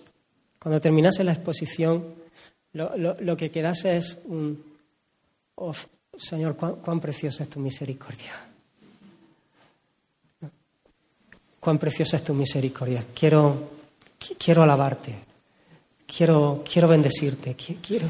cuando 0.58 0.80
terminase 0.80 1.24
la 1.24 1.32
exposición, 1.32 2.14
lo, 2.72 3.36
que 3.36 3.50
quedase 3.50 3.98
es 3.98 4.18
un, 4.24 4.64
Señor, 6.16 6.56
cuán, 6.56 7.00
preciosa 7.00 7.42
es 7.42 7.50
tu 7.50 7.60
misericordia. 7.60 8.32
Cuán 11.60 11.78
preciosa 11.78 12.16
es 12.16 12.24
tu 12.24 12.32
misericordia. 12.32 13.04
Quiero, 13.14 13.72
quiero 14.38 14.62
alabarte. 14.62 15.14
Quiero, 16.06 16.64
quiero 16.64 16.88
bendecirte. 16.88 17.54
Quiero, 17.54 18.08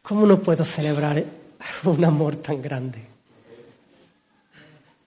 ¿Cómo 0.00 0.24
no 0.24 0.40
puedo 0.40 0.64
celebrar 0.64 1.43
un 1.84 2.04
amor 2.04 2.36
tan 2.36 2.60
grande. 2.60 3.14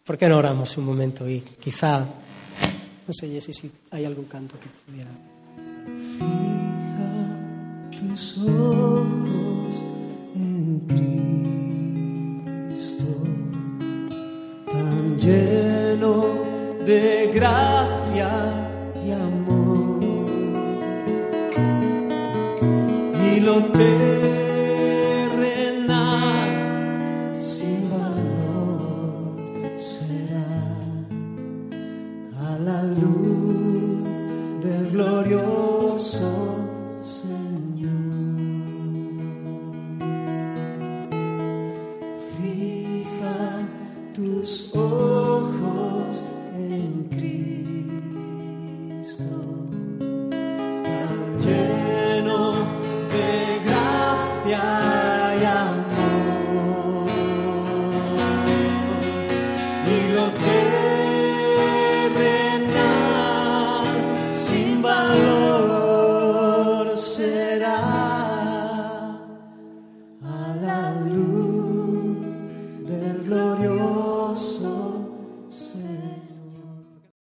¿Por 0.07 0.17
qué 0.17 0.29
no 0.29 0.37
oramos 0.37 0.77
un 0.77 0.85
momento 0.85 1.29
y 1.29 1.41
quizá, 1.41 1.99
no 1.99 3.13
sé, 3.13 3.41
si 3.41 3.71
hay 3.91 4.05
algún 4.05 4.23
canto 4.25 4.55
que 4.57 4.69
pudiera. 4.85 5.11
Fija 6.17 7.35
tus 7.91 8.37
ojos 8.37 9.75
en 10.35 10.79
Cristo, 12.77 13.05
tan 14.71 15.17
lleno 15.17 16.25
de 16.85 17.31
gracia 17.33 18.29
y 19.05 19.11
amor. 19.11 20.05
Y 23.29 23.41
lo 23.41 23.61
te 23.65 24.36